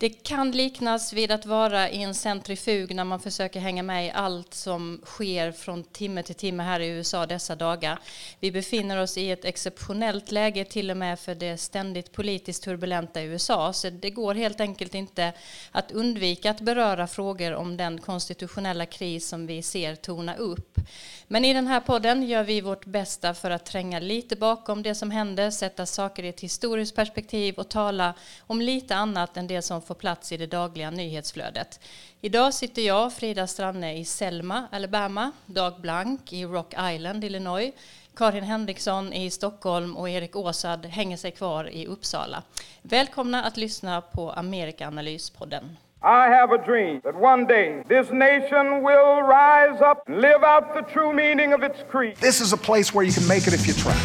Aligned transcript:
Det 0.00 0.08
kan 0.08 0.50
liknas 0.50 1.12
vid 1.12 1.32
att 1.32 1.46
vara 1.46 1.90
i 1.90 2.02
en 2.02 2.14
centrifug 2.14 2.94
när 2.94 3.04
man 3.04 3.20
försöker 3.20 3.60
hänga 3.60 3.82
med 3.82 4.06
i 4.06 4.10
allt 4.10 4.54
som 4.54 5.00
sker 5.04 5.52
från 5.52 5.84
timme 5.84 6.22
till 6.22 6.34
timme 6.34 6.62
här 6.62 6.80
i 6.80 6.88
USA 6.88 7.26
dessa 7.26 7.56
dagar. 7.56 7.98
Vi 8.40 8.52
befinner 8.52 9.02
oss 9.02 9.18
i 9.18 9.30
ett 9.30 9.44
exceptionellt 9.44 10.30
läge 10.30 10.64
till 10.64 10.90
och 10.90 10.96
med 10.96 11.20
för 11.20 11.34
det 11.34 11.56
ständigt 11.56 12.12
politiskt 12.12 12.62
turbulenta 12.62 13.22
USA, 13.22 13.72
så 13.72 13.90
det 13.90 14.10
går 14.10 14.34
helt 14.34 14.60
enkelt 14.60 14.94
inte 14.94 15.32
att 15.70 15.92
undvika 15.92 16.50
att 16.50 16.60
beröra 16.60 17.06
frågor 17.06 17.54
om 17.54 17.76
den 17.76 18.00
konstitutionella 18.00 18.86
kris 18.86 19.28
som 19.28 19.46
vi 19.46 19.62
ser 19.62 19.94
tona 19.94 20.36
upp. 20.36 20.78
Men 21.26 21.44
i 21.44 21.54
den 21.54 21.66
här 21.66 21.80
podden 21.80 22.22
gör 22.22 22.44
vi 22.44 22.60
vårt 22.60 22.84
bästa 22.86 23.34
för 23.34 23.50
att 23.50 23.66
tränga 23.66 23.98
lite 23.98 24.36
bakom 24.36 24.82
det 24.82 24.94
som 24.94 25.10
händer, 25.10 25.50
sätta 25.50 25.86
saker 25.86 26.22
i 26.22 26.28
ett 26.28 26.40
historiskt 26.40 26.96
perspektiv 26.96 27.54
och 27.54 27.68
tala 27.68 28.14
om 28.40 28.60
lite 28.60 28.96
annat 28.96 29.36
än 29.36 29.46
det 29.46 29.62
som 29.62 29.82
får 29.90 29.94
plats 29.94 30.32
i 30.32 30.36
det 30.36 30.46
dagliga 30.46 30.90
nyhetsflödet. 30.90 31.80
Idag 32.20 32.54
sitter 32.54 32.82
jag, 32.82 33.12
Frida 33.12 33.46
Stranne, 33.46 33.98
i 33.98 34.04
Selma, 34.04 34.66
Alabama, 34.72 35.32
Dag 35.46 35.80
Blank 35.80 36.32
i 36.32 36.44
Rock 36.44 36.74
Island, 36.94 37.24
Illinois, 37.24 37.72
Karin 38.16 38.44
Henriksson 38.44 39.12
i 39.12 39.30
Stockholm 39.30 39.96
och 39.96 40.08
Erik 40.08 40.36
Åsad 40.36 40.86
hänger 40.86 41.16
sig 41.16 41.30
kvar 41.30 41.70
i 41.70 41.86
Uppsala. 41.86 42.42
Välkomna 42.82 43.44
att 43.44 43.56
lyssna 43.56 44.00
på 44.00 44.30
Amerikaanalyspodden. 44.32 45.76
I 46.02 46.30
have 46.38 46.54
a 46.54 46.62
dream 46.66 47.00
that 47.00 47.14
one 47.14 47.44
day 47.44 47.84
this 47.88 48.12
nation 48.12 48.66
will 48.88 49.16
rise 49.38 49.84
up 49.90 49.98
and 50.08 50.20
live 50.20 50.42
out 50.52 50.64
the 50.74 50.92
true 50.92 51.12
meaning 51.12 51.54
of 51.54 51.62
its 51.62 51.78
creed. 51.90 52.16
This 52.16 52.40
is 52.40 52.52
a 52.52 52.56
place 52.56 52.94
where 52.94 53.06
you 53.06 53.12
can 53.12 53.26
make 53.28 53.48
it 53.48 53.54
if 53.54 53.66
you 53.68 53.74
try. 53.74 53.96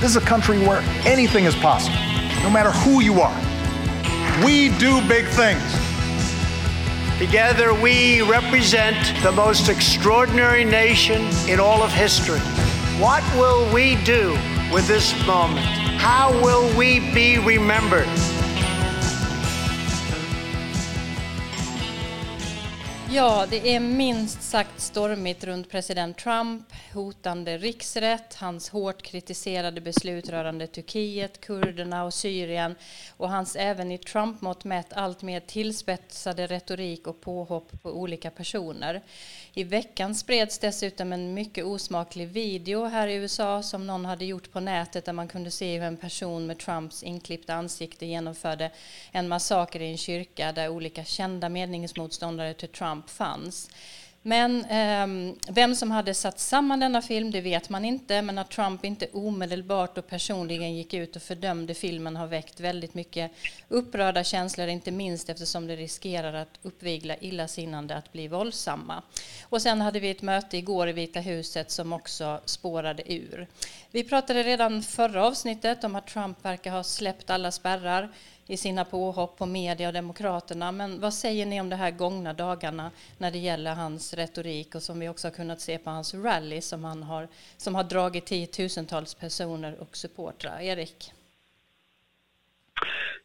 This 0.00 0.10
is 0.10 0.16
a 0.16 0.26
country 0.32 0.58
where 0.58 0.82
anything 1.06 1.46
is 1.46 1.54
possible, 1.54 1.98
no 2.42 2.50
matter 2.50 2.70
who 2.70 3.00
you 3.02 3.20
are. 3.20 3.49
We 4.44 4.70
do 4.78 5.06
big 5.06 5.26
things. 5.26 5.62
Together, 7.18 7.74
we 7.74 8.22
represent 8.22 8.96
the 9.22 9.32
most 9.32 9.68
extraordinary 9.68 10.64
nation 10.64 11.28
in 11.46 11.60
all 11.60 11.82
of 11.82 11.92
history. 11.92 12.40
What 12.98 13.22
will 13.36 13.70
we 13.74 13.96
do 14.04 14.30
with 14.72 14.88
this 14.88 15.14
moment? 15.26 15.66
How 15.98 16.32
will 16.42 16.74
we 16.74 17.00
be 17.12 17.38
remembered? 17.38 18.08
Ja, 23.12 23.46
det 23.50 23.74
är 23.74 23.80
minst 23.80 24.42
sagt 24.42 24.80
stormigt 24.80 25.44
runt 25.44 25.70
president 25.70 26.16
Trump, 26.18 26.72
hotande 26.94 27.58
riksrätt, 27.58 28.34
hans 28.34 28.70
hårt 28.70 29.02
kritiserade 29.02 29.80
beslut 29.80 30.28
rörande 30.28 30.66
Turkiet, 30.66 31.40
kurderna 31.40 32.04
och 32.04 32.14
Syrien 32.14 32.74
och 33.16 33.30
hans 33.30 33.56
även 33.56 33.92
i 33.92 33.98
Trump-mått 33.98 34.64
mätt 34.64 34.92
allt 34.92 35.22
mer 35.22 35.40
tillspetsade 35.40 36.46
retorik 36.46 37.06
och 37.06 37.20
påhopp 37.20 37.82
på 37.82 37.90
olika 37.90 38.30
personer. 38.30 39.02
I 39.54 39.64
veckan 39.64 40.14
spreds 40.14 40.58
dessutom 40.58 41.12
en 41.12 41.34
mycket 41.34 41.64
osmaklig 41.64 42.28
video 42.28 42.84
här 42.84 43.08
i 43.08 43.14
USA 43.14 43.62
som 43.62 43.86
någon 43.86 44.04
hade 44.04 44.24
gjort 44.24 44.52
på 44.52 44.60
nätet 44.60 45.04
där 45.04 45.12
man 45.12 45.28
kunde 45.28 45.50
se 45.50 45.78
hur 45.78 45.86
en 45.86 45.96
person 45.96 46.46
med 46.46 46.58
Trumps 46.58 47.02
inklippta 47.02 47.54
ansikte 47.54 48.06
genomförde 48.06 48.70
en 49.12 49.28
massaker 49.28 49.80
i 49.80 49.90
en 49.90 49.96
kyrka 49.96 50.52
där 50.52 50.68
olika 50.68 51.04
kända 51.04 51.48
meningsmotståndare 51.48 52.54
till 52.54 52.68
Trump 52.68 53.10
fanns. 53.10 53.70
Men 54.22 54.64
eh, 54.64 55.34
vem 55.48 55.74
som 55.74 55.90
hade 55.90 56.14
satt 56.14 56.40
samman 56.40 56.80
denna 56.80 57.02
film, 57.02 57.30
det 57.30 57.40
vet 57.40 57.68
man 57.68 57.84
inte. 57.84 58.22
Men 58.22 58.38
att 58.38 58.50
Trump 58.50 58.84
inte 58.84 59.06
omedelbart 59.12 59.98
och 59.98 60.06
personligen 60.06 60.76
gick 60.76 60.94
ut 60.94 61.16
och 61.16 61.22
fördömde 61.22 61.74
filmen 61.74 62.16
har 62.16 62.26
väckt 62.26 62.60
väldigt 62.60 62.94
mycket 62.94 63.32
upprörda 63.68 64.24
känslor, 64.24 64.68
inte 64.68 64.90
minst 64.90 65.28
eftersom 65.28 65.66
det 65.66 65.76
riskerar 65.76 66.34
att 66.34 66.58
uppvigla 66.62 67.16
illasinnande 67.16 67.96
att 67.96 68.12
bli 68.12 68.28
våldsamma. 68.28 69.02
Och 69.42 69.62
sen 69.62 69.80
hade 69.80 70.00
vi 70.00 70.10
ett 70.10 70.22
möte 70.22 70.56
igår 70.56 70.88
i 70.88 70.92
Vita 70.92 71.20
huset 71.20 71.70
som 71.70 71.92
också 71.92 72.40
spårade 72.44 73.12
ur. 73.12 73.46
Vi 73.90 74.04
pratade 74.04 74.42
redan 74.42 74.82
förra 74.82 75.26
avsnittet 75.26 75.84
om 75.84 75.96
att 75.96 76.06
Trump 76.06 76.44
verkar 76.44 76.70
ha 76.70 76.82
släppt 76.82 77.30
alla 77.30 77.52
spärrar 77.52 78.08
i 78.50 78.56
sina 78.56 78.84
påhopp 78.84 79.38
på 79.38 79.46
media 79.46 79.88
och 79.88 79.94
Demokraterna. 79.94 80.72
Men 80.72 81.00
vad 81.00 81.14
säger 81.14 81.46
ni 81.46 81.60
om 81.60 81.70
de 81.70 81.76
här 81.76 81.90
gångna 81.90 82.32
dagarna 82.32 82.90
när 83.18 83.30
det 83.30 83.38
gäller 83.38 83.74
hans 83.74 84.14
retorik 84.14 84.74
och 84.74 84.82
som 84.82 85.00
vi 85.00 85.08
också 85.08 85.28
har 85.28 85.32
kunnat 85.32 85.60
se 85.60 85.78
på 85.78 85.90
hans 85.90 86.14
rally 86.14 86.60
som, 86.60 86.84
han 86.84 87.02
har, 87.02 87.28
som 87.56 87.74
har 87.74 87.84
dragit 87.84 88.26
tiotusentals 88.26 89.14
personer 89.14 89.76
och 89.80 89.96
supportrar? 89.96 90.60
Erik? 90.60 91.12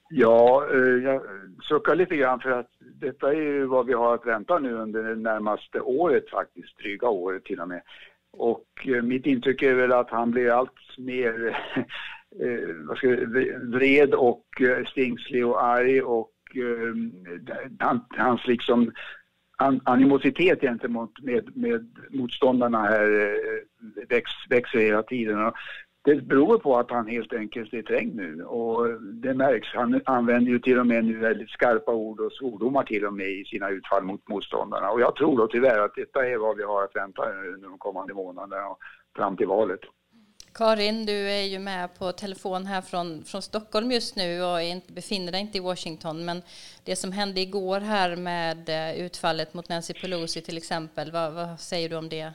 Ja, 0.09 0.67
eh, 0.73 1.03
jag 1.03 1.21
suckar 1.63 1.95
lite 1.95 2.15
grann 2.15 2.39
för 2.39 2.51
att 2.51 2.69
detta 2.79 3.29
är 3.29 3.41
ju 3.41 3.65
vad 3.65 3.85
vi 3.85 3.93
har 3.93 4.15
att 4.15 4.25
vänta 4.25 4.59
nu 4.59 4.73
under 4.73 5.03
det 5.03 5.15
närmaste 5.15 5.79
året 5.79 6.29
faktiskt, 6.29 6.77
dryga 6.77 7.07
året 7.07 7.43
till 7.43 7.59
och 7.59 7.67
med. 7.67 7.81
Och 8.31 8.87
eh, 8.87 9.01
mitt 9.01 9.25
intryck 9.25 9.61
är 9.61 9.73
väl 9.73 9.91
att 9.91 10.09
han 10.09 10.31
blir 10.31 10.51
allt 10.51 10.97
mer 10.97 11.57
eh, 12.41 12.75
vad 12.87 12.97
ska 12.97 13.07
jag, 13.07 13.27
vred 13.71 14.13
och 14.13 14.61
eh, 14.61 14.85
stingslig 14.85 15.45
och 15.47 15.63
arg 15.63 16.01
och 16.01 16.31
eh, 16.55 16.95
hans 18.17 18.47
liksom 18.47 18.91
animositet 19.83 20.61
gentemot 20.61 21.21
med, 21.21 21.57
med 21.57 21.97
motståndarna 22.09 22.81
här 22.81 23.21
eh, 23.21 24.07
väx, 24.09 24.31
växer 24.49 24.79
hela 24.79 25.03
tiden. 25.03 25.45
Och 25.45 25.53
det 26.05 26.27
beror 26.27 26.57
på 26.57 26.77
att 26.77 26.91
han 26.91 27.07
helt 27.07 27.33
enkelt 27.33 27.73
är 27.73 27.81
trängd 27.81 28.15
nu 28.15 28.43
och 28.43 29.01
det 29.01 29.33
märks. 29.33 29.67
Han 29.73 30.01
använder 30.05 30.51
ju 30.51 30.59
till 30.59 30.79
och 30.79 30.87
med 30.87 31.05
nu 31.05 31.17
väldigt 31.17 31.49
skarpa 31.49 31.93
ord 31.93 32.19
och 32.19 32.31
svordomar 32.31 32.83
till 32.83 33.05
och 33.05 33.13
med 33.13 33.29
i 33.29 33.45
sina 33.45 33.69
utfall 33.69 34.03
mot 34.03 34.27
motståndarna. 34.27 34.89
Och 34.89 35.01
jag 35.01 35.15
tror 35.15 35.37
då 35.37 35.47
tyvärr 35.47 35.79
att 35.79 35.95
detta 35.95 36.27
är 36.27 36.37
vad 36.37 36.57
vi 36.57 36.63
har 36.63 36.83
att 36.83 36.95
vänta 36.95 37.21
under 37.53 37.69
de 37.69 37.77
kommande 37.77 38.13
månaderna 38.13 38.67
och 38.67 38.79
fram 39.15 39.37
till 39.37 39.47
valet. 39.47 39.79
Karin, 40.57 41.05
du 41.05 41.29
är 41.29 41.43
ju 41.43 41.59
med 41.59 41.99
på 41.99 42.11
telefon 42.11 42.65
här 42.65 42.81
från, 42.81 43.23
från 43.23 43.41
Stockholm 43.41 43.91
just 43.91 44.15
nu 44.15 44.43
och 44.43 44.61
inte, 44.61 44.93
befinner 44.93 45.31
dig 45.31 45.41
inte 45.41 45.57
i 45.57 45.61
Washington. 45.61 46.25
Men 46.25 46.41
det 46.85 46.95
som 46.95 47.11
hände 47.11 47.41
igår 47.41 47.79
här 47.79 48.15
med 48.15 48.69
eh, 48.69 49.05
utfallet 49.05 49.53
mot 49.53 49.69
Nancy 49.69 49.93
Pelosi 49.93 50.41
till 50.41 50.57
exempel, 50.57 51.11
vad, 51.11 51.33
vad 51.33 51.59
säger 51.59 51.89
du 51.89 51.95
om 51.95 52.09
det? 52.09 52.33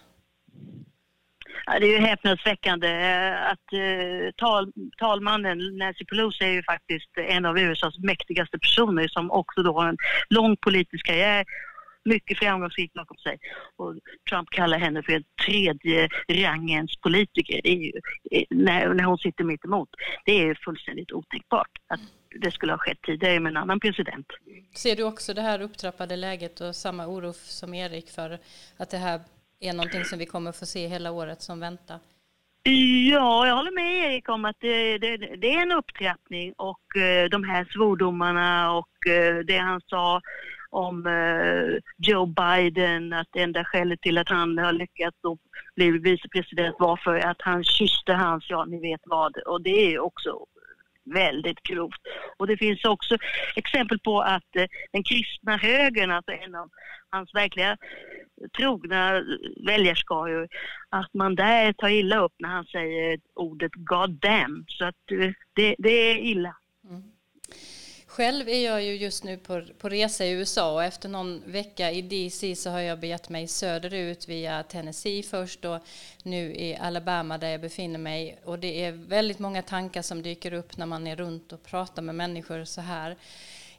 Ja, 1.67 1.79
det 1.79 1.87
är 1.87 2.01
ju 2.01 2.07
häpnadsväckande 2.07 2.89
eh, 2.89 3.51
att 3.51 3.73
eh, 3.73 4.31
tal, 4.37 4.73
talmannen 4.99 5.79
Nancy 5.79 6.05
Pelosi 6.05 6.45
är 6.45 6.53
ju 6.53 6.63
faktiskt 6.63 7.11
en 7.17 7.45
av 7.45 7.59
USAs 7.59 7.99
mäktigaste 7.99 8.59
personer 8.59 9.09
som 9.09 9.31
också 9.31 9.63
då 9.63 9.73
har 9.73 9.89
en 9.89 9.99
lång 10.31 10.57
politisk 10.57 11.07
karriär 11.07 11.45
mycket 12.11 12.39
framgångsrik 12.39 12.93
bakom 12.93 13.17
sig. 13.17 13.39
Och 13.77 13.95
Trump 14.31 14.51
kallar 14.51 14.79
henne 14.79 15.03
för 15.03 15.13
en 15.13 15.25
tredje 15.47 16.09
rangens 16.29 16.97
politiker. 16.97 17.67
Ju, 17.67 17.93
när, 18.51 18.95
när 18.95 19.05
hon 19.05 19.19
sitter 19.19 19.45
mitt 19.45 19.65
emot. 19.65 19.89
Det 20.25 20.33
är 20.33 20.55
fullständigt 20.65 21.13
otänkbart 21.13 21.71
att 21.87 22.01
det 22.41 22.51
skulle 22.51 22.73
ha 22.73 22.79
skett 22.79 23.03
tidigare 23.03 23.41
med 23.41 23.51
en 23.51 23.57
annan 23.57 23.81
president. 23.81 24.27
Ser 24.75 24.97
du 24.97 25.03
också 25.03 25.35
det 25.35 25.43
här 25.43 25.63
upptrappade 25.63 26.17
läget 26.17 26.61
och 26.61 26.77
samma 26.77 27.07
oro 27.07 27.33
som 27.33 27.75
Erik 27.75 28.09
för 28.11 28.39
att 28.77 28.91
det 28.91 28.97
här 28.97 29.21
är 29.61 29.73
någonting 29.73 30.05
som 30.05 30.19
vi 30.19 30.27
kommer 30.27 30.53
få 30.53 30.67
se 30.67 30.87
hela 30.87 31.11
året 31.11 31.43
som 31.43 31.61
väntar? 31.61 31.99
Ja, 32.63 33.47
jag 33.47 33.57
håller 33.57 33.71
med 33.71 33.95
Erik 33.95 34.29
om 34.29 34.45
att 34.45 34.57
det, 34.61 34.99
det, 34.99 35.17
det 35.17 35.55
är 35.55 35.63
en 35.63 35.73
upptrappning 35.73 36.53
och 36.57 36.81
uh, 36.97 37.31
de 37.31 37.45
här 37.45 37.65
svordomarna 37.65 38.73
och 38.73 38.89
uh, 39.09 39.39
det 39.39 39.59
han 39.59 39.81
sa 39.87 40.21
om 40.71 41.07
eh, 41.07 41.79
Joe 41.99 42.27
Biden, 42.27 43.13
att 43.13 43.29
det 43.33 43.43
enda 43.43 43.65
skälet 43.65 44.01
till 44.01 44.19
att 44.19 44.29
han 44.29 44.59
har 44.59 44.73
lyckats 44.73 45.17
bli 45.77 45.91
vicepresident 45.91 46.77
var 46.79 46.97
för 46.97 47.17
att 47.17 47.43
han 47.43 47.65
kysste 47.65 48.13
hans, 48.13 48.45
ja 48.49 48.65
ni 48.65 48.81
vet 48.81 49.01
vad, 49.05 49.37
och 49.37 49.63
det 49.63 49.95
är 49.95 49.99
också 49.99 50.47
väldigt 51.05 51.63
grovt. 51.63 52.01
Och 52.37 52.47
det 52.47 52.57
finns 52.57 52.85
också 52.85 53.17
exempel 53.57 53.99
på 53.99 54.21
att 54.21 54.57
eh, 54.57 54.67
den 54.93 55.03
kristna 55.03 55.57
högern, 55.57 56.11
alltså 56.11 56.33
en 56.33 56.55
av 56.55 56.71
hans 57.11 57.35
verkliga 57.35 57.77
trogna 58.57 59.25
väljarskaror, 59.67 60.49
att 60.89 61.15
man 61.15 61.35
där 61.35 61.73
tar 61.73 61.89
illa 61.89 62.19
upp 62.19 62.35
när 62.39 62.49
han 62.49 62.65
säger 62.65 63.21
ordet 63.35 63.73
God 63.75 64.11
damn. 64.11 64.65
Så 64.69 64.85
att 64.85 65.11
eh, 65.13 65.33
det, 65.53 65.75
det 65.79 65.91
är 65.91 66.17
illa. 66.17 66.57
Mm. 66.91 67.03
Själv 68.21 68.49
är 68.49 68.65
jag 68.65 68.83
ju 68.83 68.97
just 68.97 69.25
nu 69.25 69.37
på, 69.37 69.63
på 69.79 69.89
resa 69.89 70.25
i 70.25 70.31
USA 70.31 70.73
och 70.73 70.85
efter 70.85 71.09
någon 71.09 71.43
vecka 71.47 71.91
i 71.91 72.03
DC 72.03 72.57
så 72.57 72.71
har 72.71 72.81
jag 72.81 72.99
begett 72.99 73.29
mig 73.29 73.47
söderut 73.47 74.29
via 74.29 74.63
Tennessee 74.63 75.23
först 75.23 75.65
och 75.65 75.79
nu 76.23 76.55
i 76.55 76.77
Alabama 76.77 77.39
där 77.39 77.49
jag 77.49 77.61
befinner 77.61 77.99
mig. 77.99 78.39
Och 78.45 78.59
det 78.59 78.85
är 78.85 78.93
väldigt 78.93 79.39
många 79.39 79.63
tankar 79.63 80.03
som 80.03 80.23
dyker 80.23 80.53
upp 80.53 80.77
när 80.77 80.87
man 80.87 81.07
är 81.07 81.17
runt 81.17 81.53
och 81.53 81.63
pratar 81.63 82.03
med 82.03 82.15
människor 82.15 82.65
så 82.65 82.81
här. 82.81 83.17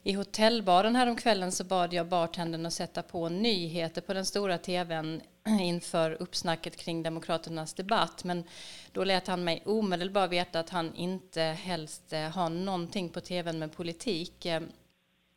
I 0.04 0.12
hotellbaren 0.12 0.96
häromkvällen 0.96 1.52
så 1.52 1.64
bad 1.64 1.92
jag 1.92 2.06
bartendern 2.06 2.66
att 2.66 2.72
sätta 2.72 3.02
på 3.02 3.28
nyheter 3.28 4.00
på 4.00 4.12
den 4.14 4.26
stora 4.26 4.58
tvn 4.58 5.20
inför 5.60 6.22
uppsnacket 6.22 6.76
kring 6.76 7.02
Demokraternas 7.02 7.74
debatt. 7.74 8.24
Men 8.24 8.44
då 8.92 9.04
lät 9.04 9.26
han 9.26 9.44
mig 9.44 9.62
omedelbart 9.66 10.30
veta 10.30 10.60
att 10.60 10.70
han 10.70 10.94
inte 10.94 11.42
helst 11.42 12.12
eh, 12.12 12.20
har 12.20 12.48
någonting 12.48 13.08
på 13.08 13.20
tvn 13.20 13.58
med 13.58 13.72
politik. 13.72 14.46
Eh, 14.46 14.62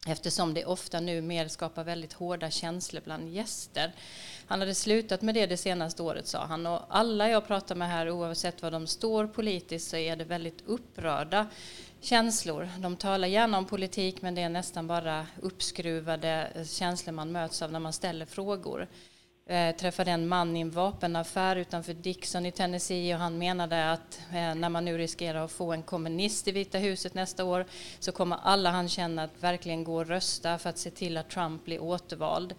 Eftersom 0.07 0.54
det 0.54 0.66
ofta 0.66 1.00
nu 1.00 1.22
mer 1.22 1.48
skapar 1.48 1.84
väldigt 1.84 2.13
hårda 2.13 2.50
känslor 2.52 3.02
bland 3.06 3.30
gäster. 3.30 3.92
Han 4.48 4.60
hade 4.60 4.75
slutat 4.75 5.22
med 5.22 5.36
det 5.36 5.46
det 5.46 5.57
senaste 5.57 6.04
året 6.04 6.28
sa 6.28 6.46
han 6.46 6.66
och 6.66 6.81
alla 6.90 7.30
jag 7.30 7.48
pratar 7.48 7.75
med 7.75 7.90
här 7.90 8.10
oavsett 8.10 8.62
var 8.62 8.72
de 8.72 8.88
står 8.88 9.28
politiskt 9.28 9.90
så 9.90 9.98
är 9.98 10.16
det 10.16 10.24
väldigt 10.24 10.62
upprörda 10.66 11.48
känslor. 12.02 12.69
De 12.80 12.96
talar 12.96 13.28
gärna 13.28 13.57
om 13.57 13.66
politik 13.66 14.22
men 14.22 14.36
det 14.36 14.42
är 14.42 14.50
nästan 14.50 14.88
bara 14.88 15.28
uppskruvade 15.42 16.52
känslor 16.66 17.13
man 17.13 17.31
möts 17.31 17.62
av 17.62 17.72
när 17.72 17.80
man 17.80 17.94
ställer 17.94 18.25
frågor. 18.25 18.88
Jag 19.47 19.69
eh, 19.69 19.75
träffade 19.75 20.12
en 20.12 20.27
man 20.27 20.57
i 20.57 20.59
en 20.59 20.71
vapenaffär 20.71 21.56
utanför 21.56 21.94
Dixon 21.94 22.45
i 22.45 22.51
Tennessee 22.51 23.13
och 23.13 23.19
han 23.19 23.38
menade 23.38 23.92
att 23.92 24.19
eh, 24.30 24.56
när 24.56 24.69
man 24.69 24.86
nu 24.86 24.97
riskerar 24.97 25.45
att 25.45 25.51
få 25.51 25.74
en 25.74 25.83
kommunist 25.83 26.47
i 26.47 26.51
Vita 26.51 26.77
huset 26.77 27.13
nästa 27.13 27.44
år 27.44 27.65
så 28.00 28.12
kommer 28.12 28.38
alla 28.44 28.69
han 28.69 28.89
känner 28.89 29.25
att 29.25 29.44
verkligen 29.44 29.83
gå 29.83 29.95
och 29.95 30.07
rösta 30.07 30.57
för 30.57 30.69
att 30.69 30.77
se 30.77 30.89
till 30.89 31.18
att 31.18 31.30
Trump 31.30 31.65
blir 31.65 31.81
återvald. 31.81 32.56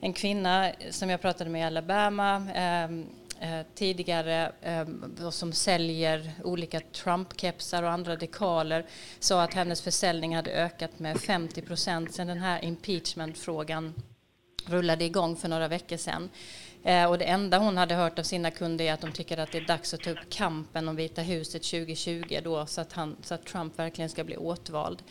En 0.00 0.12
kvinna 0.12 0.68
eh, 0.68 0.90
som 0.90 1.10
jag 1.10 1.20
pratade 1.20 1.50
med 1.50 1.60
i 1.60 1.64
Alabama 1.64 2.50
ehm, 2.54 3.06
eh, 3.40 3.60
tidigare 3.74 4.52
ehm, 4.62 5.16
som 5.30 5.52
säljer 5.52 6.32
olika 6.44 6.80
Trump-kepsar 6.80 7.82
och 7.82 7.90
andra 7.90 8.16
dekaler 8.16 8.86
sa 9.18 9.42
att 9.42 9.54
hennes 9.54 9.82
försäljning 9.82 10.36
hade 10.36 10.50
ökat 10.50 10.98
med 10.98 11.20
50 11.20 11.62
procent 11.62 12.14
sedan 12.14 12.26
den 12.26 12.38
här 12.38 12.64
impeachment-frågan 12.64 13.94
rullade 14.66 15.04
igång 15.04 15.36
för 15.36 15.48
några 15.48 15.68
veckor 15.68 15.96
sedan. 15.96 16.30
Eh, 16.82 17.04
och 17.04 17.18
det 17.18 17.24
enda 17.24 17.58
hon 17.58 17.76
hade 17.76 17.94
hört 17.94 18.18
av 18.18 18.22
sina 18.22 18.50
kunder 18.50 18.84
är 18.84 18.92
att 18.92 19.00
de 19.00 19.12
tycker 19.12 19.38
att 19.38 19.52
det 19.52 19.58
är 19.58 19.66
dags 19.66 19.94
att 19.94 20.00
ta 20.00 20.10
upp 20.10 20.30
kampen 20.30 20.88
om 20.88 20.96
Vita 20.96 21.22
huset 21.22 21.62
2020 21.62 22.40
då, 22.44 22.66
så, 22.66 22.80
att 22.80 22.92
han, 22.92 23.16
så 23.22 23.34
att 23.34 23.46
Trump 23.46 23.78
verkligen 23.78 24.10
ska 24.10 24.24
bli 24.24 24.36
åtvald. 24.36 25.02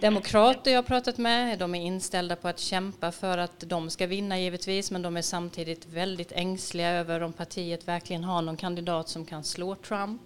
Demokrater 0.00 0.70
jag 0.70 0.78
har 0.78 0.82
pratat 0.82 1.18
med, 1.18 1.58
de 1.58 1.74
är 1.74 1.80
inställda 1.80 2.36
på 2.36 2.48
att 2.48 2.58
kämpa 2.58 3.12
för 3.12 3.38
att 3.38 3.60
de 3.60 3.90
ska 3.90 4.06
vinna 4.06 4.40
givetvis, 4.40 4.90
men 4.90 5.02
de 5.02 5.16
är 5.16 5.22
samtidigt 5.22 5.86
väldigt 5.86 6.32
ängsliga 6.32 6.90
över 6.90 7.22
om 7.22 7.32
partiet 7.32 7.88
verkligen 7.88 8.24
har 8.24 8.42
någon 8.42 8.56
kandidat 8.56 9.08
som 9.08 9.26
kan 9.26 9.44
slå 9.44 9.74
Trump. 9.74 10.22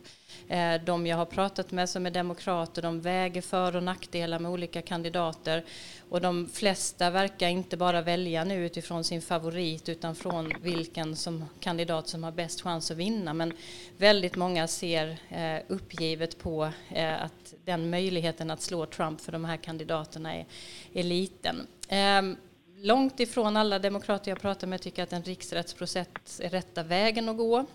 Eh, 0.48 0.80
de 0.84 1.06
jag 1.06 1.16
har 1.16 1.24
pratat 1.24 1.70
med 1.70 1.88
som 1.88 2.06
är 2.06 2.10
demokrater, 2.10 2.82
de 2.82 3.00
väger 3.00 3.42
för 3.42 3.76
och 3.76 3.82
nackdelar 3.82 4.38
med 4.38 4.50
olika 4.50 4.82
kandidater. 4.82 5.64
Och 6.08 6.20
de 6.20 6.48
flesta 6.48 7.10
verkar 7.10 7.48
inte 7.48 7.76
bara 7.76 8.02
välja 8.02 8.44
nu 8.44 8.66
utifrån 8.66 9.04
sin 9.04 9.22
favorit 9.22 9.88
utan 9.88 10.14
från 10.14 10.52
vilken 10.62 11.16
som 11.16 11.44
kandidat 11.60 12.08
som 12.08 12.24
har 12.24 12.32
bäst 12.32 12.60
chans 12.60 12.90
att 12.90 12.96
vinna. 12.96 13.34
Men 13.34 13.52
väldigt 13.96 14.36
många 14.36 14.66
ser 14.66 15.18
eh, 15.28 15.62
uppgivet 15.68 16.38
på 16.38 16.70
eh, 16.90 17.22
att 17.22 17.54
den 17.64 17.90
möjligheten 17.90 18.50
att 18.50 18.62
slå 18.62 18.86
Trump 18.86 19.20
för 19.20 19.32
de 19.32 19.44
här 19.44 19.56
kandidaterna 19.56 20.34
är, 20.34 20.46
är 20.92 21.02
liten. 21.02 21.66
Ehm, 21.88 22.36
långt 22.76 23.20
ifrån 23.20 23.56
alla 23.56 23.78
demokrater 23.78 24.30
jag 24.30 24.40
pratar 24.40 24.66
med 24.66 24.80
tycker 24.80 25.02
att 25.02 25.12
en 25.12 25.22
riksrättsprocess 25.22 26.40
är 26.40 26.50
rätta 26.50 26.82
vägen 26.82 27.28
att 27.28 27.36
gå. 27.36 27.66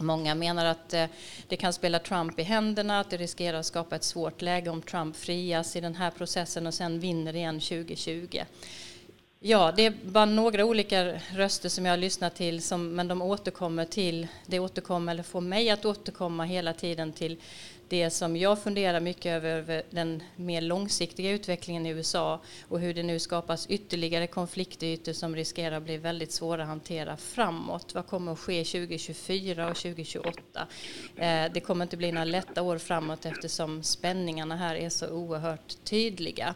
Många 0.00 0.34
menar 0.34 0.64
att 0.64 0.94
eh, 0.94 1.06
det 1.48 1.56
kan 1.56 1.72
spela 1.72 1.98
Trump 1.98 2.38
i 2.38 2.42
händerna, 2.42 3.00
att 3.00 3.10
det 3.10 3.16
riskerar 3.16 3.58
att 3.58 3.66
skapa 3.66 3.96
ett 3.96 4.04
svårt 4.04 4.42
läge 4.42 4.70
om 4.70 4.82
Trump 4.82 5.16
frias 5.16 5.76
i 5.76 5.80
den 5.80 5.94
här 5.94 6.10
processen 6.10 6.66
och 6.66 6.74
sen 6.74 7.00
vinner 7.00 7.36
igen 7.36 7.60
2020. 7.60 8.40
Ja, 9.42 9.72
det 9.76 9.86
är 9.86 9.94
bara 10.04 10.24
några 10.24 10.64
olika 10.64 11.20
röster 11.32 11.68
som 11.68 11.84
jag 11.84 11.92
har 11.92 11.96
lyssnat 11.96 12.34
till, 12.34 12.62
som, 12.62 12.88
men 12.88 13.08
de 13.08 13.22
återkommer 13.22 13.84
till, 13.84 14.26
det 14.46 14.58
återkommer, 14.58 15.12
eller 15.12 15.22
får 15.22 15.40
mig 15.40 15.70
att 15.70 15.84
återkomma 15.84 16.44
hela 16.44 16.72
tiden 16.72 17.12
till 17.12 17.36
det 17.90 18.10
som 18.10 18.36
jag 18.36 18.62
funderar 18.62 19.00
mycket 19.00 19.44
över, 19.44 19.82
den 19.90 20.22
mer 20.36 20.60
långsiktiga 20.60 21.30
utvecklingen 21.30 21.86
i 21.86 21.90
USA 21.90 22.40
och 22.68 22.80
hur 22.80 22.94
det 22.94 23.02
nu 23.02 23.18
skapas 23.18 23.66
ytterligare 23.66 24.26
konfliktytor 24.26 25.12
som 25.12 25.36
riskerar 25.36 25.76
att 25.76 25.82
bli 25.82 25.96
väldigt 25.96 26.32
svåra 26.32 26.62
att 26.62 26.68
hantera 26.68 27.16
framåt. 27.16 27.94
Vad 27.94 28.06
kommer 28.06 28.32
att 28.32 28.38
ske 28.38 28.64
2024 28.64 29.70
och 29.70 29.76
2028? 29.76 30.66
Eh, 31.16 31.52
det 31.52 31.60
kommer 31.60 31.84
inte 31.84 31.96
bli 31.96 32.12
några 32.12 32.24
lätta 32.24 32.62
år 32.62 32.78
framåt 32.78 33.26
eftersom 33.26 33.82
spänningarna 33.82 34.56
här 34.56 34.74
är 34.74 34.88
så 34.88 35.08
oerhört 35.08 35.84
tydliga. 35.84 36.54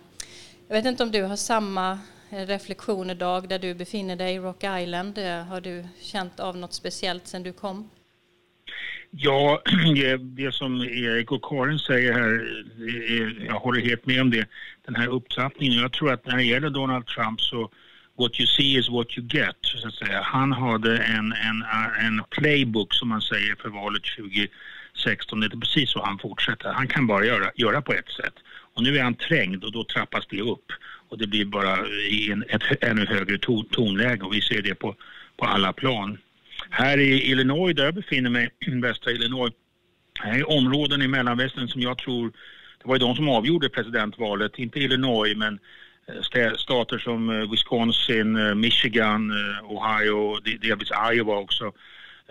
Jag 0.68 0.76
vet 0.76 0.86
inte 0.86 1.02
om 1.02 1.10
du 1.10 1.22
har 1.22 1.36
samma 1.36 1.98
eh, 2.30 2.46
reflektioner 2.46 3.14
Dag 3.14 3.48
där 3.48 3.58
du 3.58 3.74
befinner 3.74 4.16
dig 4.16 4.34
i 4.34 4.38
Rock 4.38 4.64
Island. 4.64 5.18
Eh, 5.18 5.42
har 5.42 5.60
du 5.60 5.86
känt 6.00 6.40
av 6.40 6.56
något 6.56 6.72
speciellt 6.72 7.26
sedan 7.26 7.42
du 7.42 7.52
kom? 7.52 7.90
Ja, 9.16 9.62
eh, 10.04 10.18
det 10.18 10.54
som 10.54 10.80
Erik 10.80 11.32
och 11.32 11.42
Karin 11.42 11.78
säger 11.78 12.12
här, 12.12 12.32
eh, 12.88 13.20
eh, 13.20 13.46
jag 13.46 13.54
håller 13.54 13.80
helt 13.80 14.06
med 14.06 14.20
om 14.20 14.30
det. 14.30 14.48
Den 14.86 14.94
här 14.94 15.08
upptrappningen. 15.08 15.80
Jag 15.80 15.92
tror 15.92 16.12
att 16.12 16.26
när 16.26 16.36
det 16.36 16.44
gäller 16.44 16.70
Donald 16.70 17.06
Trump 17.06 17.40
så 17.40 17.70
what 18.18 18.40
you 18.40 18.46
see 18.46 18.78
is 18.78 18.88
what 18.88 19.18
you 19.18 19.26
get, 19.30 19.56
så 19.60 19.88
att 19.88 19.94
säga. 19.94 20.22
Han 20.22 20.52
hade 20.52 20.98
en, 20.98 21.32
en, 21.32 21.64
en 22.06 22.22
playbook 22.30 22.94
som 22.94 23.08
man 23.08 23.22
säger 23.22 23.54
för 23.54 23.68
valet 23.68 24.02
2016. 24.16 25.40
Det 25.40 25.46
är 25.46 25.60
precis 25.60 25.90
så 25.90 26.04
han 26.04 26.18
fortsätter. 26.18 26.72
Han 26.72 26.88
kan 26.88 27.06
bara 27.06 27.24
göra, 27.24 27.50
göra 27.54 27.82
på 27.82 27.92
ett 27.92 28.10
sätt. 28.10 28.34
Och 28.74 28.82
nu 28.82 28.98
är 28.98 29.02
han 29.02 29.14
trängd 29.14 29.64
och 29.64 29.72
då 29.72 29.84
trappas 29.84 30.26
det 30.26 30.40
upp. 30.40 30.72
Och 31.08 31.18
det 31.18 31.26
blir 31.26 31.44
bara 31.44 31.86
i 31.88 32.30
en, 32.32 32.44
ett 32.48 32.84
ännu 32.84 33.06
högre 33.06 33.38
ton, 33.38 33.64
tonläge 33.64 34.22
och 34.22 34.34
vi 34.34 34.40
ser 34.40 34.62
det 34.62 34.74
på, 34.74 34.94
på 35.36 35.44
alla 35.44 35.72
plan. 35.72 36.18
Här 36.70 36.98
i 36.98 37.30
Illinois, 37.30 37.76
där 37.76 37.84
jag 37.84 37.94
befinner 37.94 38.30
mig, 38.30 38.50
västra 38.66 39.12
Illinois, 39.12 39.52
här 40.20 40.38
är 40.38 40.50
områden 40.50 41.02
i 41.02 41.08
mellanvästern 41.08 41.68
som 41.68 41.80
jag 41.80 41.98
tror, 41.98 42.32
det 42.82 42.88
var 42.88 42.94
ju 42.94 42.98
de 42.98 43.16
som 43.16 43.28
avgjorde 43.28 43.68
presidentvalet, 43.68 44.58
inte 44.58 44.80
Illinois 44.80 45.36
men 45.36 45.58
eh, 46.06 46.52
stater 46.56 46.98
som 46.98 47.30
eh, 47.30 47.50
Wisconsin, 47.50 48.36
eh, 48.36 48.54
Michigan, 48.54 49.32
Ohio, 49.62 50.40
delvis 50.40 50.90
Iowa 51.12 51.36
också. 51.36 51.72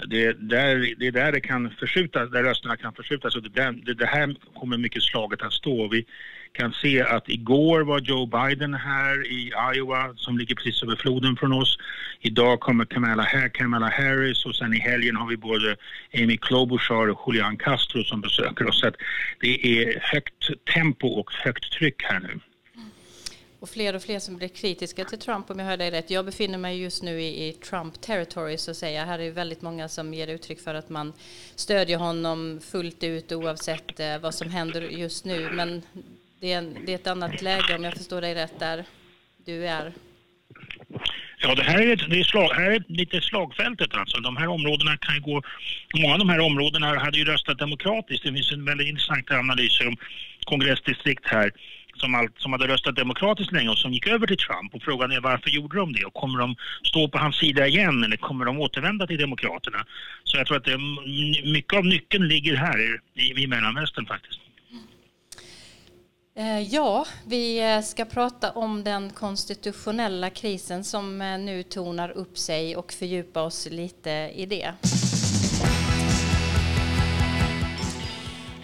Det 0.07 0.25
är, 0.25 0.33
där, 0.33 0.95
det 0.97 1.07
är 1.07 1.12
där 1.12 1.31
det 1.31 1.41
kan 1.41 1.69
förskjutas, 1.69 2.31
där 2.31 2.44
rösterna 2.44 2.77
kan 2.77 2.94
förskjutas 2.94 3.36
och 3.36 3.44
det, 3.44 3.71
det, 3.83 3.94
det 3.94 4.06
här 4.06 4.36
kommer 4.53 4.77
mycket 4.77 5.03
slaget 5.03 5.41
att 5.41 5.53
stå. 5.53 5.88
Vi, 5.88 6.06
kan 6.53 6.73
se 6.73 7.01
att 7.01 7.29
igår 7.29 7.81
var 7.81 8.00
Joe 8.00 8.25
Biden 8.25 8.73
här 8.73 9.27
i 9.27 9.51
Iowa 9.75 10.13
som 10.15 10.38
ligger 10.38 10.55
precis 10.55 10.83
över 10.83 10.95
floden 10.95 11.35
från 11.35 11.53
oss. 11.53 11.77
Idag 12.21 12.59
kommer 12.59 12.85
Kamala, 12.85 13.50
Kamala 13.50 13.89
Harris 13.89 14.45
och 14.45 14.55
sen 14.55 14.73
i 14.73 14.79
helgen 14.79 15.15
har 15.15 15.27
vi 15.27 15.38
både 15.38 15.75
Amy 16.13 16.38
Klobuchar 16.38 17.07
och 17.09 17.21
Julian 17.27 17.57
Castro 17.57 18.03
som 18.03 18.21
besöker 18.21 18.67
oss. 18.67 18.79
Så 18.79 18.88
att 18.88 18.95
det 19.39 19.67
är 19.67 20.00
högt 20.01 20.50
tempo 20.73 21.07
och 21.07 21.31
högt 21.33 21.73
tryck 21.73 22.03
här 22.03 22.19
nu. 22.19 22.39
Och 23.59 23.69
fler 23.69 23.95
och 23.95 24.01
fler 24.01 24.19
som 24.19 24.38
blir 24.38 24.47
kritiska 24.47 25.05
till 25.05 25.19
Trump 25.19 25.50
om 25.50 25.60
jag 25.60 25.65
hör 25.65 25.77
dig 25.77 25.91
rätt. 25.91 26.12
Jag 26.12 26.25
befinner 26.25 26.57
mig 26.57 26.81
just 26.81 27.03
nu 27.03 27.22
i, 27.22 27.48
i 27.48 27.53
Trump 27.53 28.01
territory 28.01 28.57
så 28.57 28.72
att 28.72 28.77
säga. 28.77 29.05
Här 29.05 29.19
är 29.19 29.31
väldigt 29.31 29.62
många 29.62 29.89
som 29.89 30.13
ger 30.13 30.27
uttryck 30.27 30.60
för 30.60 30.75
att 30.75 30.89
man 30.89 31.13
stödjer 31.55 31.98
honom 31.98 32.60
fullt 32.72 33.03
ut 33.03 33.31
oavsett 33.31 34.00
eh, 34.00 34.17
vad 34.19 34.36
som 34.36 34.50
händer 34.50 34.81
just 34.81 35.25
nu. 35.25 35.50
Men 35.53 35.81
det 36.43 36.53
är, 36.53 36.57
en, 36.57 36.77
det 36.85 36.91
är 36.91 36.95
ett 36.95 37.07
annat 37.07 37.41
läge 37.41 37.75
om 37.75 37.83
jag 37.83 37.93
förstår 37.93 38.21
dig 38.21 38.35
rätt 38.35 38.59
där 38.59 38.85
du 39.45 39.67
är. 39.67 39.93
Ja, 41.38 41.55
det 41.55 41.63
här 41.63 41.81
är, 41.81 41.93
ett, 41.93 42.09
det 42.09 42.19
är 42.19 42.23
slag, 42.23 42.50
här 42.53 42.71
är 42.71 42.83
lite 42.88 43.21
slagfältet 43.21 43.93
alltså. 43.93 44.17
De 44.17 44.38
här 44.38 44.47
områdena 44.47 44.97
kan 44.97 45.15
ju 45.15 45.21
gå... 45.21 45.41
Många 45.95 46.13
av 46.13 46.19
de 46.19 46.29
här 46.29 46.39
områdena 46.39 47.00
hade 47.00 47.17
ju 47.17 47.25
röstat 47.25 47.59
demokratiskt. 47.59 48.23
Det 48.23 48.33
finns 48.33 48.51
en 48.51 48.65
väldigt 48.65 48.88
intressant 48.88 49.31
analys 49.31 49.81
om 49.81 49.97
kongressdistrikt 50.45 51.25
här 51.25 51.51
som, 51.95 52.15
allt, 52.15 52.39
som 52.39 52.51
hade 52.51 52.67
röstat 52.67 52.95
demokratiskt 52.95 53.51
länge 53.51 53.69
och 53.69 53.77
som 53.77 53.93
gick 53.93 54.07
över 54.07 54.27
till 54.27 54.38
Trump. 54.38 54.75
Och 54.75 54.83
frågan 54.83 55.12
är 55.12 55.21
varför 55.21 55.50
gjorde 55.50 55.77
de 55.77 55.93
det? 55.93 56.05
Och 56.05 56.13
kommer 56.13 56.39
de 56.39 56.55
stå 56.83 57.07
på 57.07 57.17
hans 57.17 57.35
sida 57.35 57.67
igen 57.67 58.03
eller 58.03 58.17
kommer 58.17 58.45
de 58.45 58.59
återvända 58.59 59.07
till 59.07 59.17
Demokraterna? 59.17 59.85
Så 60.23 60.38
jag 60.38 60.47
tror 60.47 60.57
att 60.57 60.65
det, 60.65 60.77
mycket 61.51 61.77
av 61.77 61.85
nyckeln 61.85 62.27
ligger 62.27 62.55
här 62.55 63.00
i, 63.15 63.43
i 63.43 63.47
Mellanvästern 63.47 64.05
faktiskt. 64.05 64.42
Eh, 66.36 66.60
ja, 66.74 67.06
vi 67.25 67.74
eh, 67.74 67.82
ska 67.82 68.06
prata 68.06 68.52
om 68.52 68.84
den 68.84 69.10
konstitutionella 69.10 70.30
krisen 70.30 70.84
som 70.84 71.22
eh, 71.22 71.38
nu 71.38 71.63
tonar 71.63 72.10
upp 72.10 72.38
sig 72.38 72.75
och 72.75 72.94
fördjupa 72.94 73.42
oss 73.42 73.68
lite 73.72 74.10
i 74.36 74.46
det. 74.46 74.74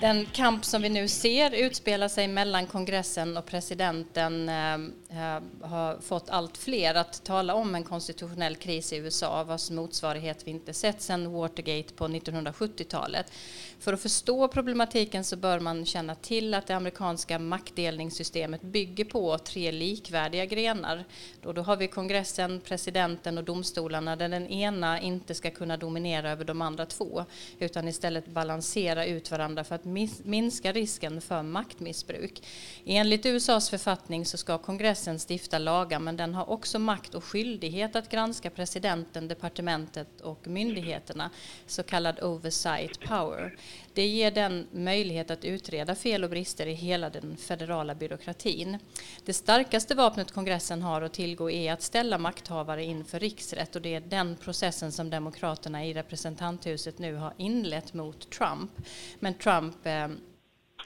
Den 0.01 0.25
kamp 0.25 0.65
som 0.65 0.81
vi 0.81 0.89
nu 0.89 1.07
ser 1.07 1.51
utspela 1.51 2.09
sig 2.09 2.27
mellan 2.27 2.67
kongressen 2.67 3.37
och 3.37 3.45
presidenten 3.45 4.49
eh, 4.49 4.73
eh, 4.73 5.41
har 5.61 6.01
fått 6.01 6.29
allt 6.29 6.57
fler 6.57 6.95
att 6.95 7.23
tala 7.23 7.53
om 7.53 7.75
en 7.75 7.83
konstitutionell 7.83 8.55
kris 8.55 8.93
i 8.93 8.97
USA 8.97 9.43
vars 9.43 9.69
motsvarighet 9.69 10.47
vi 10.47 10.51
inte 10.51 10.73
sett 10.73 11.01
sedan 11.01 11.31
Watergate 11.31 11.93
på 11.93 12.07
1970-talet. 12.07 13.31
För 13.79 13.93
att 13.93 14.01
förstå 14.01 14.47
problematiken 14.47 15.23
så 15.23 15.35
bör 15.35 15.59
man 15.59 15.85
känna 15.85 16.15
till 16.15 16.53
att 16.53 16.67
det 16.67 16.75
amerikanska 16.75 17.39
maktdelningssystemet 17.39 18.61
bygger 18.61 19.05
på 19.05 19.37
tre 19.37 19.71
likvärdiga 19.71 20.45
grenar. 20.45 21.05
Då, 21.41 21.53
då 21.53 21.61
har 21.61 21.77
vi 21.77 21.87
kongressen, 21.87 22.61
presidenten 22.61 23.37
och 23.37 23.43
domstolarna 23.43 24.15
där 24.15 24.29
den 24.29 24.47
ena 24.47 25.01
inte 25.01 25.35
ska 25.35 25.51
kunna 25.51 25.77
dominera 25.77 26.31
över 26.31 26.45
de 26.45 26.61
andra 26.61 26.85
två 26.85 27.25
utan 27.59 27.87
istället 27.87 28.27
balansera 28.27 29.05
ut 29.05 29.31
varandra 29.31 29.63
för 29.63 29.75
att 29.75 29.85
minska 30.23 30.71
risken 30.71 31.21
för 31.21 31.43
maktmissbruk. 31.43 32.43
Enligt 32.85 33.25
USAs 33.25 33.69
författning 33.69 34.25
så 34.25 34.37
ska 34.37 34.57
kongressen 34.57 35.19
stifta 35.19 35.57
lagar 35.57 35.99
men 35.99 36.17
den 36.17 36.33
har 36.33 36.49
också 36.49 36.79
makt 36.79 37.15
och 37.15 37.23
skyldighet 37.23 37.95
att 37.95 38.09
granska 38.09 38.49
presidenten, 38.49 39.27
departementet 39.27 40.21
och 40.21 40.47
myndigheterna, 40.47 41.29
så 41.67 41.83
kallad 41.83 42.19
oversight 42.19 42.99
power. 42.99 43.57
Det 43.99 44.07
ger 44.07 44.31
den 44.31 44.67
möjlighet 44.71 45.31
att 45.31 45.45
utreda 45.45 45.95
fel 45.95 46.23
och 46.23 46.29
brister 46.29 46.67
i 46.67 46.73
hela 46.73 47.09
den 47.09 47.37
federala 47.37 47.95
byråkratin. 47.95 48.77
Det 49.25 49.33
starkaste 49.33 49.95
vapnet 49.95 50.31
kongressen 50.31 50.81
har 50.81 51.01
att 51.01 51.13
tillgå 51.13 51.51
är 51.51 51.73
att 51.73 51.81
ställa 51.81 52.17
makthavare 52.17 52.83
inför 52.83 53.19
riksrätt 53.19 53.75
och 53.75 53.81
det 53.81 53.95
är 53.95 53.99
den 53.99 54.35
processen 54.35 54.91
som 54.91 55.09
Demokraterna 55.09 55.85
i 55.85 55.93
representanthuset 55.93 56.99
nu 56.99 57.15
har 57.15 57.33
inlett 57.37 57.93
mot 57.93 58.29
Trump. 58.29 58.71
Men 59.19 59.33
Trump 59.33 59.85
eh, 59.85 60.07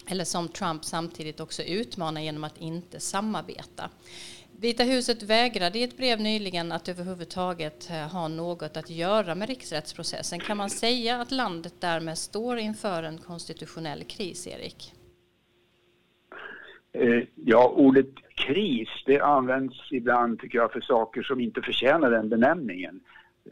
eller 0.07 0.25
som 0.25 0.49
Trump 0.49 0.85
samtidigt 0.85 1.39
också 1.39 1.63
utmanar 1.63 2.21
genom 2.21 2.43
att 2.43 2.57
inte 2.57 2.99
samarbeta. 2.99 3.89
Vita 4.63 4.83
huset 4.83 5.23
vägrade 5.23 5.79
i 5.79 5.83
ett 5.83 5.97
brev 5.97 6.19
nyligen 6.19 6.71
att 6.71 6.89
överhuvudtaget 6.89 7.89
eh, 7.89 8.11
ha 8.13 8.27
något 8.27 8.77
att 8.77 8.89
göra 8.89 9.35
med 9.35 9.49
riksrättsprocessen. 9.49 10.39
Kan 10.39 10.57
man 10.57 10.69
säga 10.69 11.21
att 11.21 11.31
landet 11.31 11.73
därmed 11.79 12.17
står 12.17 12.57
inför 12.57 13.03
en 13.03 13.17
konstitutionell 13.17 14.03
kris, 14.03 14.47
Erik? 14.47 14.93
Eh, 16.93 17.23
ja, 17.35 17.73
ordet 17.75 18.07
kris 18.35 18.89
det 19.05 19.19
används 19.19 19.91
ibland 19.91 20.39
tycker 20.39 20.57
jag 20.57 20.71
för 20.71 20.81
saker 20.81 21.23
som 21.23 21.39
inte 21.39 21.61
förtjänar 21.61 22.11
den 22.11 22.29
benämningen. 22.29 22.99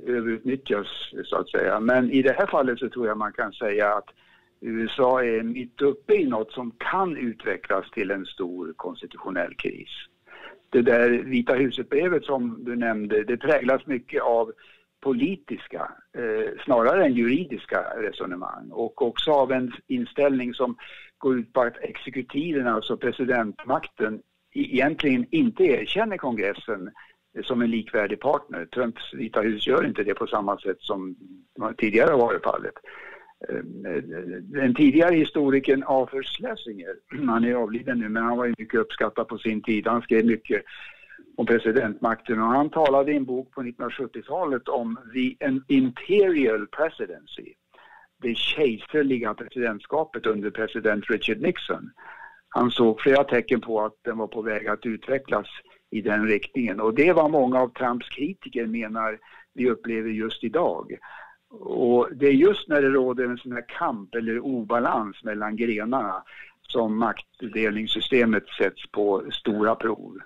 Överutnyttjas 0.07 0.87
så 1.25 1.35
att 1.35 1.49
säga. 1.49 1.79
Men 1.79 2.11
i 2.11 2.21
det 2.21 2.33
här 2.33 2.47
fallet 2.47 2.79
så 2.79 2.89
tror 2.89 3.07
jag 3.07 3.17
man 3.17 3.33
kan 3.33 3.53
säga 3.53 3.93
att 3.93 4.09
USA 4.61 5.23
är 5.23 5.43
mitt 5.43 5.81
uppe 5.81 6.13
i 6.13 6.25
något 6.25 6.51
som 6.51 6.71
kan 6.71 7.17
utvecklas 7.17 7.91
till 7.91 8.11
en 8.11 8.25
stor 8.25 8.73
konstitutionell 8.77 9.55
kris 9.55 10.07
det 10.71 10.81
där 10.81 11.09
Vita 11.09 11.53
huset-brevet 11.53 12.23
som 12.23 12.63
du 12.63 12.75
nämnde, 12.75 13.23
det 13.23 13.37
präglas 13.37 13.85
mycket 13.85 14.21
av 14.21 14.51
politiska 15.01 15.91
eh, 16.17 16.63
snarare 16.65 17.05
än 17.05 17.13
juridiska 17.13 17.83
resonemang 17.97 18.69
och 18.71 19.01
också 19.01 19.31
av 19.31 19.51
en 19.51 19.71
inställning 19.87 20.53
som 20.53 20.75
går 21.17 21.39
ut 21.39 21.53
på 21.53 21.61
att 21.61 21.77
exekutiven, 21.77 22.67
alltså 22.67 22.97
presidentmakten, 22.97 24.15
e-, 24.15 24.19
egentligen 24.53 25.25
inte 25.31 25.63
erkänner 25.63 26.17
kongressen 26.17 26.91
eh, 27.37 27.43
som 27.43 27.61
en 27.61 27.71
likvärdig 27.71 28.19
partner. 28.19 28.65
Trumps 28.65 29.13
Vita 29.13 29.41
hus 29.41 29.67
gör 29.67 29.85
inte 29.85 30.03
det 30.03 30.13
på 30.13 30.27
samma 30.27 30.57
sätt 30.57 30.77
som 30.79 31.15
tidigare 31.77 32.11
har 32.11 32.17
varit 32.17 32.43
fallet. 32.43 32.75
Eh, 33.49 33.63
den 34.39 34.75
tidigare 34.75 35.15
historikern 35.15 35.83
Arthur 35.87 36.23
Schlesinger, 36.23 36.95
han 37.27 37.43
är 37.45 37.53
avliden 37.53 37.99
nu 37.99 38.09
men 38.09 38.23
han 38.23 38.37
var 38.37 38.45
ju 38.45 38.53
mycket 38.57 38.79
uppskattad 38.79 39.27
på 39.27 39.37
sin 39.37 39.61
tid. 39.61 39.87
Han 39.87 40.01
skrev 40.01 40.25
mycket 40.25 40.63
om 41.37 41.45
presidentmakten 41.45 42.41
och 42.41 42.47
han 42.47 42.69
talade 42.69 43.11
i 43.11 43.15
en 43.15 43.25
bok 43.25 43.51
på 43.51 43.61
1970-talet 43.61 44.67
om 44.67 44.97
the 45.13 45.35
imperial 45.67 46.67
presidency. 46.67 47.53
Det 48.21 48.37
kejserliga 48.37 49.33
presidentskapet 49.33 50.25
under 50.25 50.49
president 50.49 51.09
Richard 51.09 51.41
Nixon. 51.41 51.91
Han 52.49 52.71
såg 52.71 53.01
flera 53.01 53.23
tecken 53.23 53.61
på 53.61 53.81
att 53.81 53.95
den 54.01 54.17
var 54.17 54.27
på 54.27 54.41
väg 54.41 54.67
att 54.67 54.85
utvecklas 54.85 55.47
i 55.89 56.01
den 56.01 56.27
riktningen 56.27 56.79
och 56.79 56.93
det 56.93 57.13
var 57.13 57.29
många 57.29 57.59
av 57.59 57.73
Trumps 57.73 58.09
kritiker 58.09 58.67
menar 58.67 59.19
vi 59.53 59.69
upplever 59.69 60.09
just 60.09 60.43
idag. 60.43 60.97
Och 61.59 62.09
det 62.15 62.27
är 62.27 62.31
just 62.31 62.67
när 62.67 62.81
det 62.81 62.89
råder 62.89 63.23
en 63.23 63.37
sån 63.37 63.51
här 63.51 63.65
kamp 63.67 64.15
eller 64.15 64.39
obalans 64.39 65.23
mellan 65.23 65.55
grenarna 65.55 66.23
som 66.61 66.97
maktdelningssystemet 66.97 68.47
sätts 68.47 68.91
på 68.91 69.23
stora 69.31 69.75
prov. 69.75 70.19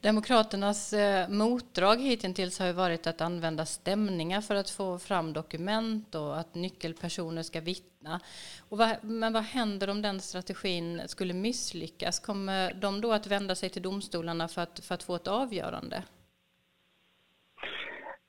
Demokraternas 0.00 0.92
eh, 0.92 1.28
motdrag 1.28 1.96
hittills 1.96 2.58
har 2.58 2.66
ju 2.66 2.72
varit 2.72 3.06
att 3.06 3.20
använda 3.20 3.66
stämningar 3.66 4.40
för 4.40 4.54
att 4.54 4.70
få 4.70 4.98
fram 4.98 5.32
dokument 5.32 6.14
och 6.14 6.38
att 6.38 6.54
nyckelpersoner 6.54 7.42
ska 7.42 7.60
vittna. 7.60 8.20
Och 8.68 8.78
vad, 8.78 8.96
men 9.02 9.32
vad 9.32 9.42
händer 9.42 9.90
om 9.90 10.02
den 10.02 10.20
strategin 10.20 11.02
skulle 11.06 11.34
misslyckas? 11.34 12.20
Kommer 12.20 12.74
de 12.74 13.00
då 13.00 13.12
att 13.12 13.26
vända 13.26 13.54
sig 13.54 13.70
till 13.70 13.82
domstolarna 13.82 14.48
för 14.48 14.62
att, 14.62 14.80
för 14.80 14.94
att 14.94 15.02
få 15.02 15.14
ett 15.14 15.28
avgörande? 15.28 16.02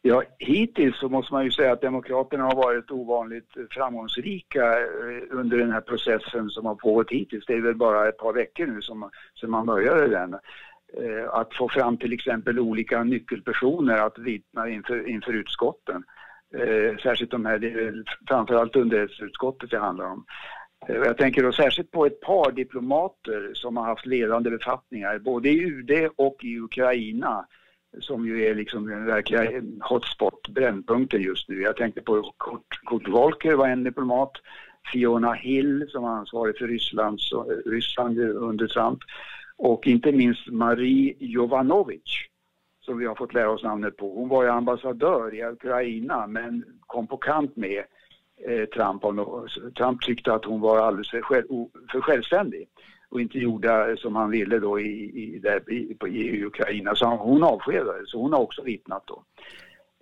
Ja, 0.02 0.24
hittills 0.38 1.00
så 1.00 1.10
måste 1.10 1.34
man 1.34 1.44
ju 1.44 1.52
säga 1.52 1.72
att 1.72 1.82
Demokraterna 1.82 2.44
har 2.44 2.56
varit 2.56 2.92
ovanligt 2.92 3.50
framgångsrika 3.72 4.80
eh, 4.80 5.24
under 5.32 5.58
den 5.58 5.72
här 5.72 5.82
processen 5.82 6.50
som 6.50 6.66
har 6.66 6.76
pågått 6.76 7.12
hittills. 7.12 7.46
Det 7.46 7.54
är 7.54 7.62
väl 7.62 7.76
bara 7.76 8.10
ett 8.10 8.18
par 8.18 8.34
veckor 8.34 8.66
nu 8.66 8.82
som, 8.82 9.10
som 9.34 9.52
man 9.52 9.66
började 9.66 10.08
den. 10.08 10.34
Eh, 10.94 11.30
att 11.34 11.56
få 11.56 11.70
fram 11.70 11.98
till 11.98 12.14
exempel 12.14 12.60
olika 12.60 13.04
nyckelpersoner 13.04 13.98
att 13.98 14.18
vittna 14.18 14.70
inför, 14.70 15.10
inför 15.10 15.34
utskotten. 15.34 16.04
Eh, 16.56 16.98
särskilt 17.04 17.32
de 17.32 17.46
här, 17.46 17.60
det 17.60 17.72
är 17.72 18.04
framförallt 18.28 18.76
underrättelseutskottet 18.76 19.72
det 19.72 19.80
handlar 19.80 20.06
om. 20.06 20.26
Jag 20.88 21.18
tänker 21.18 21.44
då 21.44 21.52
särskilt 21.52 21.92
på 21.92 22.06
ett 22.06 22.22
par 22.22 22.52
diplomater 22.52 23.52
som 23.54 23.78
har 23.78 23.86
haft 23.86 24.06
ledande 24.06 24.50
befattningar 24.50 25.20
både 25.20 25.50
i 25.50 25.60
UD 25.60 26.10
och 26.16 26.44
i 26.44 26.60
Ukraina 26.60 27.46
som 28.00 28.26
ju 28.26 28.46
är 28.46 28.56
liksom 28.56 28.88
den 28.88 29.06
verkliga 29.06 29.62
hotspot, 29.82 30.48
brännpunkten 30.48 31.22
just 31.22 31.50
nu. 31.50 31.62
Jag 31.62 31.78
tänkte 31.78 32.02
på 32.02 32.34
Kurt, 32.40 32.82
Kurt 32.86 33.08
Volker 33.08 33.54
var 33.54 33.68
en 33.68 33.84
diplomat, 33.84 34.32
Fiona 34.92 35.34
Hill 35.34 35.88
som 35.90 36.04
var 36.04 36.10
ansvarig 36.10 36.58
för 36.58 36.68
Rysslands, 36.68 37.32
Ryssland 37.66 38.20
under 38.20 38.68
Trump 38.68 39.00
och 39.58 39.88
inte 39.88 40.12
minst 40.12 40.48
Marie 40.48 41.16
Jovanovic 41.20 42.30
som 42.90 42.98
vi 42.98 43.06
har 43.06 43.16
fått 43.16 43.34
lära 43.34 43.50
oss 43.50 43.64
namnet 43.64 43.98
på. 43.98 44.16
Hon 44.16 44.30
var 44.30 44.44
ju 44.44 44.50
ambassadör 44.50 45.36
i 45.36 45.44
Ukraina 45.44 46.28
men 46.28 46.66
kom 46.80 47.08
på 47.08 47.18
kant 47.18 47.56
med 47.56 47.84
eh, 48.48 48.66
Trump. 48.66 49.04
Trump 49.78 50.02
tyckte 50.02 50.34
att 50.34 50.46
hon 50.46 50.62
var 50.62 50.78
alldeles 50.78 51.10
för, 51.10 51.22
själv, 51.22 51.46
för 51.92 52.02
självständig 52.02 52.68
och 53.12 53.22
inte 53.22 53.38
gjorde 53.38 53.92
eh, 53.92 53.96
som 53.96 54.16
han 54.16 54.30
ville 54.30 54.60
då 54.60 54.80
i, 54.80 55.12
i, 55.24 55.40
där, 55.40 55.72
i, 55.72 55.98
i 56.08 56.46
Ukraina. 56.46 56.96
Så 56.96 57.06
hon 57.06 57.44
avskedades 57.44 58.12
så 58.12 58.22
hon 58.22 58.34
har 58.34 58.40
också 58.40 58.64
vittnat 58.64 59.04
då. 59.08 59.24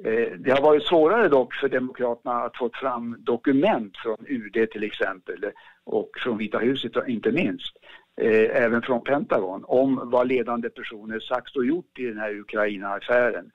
Eh, 0.04 0.32
det 0.38 0.52
har 0.52 0.62
varit 0.62 0.84
svårare 0.84 1.28
dock 1.28 1.54
för 1.54 1.70
Demokraterna 1.70 2.36
att 2.36 2.58
få 2.58 2.70
fram 2.74 3.16
dokument 3.20 3.98
från 3.98 4.18
UD 4.28 4.72
till 4.72 4.84
exempel 4.84 5.46
och 5.84 6.10
från 6.24 6.38
Vita 6.38 6.58
huset 6.58 6.92
inte 7.08 7.32
minst. 7.32 7.78
Eh, 8.22 8.64
även 8.64 8.82
från 8.82 9.04
Pentagon 9.04 9.64
om 9.68 10.02
vad 10.04 10.28
ledande 10.28 10.70
personer 10.70 11.20
sagt 11.20 11.56
och 11.56 11.66
gjort 11.66 12.00
i 12.00 12.06
den 12.06 12.18
här 12.18 12.40
Ukraina-affären. 12.40 13.52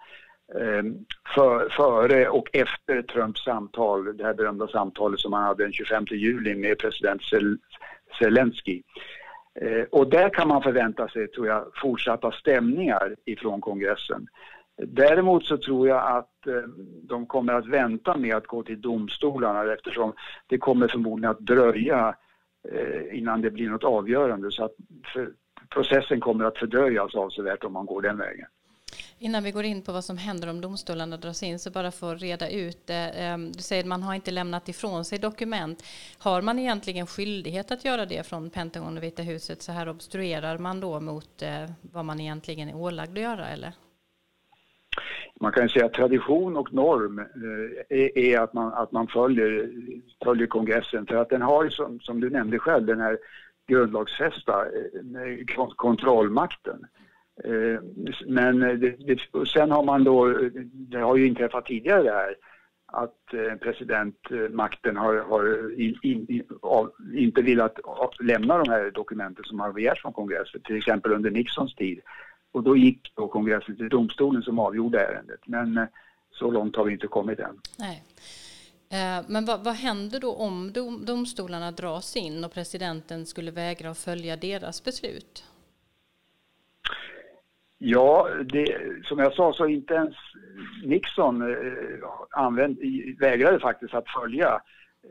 Eh, 0.55 0.83
för, 1.35 1.69
före 1.69 2.29
och 2.29 2.49
efter 2.53 3.03
Trumps 3.03 3.45
samtal, 3.45 4.17
det 4.17 4.25
här 4.25 4.35
berömda 4.35 4.69
samtalet 4.69 5.21
som 5.21 5.33
han 5.33 5.43
hade 5.43 5.65
den 5.65 5.73
25 5.73 6.05
juli 6.11 6.55
med 6.55 6.79
president 6.79 7.23
Zelensky. 8.19 8.83
Eh, 9.61 9.85
och 9.91 10.11
där 10.11 10.29
kan 10.29 10.49
man 10.49 10.63
förvänta 10.63 11.09
sig, 11.09 11.29
tror 11.29 11.47
jag, 11.47 11.65
fortsatta 11.83 12.33
stämningar 12.33 13.17
ifrån 13.25 13.61
kongressen. 13.61 14.27
Däremot 14.77 15.45
så 15.45 15.57
tror 15.57 15.89
jag 15.89 16.17
att 16.17 16.47
eh, 16.47 16.69
de 17.03 17.27
kommer 17.27 17.53
att 17.53 17.67
vänta 17.67 18.17
med 18.17 18.37
att 18.37 18.47
gå 18.47 18.63
till 18.63 18.81
domstolarna 18.81 19.73
eftersom 19.73 20.13
det 20.47 20.59
kommer 20.59 20.89
förmodligen 20.89 21.31
att 21.31 21.41
dröja 21.41 22.15
eh, 22.69 23.19
innan 23.19 23.41
det 23.41 23.51
blir 23.51 23.71
något 23.71 23.85
avgörande. 23.85 24.51
Så 24.51 24.65
att 24.65 24.75
processen 25.69 26.21
kommer 26.21 26.45
att 26.45 26.59
fördröjas 26.59 27.15
avsevärt 27.15 27.65
om 27.65 27.73
man 27.73 27.87
går 27.87 28.03
den 28.03 28.19
vägen. 28.19 28.47
Innan 29.19 29.45
vi 29.45 29.51
går 29.51 29.65
in 29.65 29.83
på 29.83 29.93
vad 29.93 30.05
som 30.05 30.19
händer 30.19 30.49
om 30.49 30.61
domstolarna 30.61 31.17
dras 31.17 31.43
in, 31.43 31.59
så 31.59 31.71
bara 31.71 31.91
för 31.91 32.15
att 32.15 32.23
reda 32.23 32.51
ut 32.51 32.87
det. 32.87 32.95
Ehm, 32.95 33.53
du 33.53 33.63
säger 33.63 33.83
att 33.83 33.89
man 33.89 34.03
har 34.03 34.15
inte 34.15 34.31
lämnat 34.31 34.69
ifrån 34.69 35.05
sig 35.05 35.19
dokument. 35.19 35.85
Har 36.19 36.43
man 36.43 36.59
egentligen 36.59 37.07
skyldighet 37.07 37.71
att 37.71 37.85
göra 37.85 38.07
det 38.07 38.27
från 38.27 38.51
Pentagon 38.51 38.97
och 38.97 39.03
Vita 39.03 39.23
huset? 39.23 39.63
Så 39.63 39.73
här 39.73 39.89
obstruerar 39.89 40.59
man 40.59 40.81
då 40.81 41.01
mot 41.01 41.43
eh, 41.43 41.71
vad 41.81 42.05
man 42.05 42.21
egentligen 42.21 42.69
är 42.69 42.77
ålagd 42.77 43.19
att 43.19 43.25
göra, 43.25 43.49
eller? 43.49 43.73
Man 45.41 45.53
kan 45.53 45.69
säga 45.69 45.87
att 45.87 45.93
tradition 45.93 46.57
och 46.57 46.73
norm 46.73 47.19
eh, 47.19 48.25
är 48.25 48.39
att 48.39 48.53
man, 48.53 48.73
att 48.73 48.93
man 48.93 49.07
följer, 49.07 49.71
följer 50.25 50.47
kongressen. 50.47 51.07
För 51.07 51.15
att 51.15 51.31
den 51.31 51.43
har, 51.43 51.69
som, 51.69 52.01
som 52.01 52.21
du 52.21 52.31
nämnde 52.31 52.59
själv, 52.59 52.87
den 52.87 53.01
här 53.01 53.19
grundlagsfästa 53.69 54.65
eh, 54.67 55.71
kontrollmakten. 55.77 56.87
Eh, 57.45 57.81
men 58.27 58.63
eh, 58.63 58.75
det, 58.75 58.91
det, 58.91 59.47
sen 59.47 59.71
har 59.71 59.83
man 59.83 60.05
då, 60.05 60.49
det 60.73 60.99
har 60.99 61.17
ju 61.17 61.27
inträffat 61.27 61.67
tidigare 61.67 62.03
det 62.03 62.13
här, 62.13 62.37
att 62.87 63.35
eh, 63.35 63.57
presidentmakten 63.57 64.97
har, 64.97 65.15
har 65.15 65.81
in, 65.81 65.99
in, 66.03 66.45
av, 66.63 66.93
inte 67.15 67.43
velat 67.43 67.79
lämna 68.21 68.59
de 68.59 68.71
här 68.71 68.91
dokumenten 68.91 69.45
som 69.45 69.61
har 69.61 69.73
begärts 69.73 70.03
från 70.03 70.13
kongressen, 70.13 70.61
till 70.61 70.77
exempel 70.77 71.13
under 71.13 71.31
Nixons 71.31 71.75
tid. 71.75 72.01
Och 72.53 72.63
då 72.63 72.77
gick 72.77 73.13
då 73.15 73.29
kongressen 73.29 73.77
till 73.77 73.89
domstolen 73.89 74.43
som 74.43 74.59
avgjorde 74.59 75.01
ärendet. 75.01 75.41
Men 75.47 75.87
så 76.31 76.51
långt 76.51 76.77
har 76.77 76.85
vi 76.85 76.93
inte 76.93 77.07
kommit 77.07 77.39
än. 77.39 77.59
Nej. 77.79 78.05
Men 79.27 79.45
vad, 79.45 79.65
vad 79.65 79.75
händer 79.75 80.21
då 80.21 80.35
om 80.35 80.73
dom, 80.73 81.05
domstolarna 81.05 81.71
dras 81.71 82.17
in 82.17 82.45
och 82.45 82.53
presidenten 82.53 83.27
skulle 83.27 83.51
vägra 83.51 83.91
att 83.91 83.99
följa 83.99 84.37
deras 84.37 84.85
beslut? 84.85 85.45
Ja, 87.85 88.29
det, 88.45 88.77
som 89.05 89.19
jag 89.19 89.33
sa 89.33 89.53
så 89.53 89.67
inte 89.67 89.95
ens 89.95 90.15
Nixon 90.85 91.43
eh, 91.51 91.57
använd, 92.31 92.79
vägrade 93.21 93.61
faktiskt 93.61 93.95
att 93.95 94.09
följa 94.09 94.61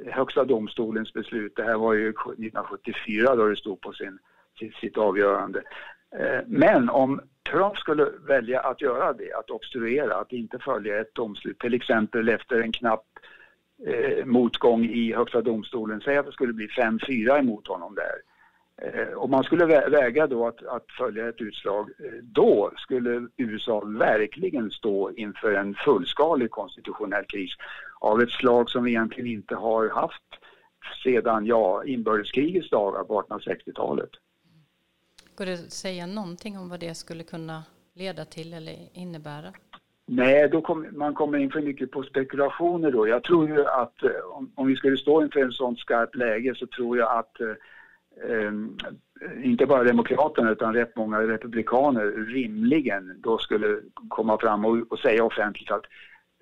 eh, 0.06 0.14
Högsta 0.14 0.46
domstolens 0.46 1.14
beslut. 1.14 1.54
Det 1.56 1.64
här 1.64 1.78
var 1.78 1.94
ju 1.94 2.10
1974 2.10 3.36
då 3.36 3.48
det 3.48 3.56
stod 3.56 3.82
på 3.82 3.94
sin, 3.94 4.20
sitt, 4.60 4.76
sitt 4.76 4.98
avgörande. 4.98 5.62
Eh, 6.20 6.40
men 6.48 6.90
om 6.90 7.22
Trump 7.52 7.78
skulle 7.78 8.08
välja 8.28 8.60
att 8.60 8.82
göra 8.82 9.14
det, 9.14 9.34
att 9.34 9.50
obstruera, 9.50 10.16
att 10.16 10.32
inte 10.32 10.60
följa 10.60 11.02
ett 11.02 11.16
domslut, 11.16 11.60
till 11.60 11.74
exempel 11.74 12.30
efter 12.30 12.62
en 12.62 12.72
knapp 12.72 13.06
eh, 13.88 14.26
motgång 14.26 14.86
i 14.86 15.14
Högsta 15.14 15.42
domstolen, 15.42 16.02
säg 16.02 16.18
att 16.18 16.26
det 16.26 16.32
skulle 16.32 16.54
bli 16.54 16.68
5-4 16.68 17.40
emot 17.40 17.68
honom 17.68 17.96
där. 17.96 18.31
Eh, 18.82 19.18
om 19.18 19.32
man 19.32 19.44
skulle 19.44 19.66
väga 19.90 20.28
då 20.28 20.48
att, 20.48 20.66
att, 20.66 20.86
följa 20.98 21.30
ett 21.30 21.42
utslag, 21.42 21.90
eh, 22.00 22.12
då 22.22 22.72
skulle 22.78 23.28
USA 23.38 23.80
verkligen 23.80 24.72
stå 24.72 25.12
inför 25.12 25.54
en 25.54 25.76
fullskalig 25.76 26.52
konstitutionell 26.52 27.26
kris 27.26 27.52
av 28.00 28.22
ett 28.22 28.30
slag 28.30 28.70
som 28.70 28.84
vi 28.84 28.92
egentligen 28.92 29.32
inte 29.32 29.56
har 29.56 29.90
haft 29.90 30.24
sedan 31.04 31.46
ja, 31.46 31.84
inbördeskrigets 31.86 32.70
dagar 32.70 33.04
på 33.04 33.22
1860-talet. 33.22 34.10
Går 35.36 35.46
det 35.46 35.54
att 35.54 35.72
säga 35.72 36.06
någonting 36.06 36.58
om 36.58 36.70
vad 36.70 36.80
det 36.80 36.96
skulle 36.96 37.24
kunna 37.24 37.64
leda 37.94 38.26
till 38.26 38.54
eller 38.54 38.76
innebära? 38.94 39.54
Nej, 40.06 40.50
då 40.50 40.62
kom, 40.62 40.88
man 40.92 41.14
kommer 41.14 41.38
in 41.38 41.52
för 41.52 41.62
mycket 41.62 41.92
på 41.92 42.04
spekulationer 42.04 42.92
då. 42.92 43.08
Jag 43.08 43.24
tror 43.24 43.48
ju 43.50 43.66
att 43.66 44.04
eh, 44.04 44.10
om, 44.32 44.52
om 44.56 44.68
vi 44.68 44.76
skulle 44.76 44.98
stå 44.98 45.24
inför 45.24 45.40
en 45.40 45.52
sån 45.52 45.76
skarpt 45.76 46.16
läge 46.16 46.56
så 46.56 46.68
tror 46.68 46.98
jag 46.98 47.18
att 47.20 47.42
Ehm, 48.30 48.78
inte 49.44 49.66
bara 49.66 49.84
Demokraterna 49.84 50.52
utan 50.52 50.74
rätt 50.74 50.96
många 50.96 51.22
republikaner 51.22 52.26
rimligen 52.34 53.22
då 53.22 53.38
skulle 53.38 53.80
komma 54.10 54.38
fram 54.38 54.66
och, 54.66 54.78
och 54.92 55.00
säga 55.00 55.24
offentligt 55.24 55.72
att 55.72 55.86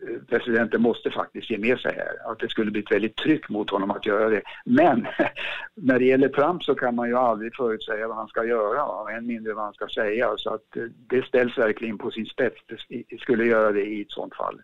eh, 0.08 0.22
presidenten 0.28 0.82
måste 0.82 1.12
faktiskt 1.12 1.50
ge 1.50 1.58
med 1.58 1.80
sig 1.80 1.96
här. 1.96 2.32
Att 2.32 2.40
det 2.40 2.50
skulle 2.50 2.72
bli 2.72 2.82
ett 2.82 2.92
väldigt 2.92 3.16
tryck 3.16 3.50
mot 3.50 3.70
honom 3.70 3.92
att 3.92 4.06
göra 4.06 4.30
det. 4.30 4.42
Men 4.66 5.08
när 5.76 6.00
det 6.00 6.06
gäller 6.06 6.30
Trump 6.30 6.64
så 6.64 6.76
kan 6.76 6.96
man 6.96 7.08
ju 7.10 7.16
aldrig 7.16 7.56
förutsäga 7.56 8.08
vad 8.08 8.18
han 8.18 8.28
ska 8.28 8.46
göra 8.46 8.86
och 8.86 9.12
än 9.12 9.28
mindre 9.28 9.54
vad 9.54 9.64
han 9.64 9.74
ska 9.74 9.88
säga. 9.88 10.34
Så 10.38 10.54
att 10.54 10.78
eh, 10.78 10.84
det 10.84 11.26
ställs 11.26 11.58
verkligen 11.58 11.98
på 11.98 12.12
sin 12.12 12.26
spets. 12.26 12.62
Det 13.10 13.20
skulle 13.20 13.46
göra 13.46 13.72
det 13.72 13.86
i 13.86 14.02
ett 14.02 14.12
sånt 14.12 14.36
fall. 14.36 14.62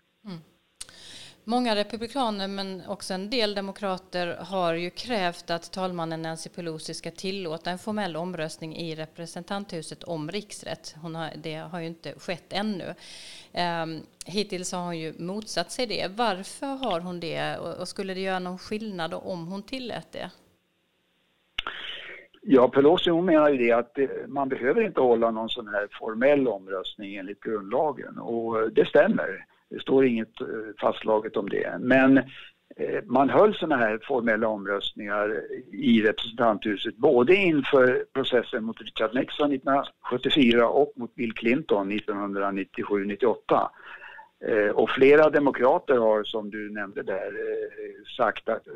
Många 1.47 1.75
republikaner 1.75 2.47
men 2.47 2.81
också 2.87 3.13
en 3.13 3.29
del 3.29 3.55
demokrater 3.55 4.37
har 4.39 4.73
ju 4.73 4.89
krävt 4.89 5.49
att 5.49 5.71
talmannen 5.71 6.21
Nancy 6.21 6.49
Pelosi 6.49 6.93
ska 6.93 7.11
tillåta 7.11 7.71
en 7.71 7.79
formell 7.79 8.15
omröstning 8.15 8.75
i 8.75 8.95
representanthuset 8.95 10.03
om 10.03 10.31
riksrätt. 10.31 10.95
Hon 11.01 11.15
har, 11.15 11.29
det 11.35 11.55
har 11.55 11.79
ju 11.79 11.87
inte 11.87 12.13
skett 12.19 12.53
ännu. 12.53 12.95
Um, 13.83 14.01
hittills 14.25 14.71
har 14.71 14.83
hon 14.85 14.99
ju 14.99 15.13
motsatt 15.19 15.71
sig 15.71 15.87
det. 15.87 16.11
Varför 16.15 16.67
har 16.67 16.99
hon 16.99 17.19
det 17.19 17.57
och 17.57 17.87
skulle 17.87 18.13
det 18.13 18.19
göra 18.19 18.39
någon 18.39 18.57
skillnad 18.57 19.13
om 19.13 19.47
hon 19.47 19.63
tillät 19.63 20.11
det? 20.11 20.31
Ja, 22.41 22.67
Pelosi 22.67 23.09
hon 23.09 23.25
menar 23.25 23.49
ju 23.49 23.57
det 23.57 23.71
att 23.71 23.97
eh, 23.97 24.07
man 24.27 24.49
behöver 24.49 24.81
inte 24.81 25.01
hålla 25.01 25.31
någon 25.31 25.49
sån 25.49 25.67
här 25.67 25.87
formell 25.91 26.47
omröstning 26.47 27.15
enligt 27.15 27.41
grundlagen 27.41 28.17
och 28.17 28.61
eh, 28.61 28.65
det 28.65 28.85
stämmer. 28.85 29.45
Det 29.69 29.81
står 29.81 30.05
inget 30.05 30.41
eh, 30.41 30.47
fastslaget 30.81 31.37
om 31.37 31.49
det. 31.49 31.77
Men 31.79 32.17
eh, 32.17 33.03
man 33.05 33.29
höll 33.29 33.55
sådana 33.55 33.77
här 33.77 33.99
formella 34.07 34.47
omröstningar 34.47 35.41
i 35.71 36.01
representanthuset 36.01 36.97
både 36.97 37.35
inför 37.35 38.05
processen 38.13 38.63
mot 38.63 38.81
Richard 38.81 39.15
Nixon 39.15 39.51
1974 39.51 40.69
och 40.69 40.93
mot 40.95 41.15
Bill 41.15 41.33
Clinton 41.33 41.91
1997-98. 41.91 43.35
Eh, 44.45 44.69
och 44.69 44.89
flera 44.89 45.29
demokrater 45.29 45.97
har, 45.97 46.23
som 46.23 46.49
du 46.49 46.69
nämnde 46.69 47.03
där, 47.03 47.31
sagt 48.17 48.49
att, 48.49 48.67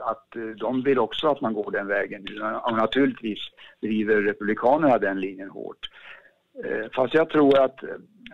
att 0.00 0.26
de 0.56 0.82
vill 0.82 0.98
också 0.98 1.28
att 1.28 1.40
man 1.40 1.54
går 1.54 1.70
den 1.70 1.86
vägen. 1.86 2.26
Och 2.62 2.76
naturligtvis 2.76 3.38
driver 3.82 4.22
republikanerna 4.22 4.98
den 4.98 5.20
linjen 5.20 5.50
hårt. 5.50 5.88
Eh, 6.64 6.90
fast 6.94 7.14
jag 7.14 7.30
tror 7.30 7.58
att 7.58 7.82
eh, 7.82 7.88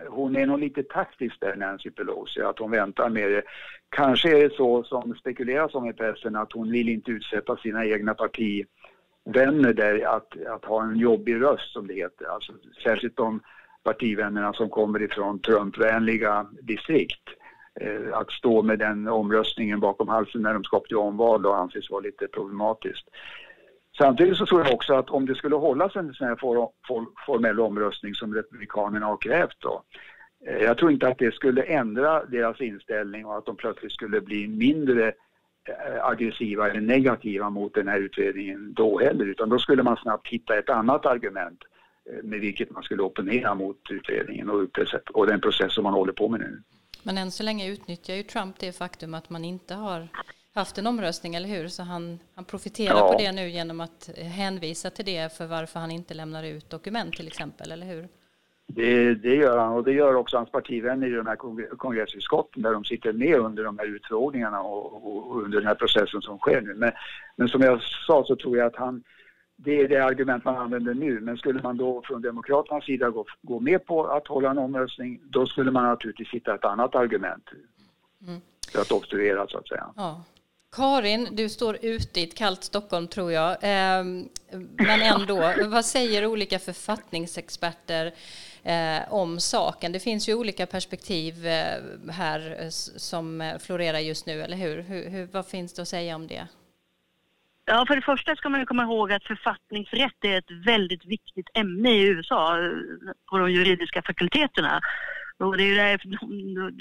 hon 0.09 0.37
är 0.37 0.47
nog 0.47 0.61
lite 0.61 0.83
taktisk 0.83 1.41
där, 1.41 1.57
Nancy 1.57 1.91
Pelosi, 1.91 2.41
att 2.41 2.59
hon 2.59 2.71
väntar 2.71 3.09
med 3.09 3.31
det. 3.31 3.43
Kanske 3.89 4.39
är 4.39 4.43
det 4.49 4.55
så 4.55 4.85
som 4.85 5.15
spekuleras 5.15 5.75
om 5.75 5.87
i 5.87 5.93
pressen 5.93 6.37
att 6.37 6.53
hon 6.53 6.71
vill 6.71 6.89
inte 6.89 7.11
utsätta 7.11 7.57
sina 7.57 7.87
egna 7.87 8.15
partivänner 8.15 9.73
där 9.73 10.07
att, 10.07 10.47
att 10.47 10.65
ha 10.65 10.83
en 10.83 10.97
jobbig 10.97 11.43
röst 11.43 11.73
som 11.73 11.87
det 11.87 11.95
heter. 11.95 12.27
Alltså, 12.27 12.53
särskilt 12.85 13.17
de 13.17 13.41
partivännerna 13.83 14.53
som 14.53 14.69
kommer 14.69 15.03
ifrån 15.03 15.41
Trumpvänliga 15.41 16.47
distrikt. 16.62 17.29
Eh, 17.81 18.19
att 18.19 18.31
stå 18.31 18.62
med 18.62 18.79
den 18.79 19.09
omröstningen 19.09 19.81
bakom 19.81 20.09
halsen 20.09 20.43
när 20.43 20.55
de 20.55 20.65
ska 20.65 20.81
till 20.81 20.97
omval 20.97 21.47
och 21.47 21.59
anses 21.59 21.91
vara 21.91 22.01
lite 22.01 22.29
problematiskt. 22.29 23.09
Samtidigt 23.99 24.37
så 24.37 24.47
tror 24.47 24.65
jag 24.65 24.75
också 24.75 24.95
att 24.95 25.11
om 25.11 25.27
det 25.27 25.35
skulle 25.35 25.57
hållas 25.57 25.97
en 25.97 26.15
sån 26.15 26.27
här 26.27 26.37
formell 27.27 27.61
omröstning 27.61 28.15
som 28.15 28.35
Republikanerna 28.35 29.07
har 29.07 29.17
krävt 29.17 29.57
då. 29.59 29.83
Eh, 30.47 30.57
jag 30.57 30.79
tror 30.79 30.93
inte 30.93 31.09
att 31.09 31.19
det 31.19 31.35
skulle 31.35 31.63
ändra 31.63 32.25
deras 32.25 32.61
inställning 32.61 33.27
och 33.27 33.39
att 33.39 33.47
de 33.47 33.57
plötsligt 33.57 33.93
skulle 33.93 34.21
bli 34.21 34.49
mindre 34.49 35.09
eh, 35.69 36.05
aggressiva 36.05 36.71
eller 36.71 36.81
negativa 36.81 37.51
mot 37.51 37.75
den 37.75 37.89
här 37.89 38.01
utredningen 38.01 38.75
då 38.75 38.99
heller 38.99 39.27
utan 39.27 39.49
då 39.49 39.59
skulle 39.59 39.83
man 39.83 39.97
snabbt 39.97 40.29
hitta 40.29 40.59
ett 40.59 40.71
annat 40.71 41.07
argument 41.07 41.61
eh, 42.11 42.25
med 42.25 42.41
vilket 42.41 42.71
man 42.71 42.83
skulle 42.83 43.03
opponera 43.03 43.55
mot 43.55 43.91
utredningen 43.91 44.51
och, 45.13 45.27
den 45.27 45.41
process 45.41 45.75
som 45.75 45.85
man 45.85 45.95
håller 45.95 46.13
på 46.13 46.29
med 46.29 46.41
nu. 46.41 46.63
Men 47.03 47.19
än 47.19 47.31
så 47.31 47.43
länge 47.43 47.69
utnyttjar 47.71 48.15
ju 48.15 48.23
Trump 48.23 48.59
det 48.59 48.77
faktum 48.77 49.15
att 49.15 49.31
man 49.31 49.45
inte 49.45 49.75
har 49.75 50.09
haft 50.57 50.79
en 50.79 50.87
omröstning, 50.87 51.35
eller 51.35 51.49
hur? 51.49 51.69
Så 51.69 51.83
han, 51.83 52.19
han 52.35 52.45
profiterar 52.45 52.99
ja. 52.99 53.12
på 53.12 53.19
det 53.19 53.33
nu 53.33 53.49
genom 53.49 53.81
att 53.81 54.11
hänvisa 54.16 54.90
till 54.90 55.05
det 55.05 55.37
för 55.37 55.47
varför 55.47 55.81
han 55.81 55.90
inte 55.90 56.14
lämnar 56.14 56.45
ut 56.45 56.71
dokument 56.71 57.14
till 57.14 57.27
exempel, 57.27 57.73
eller 57.73 57.87
hur? 57.87 58.09
Det, 58.69 59.14
det 59.14 59.35
gör 59.35 59.59
han 59.59 59.73
och 59.73 59.85
det 59.85 59.92
gör 59.92 60.14
också 60.14 60.37
hans 60.37 60.51
partivänner 60.51 61.07
i 61.07 61.11
de 61.11 61.27
här 61.27 61.37
kongressutskotten 61.77 62.62
där 62.62 62.73
de 62.73 62.85
sitter 62.85 63.12
med 63.12 63.38
under 63.38 63.64
de 63.64 63.79
här 63.79 63.87
utfrågningarna 63.87 64.61
och, 64.61 65.31
och, 65.31 65.42
under 65.42 65.59
den 65.59 65.66
här 65.66 65.75
processen 65.75 66.23
som 66.23 66.38
sker 66.38 66.61
nu. 66.61 66.75
Men, 66.75 66.92
men 67.37 67.49
som 67.49 67.61
jag 67.61 67.83
sa 67.83 68.25
så 68.25 68.37
tror 68.37 68.59
jag 68.59 68.66
att 68.66 68.77
han, 68.77 69.03
det 69.57 69.81
är 69.81 69.88
det 69.88 70.05
argument 70.05 70.45
man 70.45 70.57
använder 70.57 70.95
nu. 70.95 71.21
Men 71.21 71.37
skulle 71.37 71.62
man 71.62 71.77
då 71.77 72.03
från 72.05 72.23
Demokraternas 72.23 72.85
sida 72.85 73.11
gå, 73.11 73.25
gå 73.42 73.61
med 73.61 73.87
på 73.87 74.07
att 74.07 74.27
hålla 74.27 74.51
en 74.51 74.59
omröstning, 74.59 75.21
då 75.25 75.47
skulle 75.47 75.71
man 75.71 75.85
naturligtvis 75.85 76.31
hitta 76.31 76.55
ett 76.55 76.64
annat 76.64 76.95
argument. 76.95 77.49
Mm. 78.27 78.40
För 78.73 78.81
att 78.81 78.92
obstruera 78.92 79.47
så 79.47 79.59
att 79.59 79.69
säga. 79.69 79.87
Ja. 79.97 80.25
Karin, 80.72 81.29
du 81.33 81.48
står 81.48 81.79
ute 81.83 82.20
i 82.20 82.24
ett 82.24 82.35
kallt 82.38 82.64
Stockholm 82.64 83.09
tror 83.09 83.33
jag. 83.33 83.57
Ehm, 83.62 84.29
men 84.76 85.02
ändå, 85.02 85.52
vad 85.66 85.85
säger 85.85 86.26
olika 86.26 86.59
författningsexperter 86.59 88.12
eh, 88.64 89.12
om 89.12 89.40
saken? 89.40 89.92
Det 89.92 90.00
finns 90.00 90.29
ju 90.29 90.35
olika 90.35 90.66
perspektiv 90.66 91.46
eh, 91.46 92.11
här 92.11 92.57
eh, 92.62 92.68
som 92.96 93.59
florerar 93.61 93.98
just 93.98 94.26
nu, 94.26 94.42
eller 94.42 94.57
hur? 94.57 94.83
hur, 94.83 95.26
vad 95.26 95.46
finns 95.46 95.74
det 95.74 95.83
att 95.83 95.88
säga 95.88 96.16
om 96.16 96.26
det? 96.26 96.48
Ja, 97.64 97.85
för 97.87 97.96
det 97.96 98.02
första 98.02 98.37
ska 98.37 98.48
man 98.48 98.66
komma 98.66 98.83
ihåg 98.83 99.12
att 99.12 99.24
författningsrätt 99.24 100.24
är 100.24 100.38
ett 100.38 100.66
väldigt 100.66 101.05
viktigt 101.05 101.48
ämne 101.55 101.90
i 101.90 102.02
USA 102.02 102.59
på 103.31 103.38
de 103.38 103.50
juridiska 103.50 104.02
fakulteterna. 104.02 104.81
Och 105.38 105.57
det 105.57 105.62
är 105.62 105.66
ju 105.66 105.74
där 105.74 106.00
de 106.05 106.72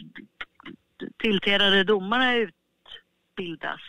tillträdande 1.18 1.84
domarna 1.84 2.34
bildas. 3.36 3.82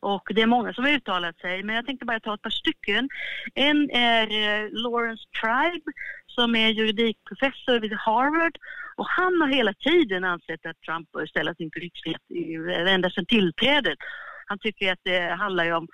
Och 0.00 0.28
det 0.34 0.42
är 0.42 0.46
många 0.46 0.72
som 0.72 0.84
har 0.84 0.90
uttalat 0.90 1.38
sig, 1.38 1.62
men 1.62 1.76
jag 1.76 1.86
tänkte 1.86 2.06
bara 2.06 2.20
ta 2.20 2.34
ett 2.34 2.42
par 2.42 2.50
stycken. 2.50 3.08
En 3.54 3.90
är 3.90 4.22
eh, 4.22 4.68
Lawrence 4.70 5.24
Tribe 5.40 5.92
som 6.26 6.56
är 6.56 6.68
juridikprofessor 6.68 7.80
vid 7.80 7.92
Harvard 7.92 8.58
och 8.96 9.06
han 9.06 9.40
har 9.40 9.48
hela 9.48 9.72
tiden 9.74 10.24
ansett 10.24 10.66
att 10.66 10.80
Trump 10.80 11.12
bör 11.12 11.26
ställas 11.26 11.60
inför 11.60 11.80
riksrätt 11.80 12.22
ända 12.88 13.10
sedan 13.10 13.26
tillträdet. 13.26 13.98
Han 14.48 14.58
tycker 14.58 14.92
att 14.92 14.98
det 15.02 15.20
handlar 15.20 15.72
om 15.72 15.88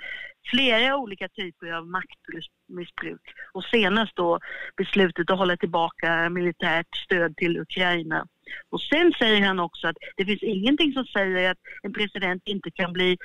flera 0.51 0.97
olika 0.97 1.29
typer 1.29 1.73
av 1.73 1.87
maktmissbruk 1.87 3.21
och 3.53 3.65
senast 3.65 4.17
då 4.17 4.39
beslutet 4.77 5.31
att 5.31 5.39
hålla 5.39 5.57
tillbaka 5.57 6.31
militärt 6.31 6.97
stöd 6.97 7.37
till 7.37 7.61
Ukraina. 7.61 8.27
Och 8.71 8.81
sen 8.81 9.13
säger 9.19 9.47
han 9.47 9.61
också 9.61 9.89
att 9.89 9.97
det 10.17 10.25
finns 10.25 10.43
ingenting 10.43 10.93
som 10.93 11.05
säger 11.05 11.51
att 11.51 11.59
en 11.83 11.93
president 11.93 12.43
inte 12.45 12.71
kan 12.71 12.93
bli 12.93 13.17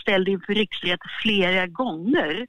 ställd 0.00 0.28
inför 0.28 0.54
riksrätt 0.54 1.00
flera 1.22 1.66
gånger. 1.66 2.46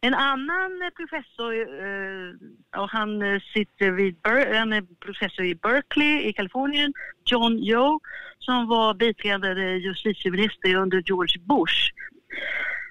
En 0.00 0.14
annan 0.14 0.82
eh, 0.82 0.90
professor, 0.96 1.52
eh, 1.54 2.80
och 2.82 2.90
han 2.90 3.22
eh, 3.22 3.40
sitter 3.54 3.90
vid, 3.90 4.16
han 4.56 4.72
är 4.72 4.82
professor 5.00 5.44
i 5.44 5.54
Berkeley 5.54 6.28
i 6.28 6.32
Kalifornien, 6.32 6.92
John 7.24 7.58
Yo, 7.58 8.00
som 8.38 8.68
var 8.68 8.94
biträdande 8.94 9.62
justitieminister 9.62 10.74
under 10.74 11.02
George 11.06 11.40
Bush, 11.40 11.92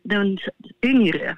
den 0.04 0.38
yngre. 0.86 1.38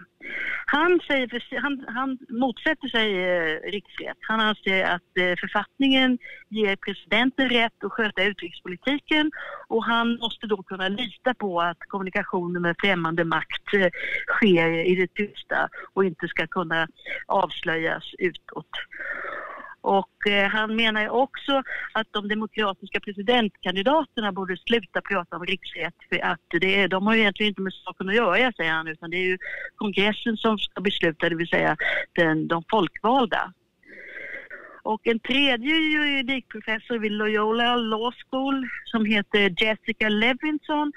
Han, 0.65 0.99
säger, 1.07 1.59
han, 1.61 1.85
han 1.88 2.17
motsätter 2.29 2.88
sig 2.88 3.23
eh, 3.23 3.71
riksrätt. 3.71 4.17
Han 4.21 4.39
anser 4.39 4.83
att 4.83 5.17
eh, 5.19 5.33
författningen 5.39 6.17
ger 6.49 6.75
presidenten 6.75 7.49
rätt 7.49 7.83
att 7.83 7.91
sköta 7.91 8.23
utrikespolitiken 8.23 9.31
och 9.67 9.83
han 9.85 10.17
måste 10.17 10.47
då 10.47 10.63
kunna 10.63 10.88
lita 10.88 11.33
på 11.33 11.61
att 11.61 11.79
kommunikationen 11.79 12.61
med 12.61 12.75
främmande 12.79 13.23
makt 13.23 13.73
eh, 13.73 13.89
sker 14.27 14.67
i 14.67 14.95
det 14.95 15.13
tysta 15.13 15.69
och 15.93 16.05
inte 16.05 16.27
ska 16.27 16.47
kunna 16.47 16.88
avslöjas 17.27 18.13
utåt. 18.17 18.69
Och 19.85 20.27
eh, 20.27 20.49
han 20.49 20.75
menar 20.75 21.09
också 21.09 21.63
att 21.93 22.07
de 22.11 22.27
demokratiska 22.27 22.99
presidentkandidaterna 22.99 24.31
borde 24.31 24.57
sluta 24.57 25.01
prata 25.01 25.35
om 25.35 25.45
riksrätt 25.45 25.93
för 26.09 26.25
att 26.25 26.39
det 26.61 26.81
är, 26.81 26.87
de 26.87 27.07
har 27.07 27.15
egentligen 27.15 27.49
inte 27.49 27.61
med 27.61 27.73
saken 27.73 28.09
att 28.09 28.15
göra 28.15 28.51
säger 28.51 28.71
han 28.71 28.87
utan 28.87 29.09
det 29.09 29.17
är 29.17 29.27
ju 29.27 29.37
kongressen 29.75 30.37
som 30.37 30.57
ska 30.57 30.81
besluta, 30.81 31.29
det 31.29 31.35
vill 31.35 31.47
säga 31.47 31.77
den, 32.13 32.47
de 32.47 32.63
folkvalda. 32.69 33.53
Och 34.83 35.07
en 35.07 35.19
tredje 35.19 35.75
juridikprofessor 35.75 36.99
vid 36.99 37.11
Loyola 37.11 37.75
Law 37.75 38.11
School 38.11 38.67
som 38.85 39.05
heter 39.05 39.63
Jessica 39.63 40.09
Levinson 40.09 40.91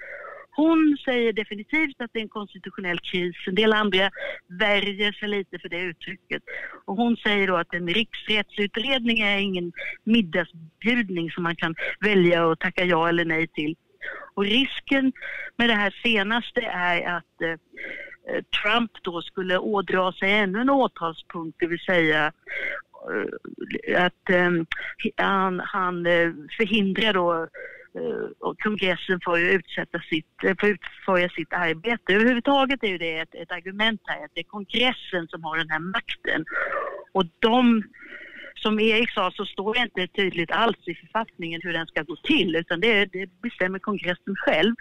hon 0.59 0.97
säger 1.05 1.33
definitivt 1.33 2.01
att 2.01 2.11
det 2.13 2.19
är 2.19 2.23
en 2.23 2.29
konstitutionell 2.29 2.99
kris. 2.99 3.37
En 3.47 3.55
del 3.55 3.73
andra 3.73 4.11
värjer 4.47 5.13
sig 5.13 5.29
lite 5.29 5.59
för 5.59 5.69
det 5.69 5.81
uttrycket. 5.81 6.43
Och 6.85 6.97
hon 6.97 7.17
säger 7.17 7.47
då 7.47 7.57
att 7.57 7.75
en 7.75 7.89
riksrättsutredning 7.89 9.21
är 9.21 9.39
ingen 9.39 9.73
middagsbjudning 10.05 11.31
som 11.31 11.43
man 11.43 11.57
kan 11.57 11.75
välja 12.01 12.51
att 12.51 12.61
tacka 12.61 12.85
ja 12.85 13.09
eller 13.09 13.25
nej 13.25 13.47
till. 13.47 13.77
Och 14.35 14.45
risken 14.45 15.13
med 15.57 15.69
det 15.69 15.75
här 15.75 15.95
senaste 16.03 16.61
är 16.61 17.17
att 17.17 17.43
eh, 17.43 17.51
eh 17.51 18.43
Trump 18.63 18.91
då 19.03 19.23
skulle 19.23 19.59
ådra 19.59 20.13
sig 20.13 20.33
ännu 20.33 20.61
en 20.61 20.71
åtalspunkt, 20.71 21.57
det 21.61 21.67
vill 21.67 21.85
säga 21.87 22.33
eh, 23.13 24.05
att 24.05 24.31
eh, 24.31 24.51
han, 25.17 25.61
han 25.61 26.07
eh, 26.07 26.31
förhindrar 26.57 27.13
då 27.13 27.49
Eh, 27.99 28.29
och 28.39 28.61
kongressen 28.61 29.21
får 29.25 29.39
ju 29.39 29.51
utsätta 29.51 29.99
sitt, 30.11 30.45
eh, 30.45 30.55
får 30.61 30.69
utföra 30.69 31.29
sitt 31.29 31.53
arbete. 31.53 32.15
Överhuvudtaget 32.15 32.83
är 32.83 32.89
ju 32.89 32.99
det 32.99 33.19
ett, 33.19 33.35
ett 33.35 33.53
argument 33.53 34.01
här 34.05 34.25
att 34.25 34.31
det 34.35 34.41
är 34.41 34.45
kongressen 34.45 35.29
som 35.29 35.45
har 35.45 35.57
den 35.59 35.71
här 35.71 35.79
makten. 35.79 36.45
Och 37.13 37.25
de, 37.39 37.83
som 38.55 38.81
Erik 38.81 39.11
sa, 39.11 39.31
så 39.31 39.45
står 39.45 39.75
det 39.75 39.81
inte 39.81 40.07
tydligt 40.07 40.51
alls 40.51 40.79
i 40.87 40.95
författningen 40.95 41.61
hur 41.65 41.73
den 41.73 41.87
ska 41.87 42.03
gå 42.03 42.17
till 42.17 42.57
utan 42.57 42.81
det, 42.81 43.05
det 43.05 43.41
bestämmer 43.43 43.79
kongressen 43.79 44.37
själv. 44.37 44.75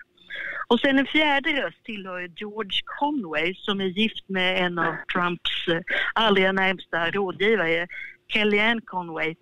Och 0.67 0.80
sen 0.80 0.99
en 0.99 1.06
fjärde 1.06 1.49
röst 1.49 1.84
tillhör 1.84 2.32
George 2.36 2.82
Conway 2.86 3.56
som 3.56 3.82
är 3.82 3.86
gift 3.86 4.30
med 4.30 4.65
en 4.65 4.80
av 4.80 4.95
Trumps 5.13 5.67
eh, 5.67 5.82
allra 6.13 6.51
närmsta 6.51 7.12
rådgivare, 7.12 7.88
Kellyanne 8.27 8.81
Conway. 8.85 9.35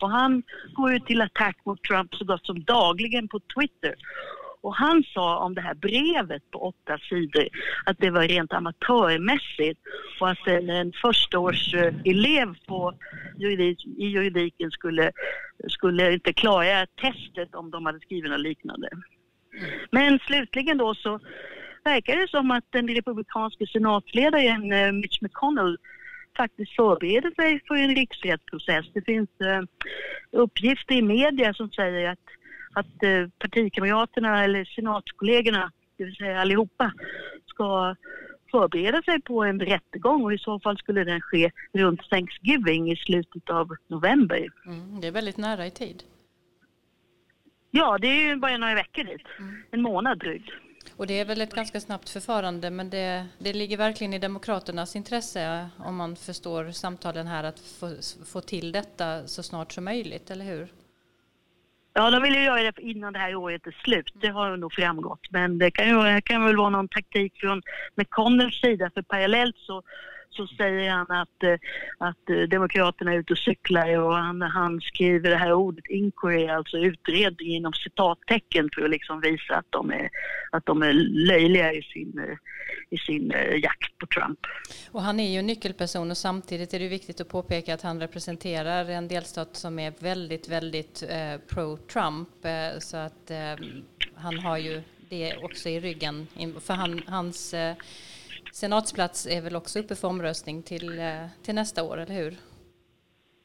Och 0.00 0.10
han 0.10 0.42
går 0.74 0.92
ju 0.92 0.98
till 0.98 1.20
attack 1.20 1.56
mot 1.64 1.82
Trump 1.82 2.14
så 2.14 2.24
gott 2.24 2.46
som 2.46 2.64
dagligen 2.64 3.28
på 3.28 3.40
Twitter. 3.40 3.94
Och 4.62 4.74
han 4.74 5.04
sa 5.14 5.38
om 5.38 5.54
det 5.54 5.60
här 5.60 5.74
brevet 5.74 6.50
på 6.50 6.58
åtta 6.58 6.98
sidor 7.08 7.48
att 7.86 7.96
det 7.98 8.10
var 8.10 8.22
rent 8.22 8.52
amatörmässigt 8.52 9.80
och 10.20 10.30
att 10.30 10.46
en, 10.46 10.70
en 10.70 10.92
förstaårselev 11.02 12.54
på 12.66 12.94
juridik, 13.38 13.86
i 13.86 14.06
juridiken 14.06 14.70
skulle, 14.70 15.12
skulle 15.68 16.12
inte 16.12 16.32
klara 16.32 16.86
testet 16.86 17.54
om 17.54 17.70
de 17.70 17.86
hade 17.86 18.00
skrivit 18.00 18.30
något 18.30 18.40
liknande. 18.40 18.88
Men 19.90 20.18
slutligen 20.18 20.78
då 20.78 20.94
så 20.94 21.20
verkar 21.84 22.16
det 22.16 22.30
som 22.30 22.50
att 22.50 22.64
den 22.70 22.88
republikanske 22.88 23.66
senatsledaren 23.66 24.72
eh, 24.72 24.92
Mitch 24.92 25.22
McConnell 25.22 25.78
faktiskt 26.36 26.76
förbereder 26.76 27.30
sig 27.30 27.60
för 27.68 27.74
en 27.74 27.94
riksrättsprocess. 27.94 28.86
Det 28.94 29.02
finns 29.02 29.30
eh, 29.40 29.62
uppgifter 30.30 30.94
i 30.94 31.02
media 31.02 31.54
som 31.54 31.70
säger 31.70 32.10
att, 32.10 32.26
att 32.72 33.02
eh, 33.02 33.28
partikamraterna 33.38 34.44
eller 34.44 34.64
senatskollegorna, 34.64 35.72
det 35.96 36.04
vill 36.04 36.16
säga 36.16 36.40
allihopa, 36.40 36.92
ska 37.46 37.96
förbereda 38.50 39.02
sig 39.02 39.20
på 39.22 39.44
en 39.44 39.60
rättegång 39.60 40.24
och 40.24 40.34
i 40.34 40.38
så 40.38 40.60
fall 40.60 40.78
skulle 40.78 41.04
den 41.04 41.20
ske 41.20 41.50
runt 41.72 42.10
Thanksgiving 42.10 42.92
i 42.92 42.96
slutet 42.96 43.50
av 43.50 43.68
november. 43.88 44.48
Mm, 44.66 45.00
det 45.00 45.06
är 45.06 45.12
väldigt 45.12 45.36
nära 45.36 45.66
i 45.66 45.70
tid. 45.70 46.02
Ja, 47.70 47.98
det 47.98 48.06
är 48.06 48.28
ju 48.28 48.36
bara 48.36 48.56
några 48.56 48.74
veckor 48.74 49.04
dit. 49.04 49.26
Mm. 49.38 49.62
En 49.70 49.82
månad 49.82 50.18
drygt. 50.18 50.50
Och 50.96 51.06
det 51.06 51.20
är 51.20 51.24
väl 51.24 51.40
ett 51.40 51.54
ganska 51.54 51.80
snabbt 51.80 52.08
förfarande 52.08 52.70
men 52.70 52.90
det, 52.90 53.26
det 53.38 53.52
ligger 53.52 53.76
verkligen 53.76 54.14
i 54.14 54.18
Demokraternas 54.18 54.96
intresse 54.96 55.42
eh, 55.42 55.86
om 55.86 55.96
man 55.96 56.16
förstår 56.16 56.70
samtalen 56.70 57.26
här 57.26 57.44
att 57.44 57.60
få, 57.60 57.96
få 58.26 58.40
till 58.40 58.72
detta 58.72 59.26
så 59.26 59.42
snart 59.42 59.72
som 59.72 59.84
möjligt, 59.84 60.30
eller 60.30 60.44
hur? 60.44 60.68
Ja, 61.94 62.10
de 62.10 62.22
vill 62.22 62.34
ju 62.34 62.42
göra 62.42 62.62
det 62.62 62.82
innan 62.82 63.12
det 63.12 63.18
här 63.18 63.34
året 63.34 63.66
är 63.66 63.76
slut. 63.84 64.12
Det 64.14 64.28
har 64.28 64.56
nog 64.56 64.72
framgått. 64.72 65.30
Men 65.30 65.58
det 65.58 65.70
kan 65.70 65.88
ju 65.88 66.20
kan 66.20 66.44
väl 66.44 66.56
vara 66.56 66.70
någon 66.70 66.88
taktik 66.88 67.32
från 67.36 67.62
McConnells 67.94 68.60
sida 68.60 68.90
för 68.94 69.02
parallellt 69.02 69.56
så 69.56 69.82
så 70.32 70.46
säger 70.46 70.90
han 70.90 71.10
att, 71.10 71.42
eh, 71.42 71.54
att 71.98 72.30
eh, 72.30 72.36
Demokraterna 72.36 73.12
är 73.12 73.18
ute 73.18 73.32
och 73.32 73.38
cyklar 73.38 73.98
och 73.98 74.14
han, 74.14 74.42
han 74.42 74.80
skriver 74.80 75.30
det 75.30 75.36
här 75.36 75.52
ordet 75.52 75.86
inquiry, 75.88 76.48
alltså 76.48 76.76
utredning 76.78 77.48
inom 77.48 77.72
citattecken 77.72 78.70
för 78.74 78.84
att 78.84 78.90
liksom 78.90 79.20
visa 79.20 79.54
att 79.54 79.66
de 79.70 79.90
är, 79.90 80.10
att 80.50 80.66
de 80.66 80.82
är 80.82 80.92
löjliga 81.26 81.72
i 81.72 81.82
sin, 81.82 82.18
eh, 82.18 82.36
i 82.90 82.98
sin 82.98 83.32
jakt 83.56 83.98
på 83.98 84.06
Trump. 84.06 84.38
Och 84.90 85.02
han 85.02 85.20
är 85.20 85.32
ju 85.32 85.38
en 85.38 85.46
nyckelperson 85.46 86.10
och 86.10 86.16
samtidigt 86.16 86.74
är 86.74 86.78
det 86.78 86.88
viktigt 86.88 87.20
att 87.20 87.28
påpeka 87.28 87.74
att 87.74 87.82
han 87.82 88.00
representerar 88.00 88.90
en 88.90 89.08
delstat 89.08 89.56
som 89.56 89.78
är 89.78 89.92
väldigt, 89.98 90.48
väldigt 90.48 91.02
eh, 91.02 91.40
pro-Trump 91.48 92.28
så 92.78 92.96
att 92.96 93.30
eh, 93.30 93.66
han 94.14 94.38
har 94.38 94.58
ju 94.58 94.82
det 95.08 95.36
också 95.36 95.68
i 95.68 95.80
ryggen 95.80 96.26
för 96.60 96.74
han, 96.74 97.02
hans 97.06 97.54
eh, 97.54 97.76
senatsplats 98.52 99.26
är 99.26 99.40
väl 99.40 99.56
också 99.56 99.78
uppe 99.78 99.96
för 99.96 100.08
omröstning 100.08 100.62
till, 100.62 100.98
eh, 100.98 101.26
till 101.42 101.54
nästa 101.54 101.82
år, 101.82 101.96
eller 102.00 102.14
hur? 102.14 102.36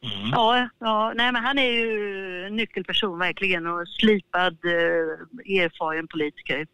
Mm. 0.04 0.30
Ja, 0.32 0.70
ja, 0.80 1.14
nej 1.16 1.32
men 1.32 1.44
han 1.44 1.60
är 1.60 1.72
ju 1.72 2.46
en 2.46 2.56
nyckelperson 2.56 3.20
verkligen 3.20 3.68
och 3.68 3.88
slipad, 3.88 4.58
eh, 4.66 5.62
erfaren 5.64 6.08
politiker. 6.08 6.68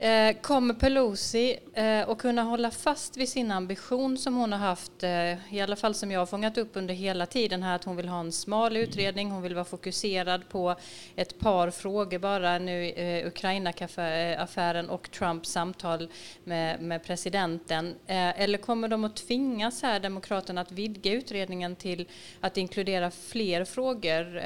Eh, 0.00 0.36
kommer 0.40 0.74
Pelosi 0.74 1.58
eh, 1.74 2.08
att 2.08 2.18
kunna 2.18 2.42
hålla 2.42 2.70
fast 2.70 3.16
vid 3.16 3.28
sin 3.28 3.50
ambition 3.50 4.18
som 4.18 4.36
hon 4.36 4.52
har 4.52 4.58
haft, 4.58 5.02
eh, 5.02 5.54
i 5.54 5.60
alla 5.60 5.76
fall 5.76 5.94
som 5.94 6.10
jag 6.10 6.20
har 6.20 6.26
fångat 6.26 6.58
upp 6.58 6.70
under 6.72 6.94
hela 6.94 7.26
tiden 7.26 7.62
här, 7.62 7.76
att 7.76 7.84
hon 7.84 7.96
vill 7.96 8.08
ha 8.08 8.20
en 8.20 8.32
smal 8.32 8.76
utredning, 8.76 9.30
hon 9.30 9.42
vill 9.42 9.54
vara 9.54 9.64
fokuserad 9.64 10.48
på 10.48 10.74
ett 11.16 11.38
par 11.38 11.70
frågor 11.70 12.18
bara 12.18 12.58
nu, 12.58 12.94
Ukraina-affären 13.26 14.90
och 14.90 15.10
Trumps 15.10 15.50
samtal 15.50 16.08
med, 16.44 16.82
med 16.82 17.04
presidenten. 17.04 17.94
eller 18.06 18.58
kommer 18.58 18.88
de 18.88 19.04
att 19.04 19.16
tvingas 19.16 19.82
här, 19.82 20.00
Demokraterna, 20.00 20.60
att 20.60 20.72
vidga 20.72 21.12
utredningen 21.12 21.76
till 21.76 22.08
att 22.40 22.56
inkludera 22.56 23.10
fler 23.10 23.64
frågor 23.64 24.38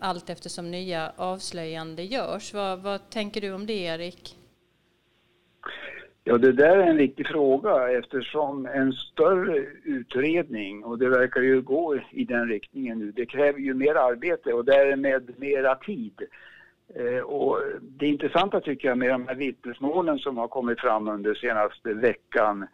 allt 0.00 0.30
eftersom 0.30 0.70
nya 0.70 1.12
avslöjande 1.16 2.02
görs? 2.02 2.54
Vad, 2.54 2.78
vad 2.78 3.10
tänker 3.10 3.40
du 3.40 3.52
om 3.52 3.66
det, 3.66 3.72
Erik? 3.72 4.34
Ja, 6.30 6.38
det 6.38 6.52
där 6.52 6.78
är 6.78 6.86
en 6.86 6.96
viktig 6.96 7.26
fråga 7.26 7.90
eftersom 7.90 8.66
en 8.66 8.92
större 8.92 9.66
utredning, 9.84 10.84
och 10.84 10.98
det 10.98 11.08
verkar 11.08 11.40
ju 11.40 11.62
gå 11.62 11.98
i 12.10 12.24
den 12.24 12.48
riktningen 12.48 12.98
nu, 12.98 13.12
det 13.12 13.26
kräver 13.26 13.58
ju 13.58 13.74
mer 13.74 13.94
arbete 13.94 14.52
och 14.52 14.64
därmed 14.64 15.38
mera 15.38 15.74
tid. 15.74 16.22
Eh, 16.94 17.22
och 17.22 17.62
det 17.80 18.06
intressanta 18.06 18.60
tycker 18.60 18.88
jag 18.88 18.98
med 18.98 19.10
de 19.10 19.28
här 19.28 19.34
vittnesmålen 19.34 20.18
som 20.18 20.36
har 20.36 20.48
kommit 20.48 20.80
fram 20.80 21.08
under 21.08 21.34
senaste 21.34 21.94
veckan 21.94 22.66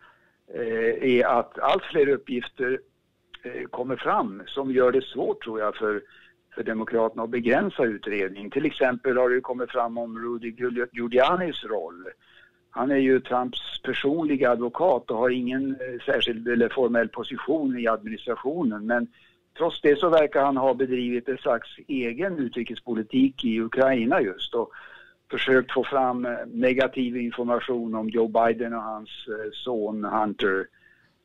eh, 0.55 1.19
är 1.19 1.25
att 1.27 1.59
allt 1.59 1.85
fler 1.85 2.09
uppgifter 2.09 2.81
eh, 3.43 3.65
kommer 3.71 3.97
fram 3.97 4.43
som 4.47 4.71
gör 4.73 4.93
det 4.93 5.05
svårt 5.05 5.43
tror 5.45 5.61
jag 5.61 5.77
för, 5.77 6.03
för 6.55 6.63
Demokraterna 6.63 7.23
att 7.23 7.31
begränsa 7.31 7.85
utredningen. 7.85 8.51
Till 8.51 8.67
exempel 8.67 9.17
har 9.17 9.31
det 9.31 9.41
kommit 9.41 9.71
fram 9.71 9.99
om 9.99 10.19
Rudy 10.19 10.55
Giulianis 10.93 11.65
roll 11.65 12.05
han 12.77 12.91
är 12.91 12.97
ju 12.97 13.21
Trumps 13.21 13.83
personliga 13.83 14.51
advokat 14.51 15.11
och 15.11 15.19
har 15.19 15.31
ingen 15.31 15.71
eh, 15.71 16.05
särskild 16.07 16.49
eller 16.49 16.69
formell 16.69 17.09
position 17.09 17.79
i 17.79 17.89
administrationen. 17.89 18.87
Men 18.87 19.07
trots 19.59 19.81
det 19.81 19.99
så 19.99 20.09
verkar 20.09 20.45
han 20.45 20.57
ha 20.57 20.75
bedrivit 20.75 21.29
en 21.29 21.39
slags 21.39 21.69
egen 21.89 22.39
utrikespolitik 22.39 23.45
i 23.45 23.61
Ukraina 23.61 24.21
just. 24.21 24.55
Och 24.55 24.71
försökt 25.31 25.73
få 25.73 25.85
fram 25.85 26.27
eh, 26.27 26.33
negativ 26.47 27.17
information 27.17 27.95
om 27.95 28.09
Joe 28.09 28.29
Biden 28.29 28.75
och 28.75 28.83
hans 28.83 29.11
eh, 29.29 29.51
son 29.53 30.05
Hunter. 30.05 30.67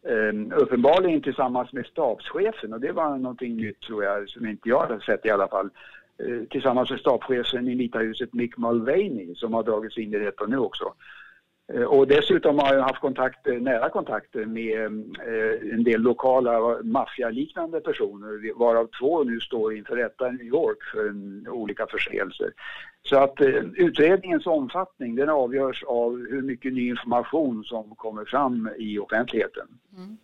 Ehm, 0.09 0.51
uppenbarligen 0.51 1.21
tillsammans 1.21 1.73
med 1.73 1.85
stabschefen 1.85 2.73
och 2.73 2.79
det 2.79 2.91
var 2.91 3.17
någonting 3.17 3.57
nytt 3.57 3.79
tror 3.79 4.03
jag 4.03 4.29
som 4.29 4.45
inte 4.45 4.69
jag 4.69 4.79
hade 4.79 5.01
sett 5.01 5.25
i 5.25 5.29
alla 5.29 5.47
fall. 5.47 5.69
Tillsammans 6.49 6.89
med 6.89 6.99
stabschefen 6.99 7.67
i 7.67 7.75
Vita 7.75 7.99
huset 7.99 8.33
Mick 8.33 8.57
Mulvaney 8.57 9.35
som 9.35 9.53
har 9.53 9.63
dragits 9.63 9.97
in 9.97 10.13
i 10.13 10.19
detta 10.19 10.45
nu 10.45 10.57
också. 10.57 10.93
Eh, 11.73 11.83
och 11.83 12.07
dessutom 12.07 12.59
har 12.59 12.73
jag 12.73 12.83
haft 12.83 13.01
kontakt, 13.01 13.47
eh, 13.47 13.53
nära 13.53 13.89
kontakter 13.89 14.45
med 14.45 14.79
eh, 14.79 15.73
en 15.73 15.83
del 15.83 16.01
lokala 16.01 16.83
maffialiknande 16.83 17.81
personer 17.81 18.59
varav 18.59 18.89
två 18.99 19.23
nu 19.23 19.39
står 19.39 19.75
inför 19.75 19.95
rätta 19.95 20.29
i 20.29 20.31
New 20.31 20.45
York 20.45 20.77
för 20.93 21.13
olika 21.51 21.87
förseelser. 21.87 22.53
Så 23.03 23.17
att 23.17 23.41
utredningens 23.75 24.47
omfattning 24.47 25.15
den 25.15 25.29
avgörs 25.29 25.83
av 25.83 26.11
hur 26.29 26.41
mycket 26.41 26.73
ny 26.73 26.89
information 26.89 27.63
som 27.63 27.95
kommer 27.95 28.25
fram 28.25 28.69
i 28.77 28.99
offentligheten. 28.99 29.67
Mm. 29.97 30.17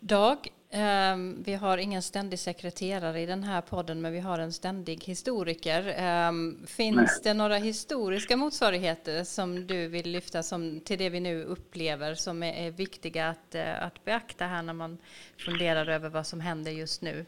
Dag, 0.00 0.38
ehm, 0.74 1.42
vi 1.42 1.54
har 1.54 1.78
ingen 1.78 2.02
ständig 2.02 2.38
sekreterare 2.38 3.20
i 3.20 3.26
den 3.26 3.44
här 3.44 3.60
podden 3.60 4.00
men 4.00 4.12
vi 4.12 4.20
har 4.20 4.38
en 4.38 4.52
ständig 4.52 5.04
historiker. 5.04 5.94
Ehm, 5.96 6.66
finns 6.66 6.96
Nej. 6.96 7.20
det 7.22 7.34
några 7.34 7.56
historiska 7.56 8.36
motsvarigheter 8.36 9.24
som 9.24 9.66
du 9.66 9.88
vill 9.88 10.10
lyfta 10.10 10.42
som, 10.42 10.80
till 10.80 10.98
det 10.98 11.10
vi 11.10 11.20
nu 11.20 11.44
upplever 11.44 12.14
som 12.14 12.42
är, 12.42 12.66
är 12.66 12.70
viktiga 12.70 13.28
att, 13.28 13.54
eh, 13.54 13.82
att 13.82 14.04
beakta 14.04 14.46
här 14.46 14.62
när 14.62 14.72
man 14.72 14.98
funderar 15.38 15.86
över 15.86 16.08
vad 16.08 16.26
som 16.26 16.40
händer 16.40 16.72
just 16.72 17.02
nu? 17.02 17.26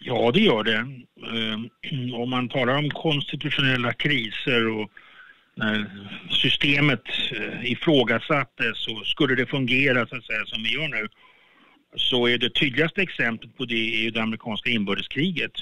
Ja, 0.00 0.30
det 0.34 0.40
gör 0.40 0.64
det. 0.64 0.76
Ehm, 0.76 2.14
om 2.14 2.30
man 2.30 2.48
talar 2.48 2.78
om 2.78 2.90
konstitutionella 2.90 3.92
kriser 3.92 4.68
och 4.68 4.90
när 5.54 6.08
systemet 6.30 7.02
eh, 7.32 7.72
ifrågasattes 7.72 8.78
så 8.78 9.04
skulle 9.04 9.34
det 9.34 9.46
fungera 9.46 10.06
så 10.06 10.16
att 10.16 10.24
säga 10.24 10.44
som 10.46 10.62
vi 10.62 10.74
gör 10.74 10.88
nu 10.88 11.08
så 11.96 12.26
är 12.26 12.38
det 12.38 12.50
tydligaste 12.50 13.02
exemplet 13.02 13.56
på 13.56 13.64
det 13.64 13.96
är 13.96 14.02
ju 14.02 14.10
det 14.10 14.22
amerikanska 14.22 14.70
inbördeskriget. 14.70 15.52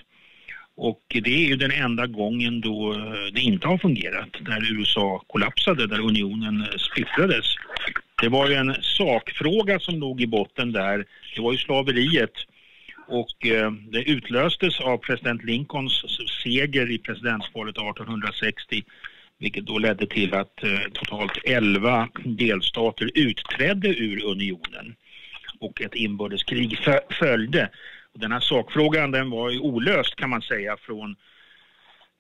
Och 0.74 1.02
det 1.08 1.34
är 1.44 1.48
ju 1.48 1.56
den 1.56 1.70
enda 1.70 2.06
gången 2.06 2.60
då 2.60 2.92
eh, 2.92 3.32
det 3.32 3.40
inte 3.40 3.68
har 3.68 3.78
fungerat, 3.78 4.28
där 4.40 4.72
USA 4.72 5.24
kollapsade, 5.26 5.86
där 5.86 6.00
unionen 6.00 6.60
eh, 6.60 6.78
splittrades. 6.78 7.46
Det 8.22 8.28
var 8.28 8.48
ju 8.48 8.54
en 8.54 8.74
sakfråga 8.82 9.80
som 9.80 9.98
låg 9.98 10.20
i 10.20 10.26
botten 10.26 10.72
där, 10.72 11.06
det 11.34 11.42
var 11.42 11.52
ju 11.52 11.58
slaveriet. 11.58 12.32
Och 13.08 13.46
eh, 13.46 13.70
det 13.70 14.02
utlöstes 14.02 14.80
av 14.80 14.98
president 14.98 15.44
Lincolns 15.44 16.04
seger 16.42 16.90
i 16.90 16.98
presidentsvalet 16.98 17.76
1860 17.76 18.82
vilket 19.42 19.66
då 19.66 19.78
ledde 19.78 20.06
till 20.06 20.34
att 20.34 20.64
eh, 20.64 20.80
totalt 20.92 21.38
11 21.44 22.08
delstater 22.24 23.10
utträdde 23.14 23.88
ur 23.88 24.24
unionen 24.24 24.96
och 25.62 25.82
ett 25.82 25.94
inbördeskrig 25.94 26.78
följde. 27.18 27.70
Och 28.14 28.20
den 28.20 28.32
här 28.32 28.40
sakfrågan 28.40 29.10
den 29.10 29.30
var 29.30 29.50
ju 29.50 29.58
olöst 29.58 30.16
kan 30.16 30.30
man 30.30 30.42
säga 30.42 30.76
från 30.76 31.16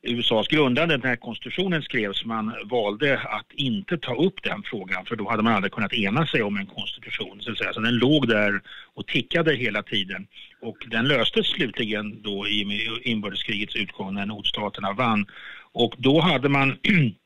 USAs 0.02 0.48
grundande 0.48 0.96
när 0.96 1.16
konstitutionen 1.16 1.82
skrevs. 1.82 2.24
Man 2.24 2.54
valde 2.64 3.18
att 3.18 3.52
inte 3.52 3.98
ta 3.98 4.14
upp 4.14 4.42
den 4.42 4.62
frågan 4.62 5.04
för 5.04 5.16
då 5.16 5.30
hade 5.30 5.42
man 5.42 5.52
aldrig 5.52 5.72
kunnat 5.72 5.92
ena 5.92 6.26
sig 6.26 6.42
om 6.42 6.56
en 6.56 6.66
konstitution. 6.66 7.40
Så, 7.40 7.52
att 7.52 7.58
säga. 7.58 7.72
så 7.72 7.80
den 7.80 7.98
låg 7.98 8.28
där 8.28 8.62
och 8.94 9.06
tickade 9.06 9.54
hela 9.54 9.82
tiden. 9.82 10.26
Och 10.60 10.76
den 10.86 11.08
löstes 11.08 11.46
slutligen 11.46 12.22
då 12.22 12.48
i 12.48 12.88
inbördeskrigets 13.02 13.76
utgång 13.76 14.14
när 14.14 14.26
nordstaterna 14.26 14.92
vann. 14.92 15.26
Och 15.72 15.94
då 15.98 16.20
hade 16.20 16.48
man 16.48 16.78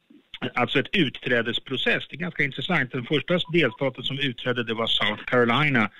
alltså 0.54 0.78
ett 0.78 0.96
utträdesprocess. 0.96 2.04
Det 2.08 2.16
är 2.16 2.18
ganska 2.18 2.44
intressant. 2.44 2.92
Den 2.92 3.04
första 3.04 3.38
delstaten 3.52 4.04
som 4.04 4.18
utträdde 4.18 4.64
det 4.64 4.74
var 4.74 4.86
South 4.86 5.24
Carolina. 5.24 5.90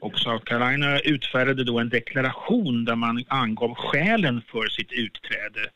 Och 0.00 0.18
South 0.18 0.44
Carolina 0.44 0.98
utfärdade 0.98 1.64
då 1.64 1.78
en 1.78 1.88
deklaration 1.88 2.84
där 2.84 2.96
man 2.96 3.24
angav 3.28 3.74
skälen 3.74 4.42
för 4.52 4.68
sitt 4.68 4.92
utträde. 4.92 5.70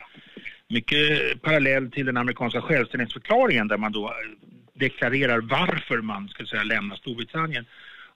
Mycket 0.69 1.43
parallell 1.43 1.91
till 1.91 2.07
den 2.07 2.17
amerikanska 2.17 2.61
självständighetsförklaringen 2.61 3.69
där 3.69 3.77
man 3.77 3.93
då 3.93 4.15
deklarerar 4.75 5.41
varför 5.41 5.99
man 6.01 6.29
ska 6.29 6.47
säga, 6.47 6.63
lämnar 6.63 6.97
Storbritannien. 6.97 7.67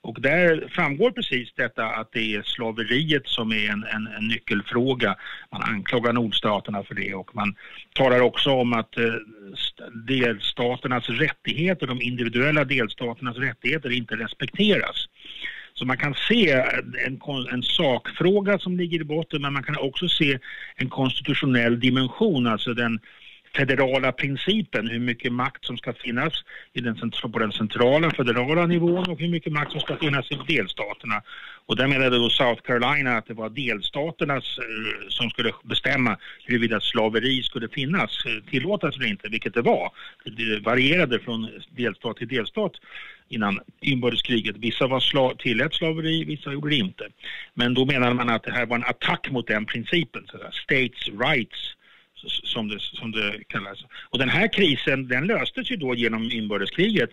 Och 0.03 0.21
där 0.21 0.69
framgår 0.71 1.11
precis 1.11 1.53
detta 1.55 1.87
att 1.87 2.13
det 2.13 2.35
är 2.35 2.43
slaveriet 2.43 3.27
som 3.27 3.53
är 3.53 3.71
en, 3.71 3.85
en, 3.85 4.07
en, 4.07 4.29
nyckelfråga. 4.29 5.17
Man 5.53 5.63
anklagar 5.63 6.13
nordstaterna 6.13 6.83
för 6.83 6.95
det 6.95 7.15
och 7.15 7.35
man 7.35 7.55
talar 7.95 8.21
också 8.21 8.51
om 8.51 8.73
att 8.73 8.99
eh, 8.99 9.15
delstaternas 10.07 11.09
rättigheter, 11.09 11.87
de 11.87 12.03
individuella 12.03 12.65
delstaternas 12.65 13.37
rättigheter 13.37 13.91
inte 13.91 14.17
respekteras. 14.17 15.09
Så 15.75 15.85
man 15.85 15.97
kan 15.97 16.15
se 16.15 16.51
en, 17.07 17.21
en 17.53 17.63
sakfråga 17.63 18.59
som 18.59 18.77
ligger 18.77 19.01
i 19.01 19.05
botten 19.05 19.43
men 19.43 19.53
man 19.53 19.63
kan 19.63 19.77
också 19.79 20.09
se 20.09 20.39
en 20.77 20.89
konstitutionell 20.89 21.81
dimension, 21.81 22.47
alltså 22.47 22.75
den 22.75 23.01
federala 23.57 24.13
principen, 24.13 24.89
hur 24.89 24.99
mycket 24.99 25.33
makt 25.33 25.65
som 25.65 25.77
ska 25.77 25.93
finnas 25.93 26.45
i 26.73 26.81
den, 26.81 27.11
på 27.33 27.39
den 27.39 27.53
centrala 27.53 28.11
federala 28.11 28.67
nivån 28.67 29.11
och 29.11 29.21
hur 29.21 29.29
mycket 29.29 29.53
makt 29.53 29.73
som 29.73 29.81
ska 29.81 29.97
finnas 29.97 30.31
i 30.31 30.39
delstaterna. 30.49 31.23
Och 31.67 31.77
där 31.77 31.87
menade 31.87 32.19
då 32.19 32.31
South 32.31 32.63
Carolina 32.63 33.17
att 33.17 33.27
det 33.27 33.35
var 33.35 33.51
delstaternas 33.51 34.59
eh, 34.59 35.09
som 35.09 35.31
skulle 35.31 35.53
bestämma 35.63 36.17
huruvida 36.45 36.81
slaveri 36.81 37.43
skulle 37.43 37.69
finnas, 37.69 38.11
eh, 38.27 38.51
tillåtas 38.51 38.97
eller 38.97 39.07
inte, 39.07 39.29
vilket 39.29 39.55
det 39.55 39.63
var. 39.63 39.91
Det 40.25 40.61
varierade 40.65 41.19
från 41.19 41.49
delstat 41.77 42.17
till 42.17 42.29
delstat 42.29 42.73
innan 43.29 43.61
inbördeskriget. 43.81 44.57
Vissa 44.57 44.87
var 44.87 45.01
sla 45.01 45.35
tillät 45.39 45.75
slaveri, 45.75 46.25
vissa 46.25 46.53
gjorde 46.53 46.71
det 46.71 46.77
inte. 46.77 47.09
Men 47.55 47.75
då 47.75 47.85
menade 47.85 48.15
man 48.15 48.29
att 48.29 48.43
det 48.43 48.53
här 48.53 48.67
var 48.67 48.77
en 48.77 48.85
attack 48.85 49.31
mot 49.31 49.47
den 49.47 49.67
principen, 49.67 50.27
så 50.31 50.39
states 50.53 51.09
rights 51.21 51.75
som 52.27 52.69
det, 52.69 52.81
som 52.81 53.13
det 53.13 53.45
kallas. 53.49 53.79
Och 54.11 54.19
den 54.19 54.29
här 54.29 54.53
krisen 54.53 55.09
den 55.09 55.27
löstes 55.27 55.71
ju 55.71 55.77
då 55.77 55.95
genom 55.95 56.31
inbördeskriget. 56.33 57.11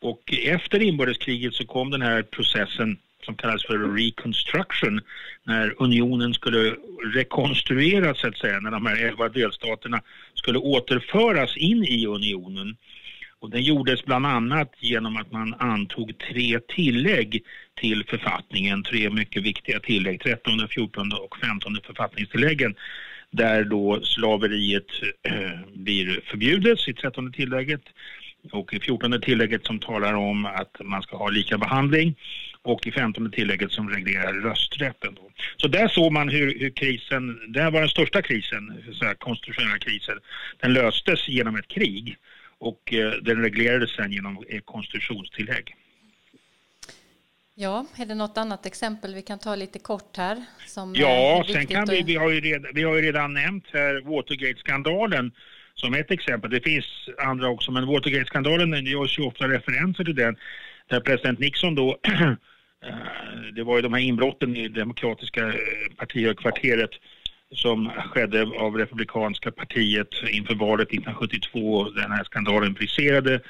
Och 0.00 0.34
efter 0.44 0.82
inbördeskriget 0.82 1.54
så 1.54 1.66
kom 1.66 1.90
den 1.90 2.02
här 2.02 2.22
processen 2.22 2.98
som 3.24 3.36
kallas 3.36 3.64
för 3.64 3.96
reconstruction 3.96 5.00
när 5.44 5.82
unionen 5.82 6.34
skulle 6.34 6.76
rekonstrueras 7.14 8.18
så 8.18 8.28
att 8.28 8.38
säga, 8.38 8.60
när 8.60 8.70
de 8.70 8.86
här 8.86 8.96
elva 8.96 9.28
delstaterna 9.28 10.02
skulle 10.34 10.58
återföras 10.58 11.56
in 11.56 11.84
i 11.84 12.06
unionen. 12.06 12.76
Och 13.38 13.50
den 13.50 13.62
gjordes 13.62 14.04
bland 14.04 14.26
annat 14.26 14.72
genom 14.78 15.16
att 15.16 15.32
man 15.32 15.54
antog 15.54 16.18
tre 16.18 16.60
tillägg 16.68 17.42
till 17.80 18.04
författningen, 18.04 18.82
tre 18.82 19.10
mycket 19.10 19.42
viktiga 19.42 19.80
tillägg, 19.80 20.20
13, 20.20 20.68
14 20.68 21.12
och 21.12 21.36
15 21.38 21.76
författningstilläggen 21.84 22.74
där 23.30 23.64
då 23.64 24.00
slaveriet 24.02 24.86
eh, 25.22 25.58
blir 25.74 26.20
förbjudet 26.26 26.88
i 26.88 26.92
13 26.94 27.32
tillägget 27.32 27.82
och 28.52 28.74
i 28.74 28.80
14 28.80 29.20
tillägget 29.20 29.66
som 29.66 29.78
talar 29.78 30.14
om 30.14 30.46
att 30.46 30.76
man 30.80 31.02
ska 31.02 31.16
ha 31.16 31.28
lika 31.28 31.58
behandling 31.58 32.16
och 32.62 32.86
i 32.86 32.92
15 32.92 33.30
tillägget 33.30 33.72
som 33.72 33.90
reglerar 33.90 34.32
rösträtten. 34.32 35.14
Då. 35.14 35.30
Så 35.56 35.68
där 35.68 35.88
såg 35.88 36.12
man 36.12 36.28
hur, 36.28 36.58
hur 36.58 36.70
krisen, 36.70 37.52
det 37.52 37.70
var 37.70 37.80
den 37.80 37.88
största 37.88 38.22
krisen, 38.22 38.82
så 38.92 39.04
här, 39.04 39.14
konstitutionella 39.14 39.78
krisen, 39.78 40.18
den 40.60 40.72
löstes 40.72 41.28
genom 41.28 41.56
ett 41.56 41.68
krig 41.68 42.16
och 42.58 42.94
eh, 42.94 43.10
den 43.10 43.42
reglerades 43.42 43.90
sen 43.90 44.12
genom 44.12 44.44
konstitutionstillägg. 44.64 45.76
Ja, 47.62 47.86
är 47.96 48.06
det 48.06 48.14
något 48.14 48.38
annat 48.38 48.66
exempel 48.66 49.14
vi 49.14 49.22
kan 49.22 49.38
ta 49.38 49.54
lite 49.54 49.78
kort 49.78 50.16
här? 50.16 50.44
Som 50.66 50.94
ja, 50.94 51.44
sen 51.48 51.66
kan 51.66 51.86
vi, 51.88 52.02
vi, 52.02 52.16
har 52.16 52.30
ju 52.30 52.40
redan, 52.40 52.70
vi 52.74 52.82
har 52.82 52.96
ju 52.96 53.02
redan 53.02 53.34
nämnt 53.34 53.64
här 53.72 54.00
Watergate-skandalen 54.00 55.32
som 55.74 55.94
ett 55.94 56.10
exempel. 56.10 56.50
Det 56.50 56.60
finns 56.60 56.84
andra 57.18 57.48
också, 57.48 57.70
men 57.72 57.86
Watergate-skandalen, 57.86 58.70
det 58.70 58.90
görs 58.90 59.18
ju 59.18 59.22
ofta 59.22 59.48
referenser 59.48 60.04
till 60.04 60.14
den, 60.14 60.36
där 60.86 61.00
president 61.00 61.38
Nixon 61.38 61.74
då, 61.74 61.98
eh, 62.84 62.96
det 63.54 63.62
var 63.62 63.76
ju 63.76 63.82
de 63.82 63.92
här 63.92 64.00
inbrotten 64.00 64.56
i 64.56 64.68
demokratiska 64.68 65.46
eh, 65.46 65.54
partihögkvarteret 65.96 66.90
som 67.54 67.90
skedde 67.90 68.42
av 68.42 68.76
republikanska 68.76 69.50
partiet 69.50 70.08
inför 70.30 70.54
valet 70.54 70.88
1972. 70.88 71.84
Den 71.84 72.12
här 72.12 72.24
skandalen 72.24 72.72
briserade 72.72 73.40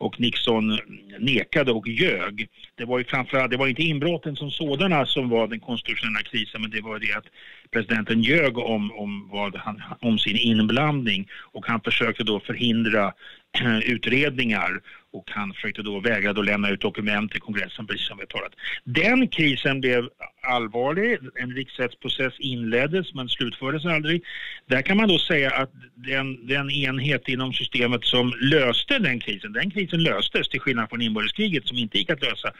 och 0.00 0.20
Nixon 0.20 0.78
nekade 1.18 1.72
och 1.72 1.88
ljög. 1.88 2.48
Det 2.74 2.84
var 2.84 2.98
ju 2.98 3.04
framförallt, 3.04 3.50
det 3.50 3.56
var 3.56 3.68
inte 3.68 3.82
inbrotten 3.82 4.36
som 4.36 4.50
sådana 4.50 5.06
som 5.06 5.28
var 5.28 5.46
den 5.46 5.60
konstitutionella 5.60 6.22
krisen 6.22 6.62
men 6.62 6.70
det 6.70 6.80
var 6.80 6.98
det 6.98 7.12
att 7.12 7.24
presidenten 7.70 8.22
ljög 8.22 8.58
om, 8.58 8.92
om, 8.92 9.28
vad 9.32 9.56
han, 9.56 9.82
om 10.00 10.18
sin 10.18 10.36
inblandning 10.36 11.28
och 11.52 11.66
han 11.66 11.80
försökte 11.80 12.24
då 12.24 12.40
förhindra 12.40 13.12
Eh, 13.58 13.78
utredningar 13.78 14.80
och 15.12 15.30
han 15.30 15.52
försökte 15.54 15.82
då 15.82 16.00
vägra 16.00 16.30
att 16.30 16.44
lämna 16.44 16.70
ut 16.70 16.80
dokument 16.80 17.32
till 17.32 17.40
kongressen 17.40 17.86
precis 17.86 18.06
som 18.06 18.18
vi 18.18 18.26
talat. 18.26 18.52
Den 18.84 19.28
krisen 19.28 19.80
blev 19.80 20.08
allvarlig. 20.42 21.18
En 21.34 21.50
riksrättsprocess 21.54 22.34
inleddes 22.38 23.14
men 23.14 23.28
slutfördes 23.28 23.84
aldrig. 23.86 24.22
Där 24.66 24.82
kan 24.82 24.96
man 24.96 25.08
då 25.08 25.18
säga 25.18 25.50
att 25.50 25.70
den, 25.94 26.46
den 26.46 26.70
enhet 26.70 27.28
inom 27.28 27.52
systemet 27.52 28.04
som 28.04 28.32
löste 28.40 28.98
den 28.98 29.20
krisen, 29.20 29.52
den 29.52 29.70
krisen 29.70 30.02
löstes 30.02 30.48
till 30.48 30.60
skillnad 30.60 30.88
från 30.88 31.02
inbördeskriget 31.02 31.66
som 31.66 31.76
inte 31.76 31.98
gick 31.98 32.10
att 32.10 32.22
lösa. 32.22 32.52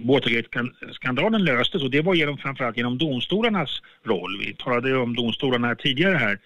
Watergate-skandalen 0.00 1.44
löstes 1.44 1.82
och 1.82 1.90
det 1.90 2.00
var 2.00 2.14
genom, 2.14 2.38
framförallt 2.38 2.76
genom 2.76 2.98
domstolarnas 2.98 3.82
roll. 4.04 4.38
Vi 4.40 4.54
talade 4.54 4.96
om 4.96 5.16
domstolarna 5.16 5.66
här 5.66 5.74
tidigare 5.74 6.16
här. 6.16 6.38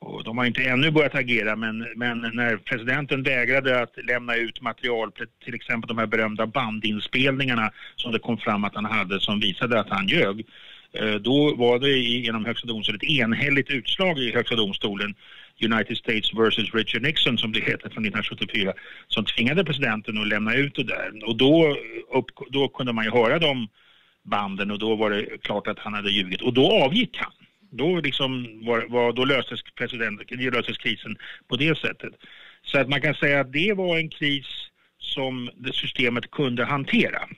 Och 0.00 0.24
de 0.24 0.38
har 0.38 0.44
inte 0.44 0.62
ännu 0.62 0.90
börjat 0.90 1.14
agera 1.14 1.56
men, 1.56 1.86
men 1.96 2.20
när 2.32 2.56
presidenten 2.56 3.22
vägrade 3.22 3.82
att 3.82 4.04
lämna 4.04 4.36
ut 4.36 4.60
material, 4.60 5.12
till 5.44 5.54
exempel 5.54 5.88
de 5.88 5.98
här 5.98 6.06
berömda 6.06 6.46
bandinspelningarna 6.46 7.70
som 7.96 8.12
det 8.12 8.18
kom 8.18 8.38
fram 8.38 8.64
att 8.64 8.74
han 8.74 8.84
hade 8.84 9.20
som 9.20 9.40
visade 9.40 9.80
att 9.80 9.90
han 9.90 10.08
ljög. 10.08 10.46
Eh, 10.92 11.14
då 11.14 11.54
var 11.54 11.78
det 11.78 11.98
genom 11.98 12.44
Högsta 12.44 12.66
domstolen 12.66 13.00
ett 13.02 13.10
enhälligt 13.10 13.70
utslag 13.70 14.18
i 14.18 14.32
Högsta 14.32 14.56
domstolen 14.56 15.14
United 15.64 15.96
States 15.96 16.34
versus 16.34 16.74
Richard 16.74 17.02
Nixon 17.02 17.38
som 17.38 17.52
det 17.52 17.60
heter 17.60 17.90
från 17.90 18.04
1974 18.04 18.72
som 19.08 19.24
tvingade 19.24 19.64
presidenten 19.64 20.18
att 20.18 20.28
lämna 20.28 20.54
ut 20.54 20.74
det 20.74 20.84
där. 20.84 21.24
Och 21.26 21.36
då, 21.36 21.76
upp, 22.14 22.26
då 22.50 22.68
kunde 22.68 22.92
man 22.92 23.04
ju 23.04 23.10
höra 23.10 23.38
de 23.38 23.68
banden 24.22 24.70
och 24.70 24.78
då 24.78 24.96
var 24.96 25.10
det 25.10 25.42
klart 25.42 25.66
att 25.66 25.78
han 25.78 25.94
hade 25.94 26.10
ljugit 26.10 26.42
och 26.42 26.52
då 26.52 26.72
avgick 26.72 27.16
han. 27.16 27.32
Då, 27.70 28.00
liksom 28.00 28.60
var, 28.66 28.86
var, 28.88 29.12
då 29.12 29.24
löstes, 29.24 29.60
löstes 30.30 30.78
krisen 30.78 31.16
på 31.48 31.56
det 31.56 31.78
sättet. 31.78 32.12
Så 32.62 32.78
att 32.78 32.88
man 32.88 33.00
kan 33.00 33.14
säga 33.14 33.40
att 33.40 33.52
det 33.52 33.72
var 33.72 33.98
en 33.98 34.08
kris 34.08 34.46
som 34.98 35.50
det 35.56 35.74
systemet 35.74 36.30
kunde 36.30 36.64
hantera. 36.64 37.28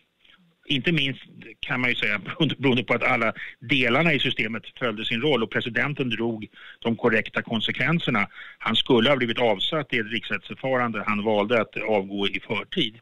Inte 0.66 0.92
minst 0.92 1.23
kan 1.61 1.81
man 1.81 1.90
ju 1.90 1.97
säga 1.97 2.18
beroende 2.59 2.85
på 2.85 2.95
att 2.95 3.03
alla 3.03 3.33
delarna 3.61 4.12
i 4.12 4.18
systemet 4.18 4.62
följde 4.79 5.05
sin 5.05 5.21
roll 5.23 5.42
och 5.42 5.51
presidenten 5.51 6.11
drog 6.11 6.49
de 6.79 6.97
korrekta 6.97 7.42
konsekvenserna. 7.42 8.29
Han 8.59 8.77
skulle 8.77 9.09
ha 9.09 9.16
blivit 9.16 9.38
avsatt 9.38 9.92
i 9.92 9.99
ett 9.99 10.12
riksrättsförfarande. 10.12 11.05
Han 11.07 11.25
valde 11.25 11.61
att 11.61 11.77
avgå 11.77 12.29
i 12.29 12.40
förtid. 12.40 12.99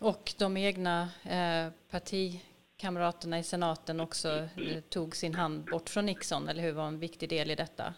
Och 0.00 0.32
de 0.38 0.56
egna 0.56 1.08
eh, 1.24 1.72
parti 1.90 2.40
kamraterna 2.80 3.38
i 3.38 3.42
senaten 3.42 4.00
också 4.00 4.28
eh, 4.28 4.80
tog 4.90 5.16
sin 5.16 5.34
hand 5.34 5.64
bort 5.64 5.88
från 5.88 6.06
Nixon, 6.06 6.48
eller 6.48 6.62
hur 6.62 6.72
var 6.72 6.88
en 6.88 6.98
viktig 6.98 7.28
del 7.28 7.50
i 7.50 7.54
detta? 7.54 7.94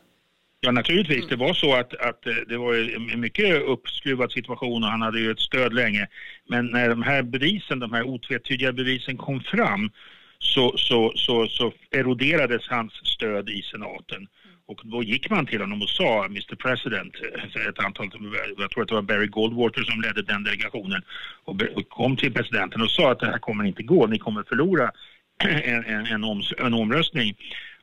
Ja, 0.61 0.71
naturligtvis. 0.71 1.25
Mm. 1.25 1.29
Det 1.29 1.37
var 1.37 1.55
så 1.55 1.75
att, 1.75 1.95
att 1.95 2.27
eh, 2.27 2.35
det 2.49 2.59
var 2.59 2.75
en 3.15 3.21
mycket 3.21 3.63
uppskruvad 3.63 4.33
situation 4.33 4.85
och 4.85 4.91
han 4.91 5.03
hade 5.03 5.21
ju 5.21 5.31
ett 5.31 5.41
stöd 5.41 5.75
länge. 5.75 6.09
Men 6.49 6.67
när 6.67 6.89
de 6.89 7.03
här 7.03 7.23
bevisen, 7.23 7.79
de 7.79 7.93
här 7.93 8.03
otvetydiga 8.03 8.73
bevisen 8.73 9.17
kom 9.17 9.41
fram 9.41 9.91
så, 10.39 10.75
så, 10.77 11.13
så, 11.17 11.47
så 11.47 11.73
eroderades 11.91 12.69
hans 12.69 12.93
stöd 12.93 13.49
i 13.49 13.63
senaten. 13.63 14.29
Och 14.71 14.81
då 14.85 15.03
gick 15.03 15.31
man 15.31 15.47
till 15.47 15.61
honom 15.61 15.83
och 15.83 15.89
sa 15.89 16.25
Mr 16.25 16.55
President, 16.55 17.15
eh, 17.55 17.67
ett 17.69 17.79
antal, 17.79 18.11
jag 18.59 18.71
tror 18.71 18.83
att 18.83 18.89
det 18.89 18.95
var 18.95 19.03
Barry 19.03 19.27
Goldwater 19.27 19.83
som 19.83 20.01
ledde 20.01 20.23
den 20.23 20.45
delegationen 20.45 21.03
och 21.45 21.57
kom 21.89 22.17
till 22.17 22.33
presidenten 22.33 22.83
och 22.83 22.91
sa 22.91 23.13
att 23.13 23.21
det 23.21 23.27
här 23.27 23.39
kommer 23.39 23.65
inte 23.65 23.83
gå, 23.83 24.07
ni 24.07 24.19
kommer 24.19 24.43
förlora 24.43 24.91
en, 25.45 25.85
en, 25.85 26.07
en, 26.07 26.25
om, 26.25 26.43
en 26.59 26.75
omröstning 26.75 27.37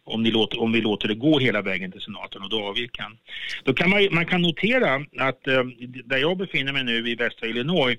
om, 0.04 0.24
ni 0.24 0.32
låter, 0.32 0.62
om 0.62 0.72
vi 0.72 0.82
låter 0.82 1.08
det 1.08 1.16
gå 1.16 1.40
hela 1.40 1.62
vägen 1.62 1.92
till 1.92 2.02
senaten 2.02 2.42
och 2.44 2.50
då 2.50 2.64
avgick 2.64 3.00
han. 3.00 3.18
Då 3.64 3.74
kan 3.74 3.90
man, 3.90 4.08
man 4.12 4.26
kan 4.26 4.42
notera 4.42 4.96
att 5.18 5.48
eh, 5.48 5.64
där 6.06 6.18
jag 6.18 6.38
befinner 6.38 6.74
mig 6.74 6.84
nu 6.84 7.10
i 7.10 7.16
västra 7.16 7.48
Illinois 7.48 7.98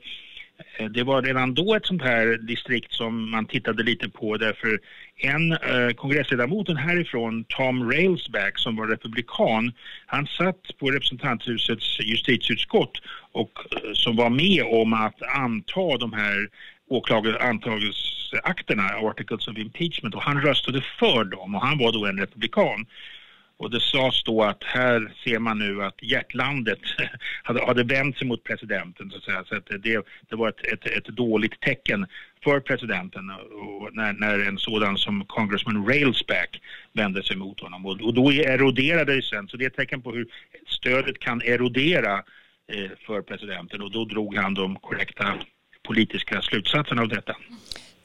Eh, 0.59 0.87
det 0.87 1.03
var 1.03 1.23
redan 1.23 1.55
då 1.55 1.75
ett 1.75 1.87
sånt 1.87 2.03
här 2.03 2.38
distrikt 2.38 2.92
som 2.92 3.31
man 3.31 3.47
tittade 3.47 3.83
lite 3.83 4.09
på 4.09 4.37
därför 4.37 4.79
en 5.16 5.53
eh, 5.53 5.90
kongressledamoten 5.97 6.77
härifrån, 6.77 7.44
Tom 7.44 7.92
Railsback, 7.92 8.59
som 8.59 8.77
var 8.77 8.87
republikan, 8.87 9.73
han 10.07 10.27
satt 10.27 10.79
på 10.79 10.90
representanthusets 10.90 12.01
justitieutskott 12.01 13.03
och 13.33 13.59
eh, 13.73 13.92
som 13.92 14.16
var 14.16 14.31
med 14.31 14.64
om 14.64 14.92
att 14.92 15.23
anta 15.23 15.97
de 15.99 16.12
här 16.12 16.49
åklagarantagelseakterna. 16.88 18.83
Articles 18.83 19.49
of 19.49 19.59
Impeachment, 19.59 20.14
och 20.14 20.23
han 20.23 20.42
röstade 20.42 20.83
för 20.99 21.25
dem 21.25 21.55
och 21.55 21.62
han 21.62 21.79
var 21.79 21.92
då 21.92 22.07
en 22.07 22.18
republikan. 22.18 22.87
Och 23.59 23.71
det 23.71 23.81
sades 23.81 24.23
då 24.23 24.42
att 24.42 24.64
här 24.64 25.12
ser 25.25 25.38
man 25.38 25.59
nu 25.59 25.85
att 25.85 26.03
hjärtlandet 26.03 26.79
hade, 27.42 27.66
hade 27.66 27.85
vänt 27.85 28.18
sig 28.18 28.27
mot 28.27 28.44
presidenten 28.44 29.11
så 29.11 29.16
att 29.16 29.25
säga. 29.25 29.44
Så 29.44 29.57
att 29.57 29.66
det, 29.83 30.05
det 30.29 30.37
var 30.37 30.49
ett, 30.49 30.64
ett, 30.73 30.87
ett, 30.87 31.07
dåligt 31.07 31.61
tecken 31.61 32.07
för 32.44 32.61
presidenten 32.61 33.31
och 33.31 33.94
när, 33.94 34.12
när 34.12 34.38
en 34.38 34.59
sådan 34.59 34.99
som 34.99 35.25
Congressman 35.25 35.87
Railsback 35.87 36.61
vände 36.92 37.23
sig 37.23 37.37
mot 37.37 37.61
honom. 37.61 37.87
Och, 37.87 38.01
och 38.01 38.14
då 38.14 38.31
eroderade 38.31 39.16
det 39.16 39.23
sen, 39.23 39.49
så 39.49 39.57
det 39.57 39.64
är 39.64 39.71
ett 39.71 39.77
tecken 39.77 40.03
på 40.03 40.12
hur 40.12 40.27
stödet 40.66 41.18
kan 41.18 41.42
erodera 41.42 42.14
eh, 42.73 42.90
för 43.07 43.23
presidenten 43.23 43.83
och 43.83 43.90
då 43.90 44.05
drog 44.05 44.37
han 44.37 44.55
de 44.55 44.77
korrekta 44.77 45.35
politiska 45.83 46.42
slutsatserna 46.42 47.03
av 47.03 47.09
detta. 47.09 47.37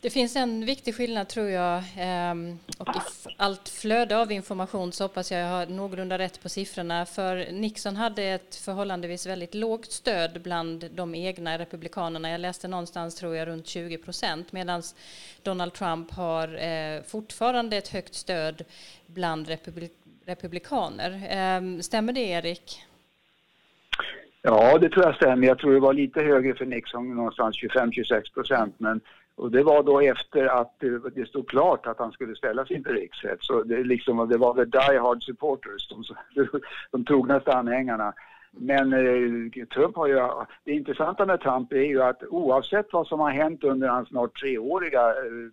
Det 0.03 0.09
finns 0.09 0.35
en 0.35 0.65
viktig 0.65 0.95
skillnad 0.95 1.27
tror 1.27 1.49
jag 1.49 1.83
ehm, 1.97 2.59
och 2.77 2.87
i 2.87 2.99
allt 3.37 3.69
flöde 3.69 4.17
av 4.17 4.31
information 4.31 4.91
så 4.91 5.03
hoppas 5.03 5.31
jag 5.31 5.41
jag 5.41 5.47
har 5.47 5.65
någorlunda 5.65 6.17
rätt 6.17 6.43
på 6.43 6.49
siffrorna 6.49 7.05
för 7.05 7.51
Nixon 7.51 7.95
hade 7.95 8.23
ett 8.23 8.55
förhållandevis 8.55 9.27
väldigt 9.27 9.53
lågt 9.53 9.91
stöd 9.91 10.41
bland 10.43 10.89
de 10.95 11.15
egna 11.15 11.57
republikanerna. 11.57 12.29
Jag 12.29 12.41
läste 12.41 12.67
någonstans 12.67 13.15
tror 13.15 13.35
jag 13.35 13.47
runt 13.47 13.67
20 13.67 13.97
procent 13.97 14.51
medan 14.51 14.81
Donald 15.43 15.73
Trump 15.73 16.11
har 16.11 16.63
eh, 16.63 17.01
fortfarande 17.03 17.77
ett 17.77 17.87
högt 17.87 18.13
stöd 18.13 18.63
bland 19.05 19.47
republikaner. 20.25 21.27
Ehm, 21.29 21.81
stämmer 21.81 22.13
det 22.13 22.21
Erik? 22.21 22.83
Ja, 24.41 24.77
det 24.77 24.89
tror 24.89 25.05
jag 25.05 25.15
stämmer. 25.15 25.47
Jag 25.47 25.59
tror 25.59 25.73
det 25.73 25.79
var 25.79 25.93
lite 25.93 26.21
högre 26.21 26.55
för 26.55 26.65
Nixon, 26.65 27.15
någonstans 27.15 27.55
25-26 27.55 28.33
procent. 28.33 28.75
Men 28.77 29.01
och 29.35 29.51
det 29.51 29.63
var 29.63 29.83
då 29.83 29.99
efter 30.01 30.45
att 30.45 30.83
det 31.15 31.27
stod 31.27 31.49
klart 31.49 31.87
att 31.87 31.99
han 31.99 32.11
skulle 32.11 32.35
ställas 32.35 32.71
inför 32.71 32.93
riksrätt. 32.93 33.43
Så 33.43 33.63
det, 33.63 33.83
liksom, 33.83 34.29
det 34.29 34.37
var 34.37 34.53
the 34.53 34.65
die 34.65 34.99
hard 34.99 35.23
supporters, 35.23 35.87
de, 35.87 36.03
de 36.91 37.05
trognaste 37.05 37.53
anhängarna. 37.53 38.13
Men 38.51 38.93
eh, 38.93 39.65
Trump 39.65 39.95
har 39.95 40.07
ju, 40.07 40.27
det 40.63 40.71
intressanta 40.71 41.25
med 41.25 41.41
Trump 41.41 41.73
är 41.73 41.85
ju 41.85 42.01
att 42.01 42.23
oavsett 42.23 42.93
vad 42.93 43.07
som 43.07 43.19
har 43.19 43.31
hänt 43.31 43.63
under 43.63 43.87
hans 43.87 44.09
snart 44.09 44.39
treåriga 44.39 45.09
eh, 45.09 45.49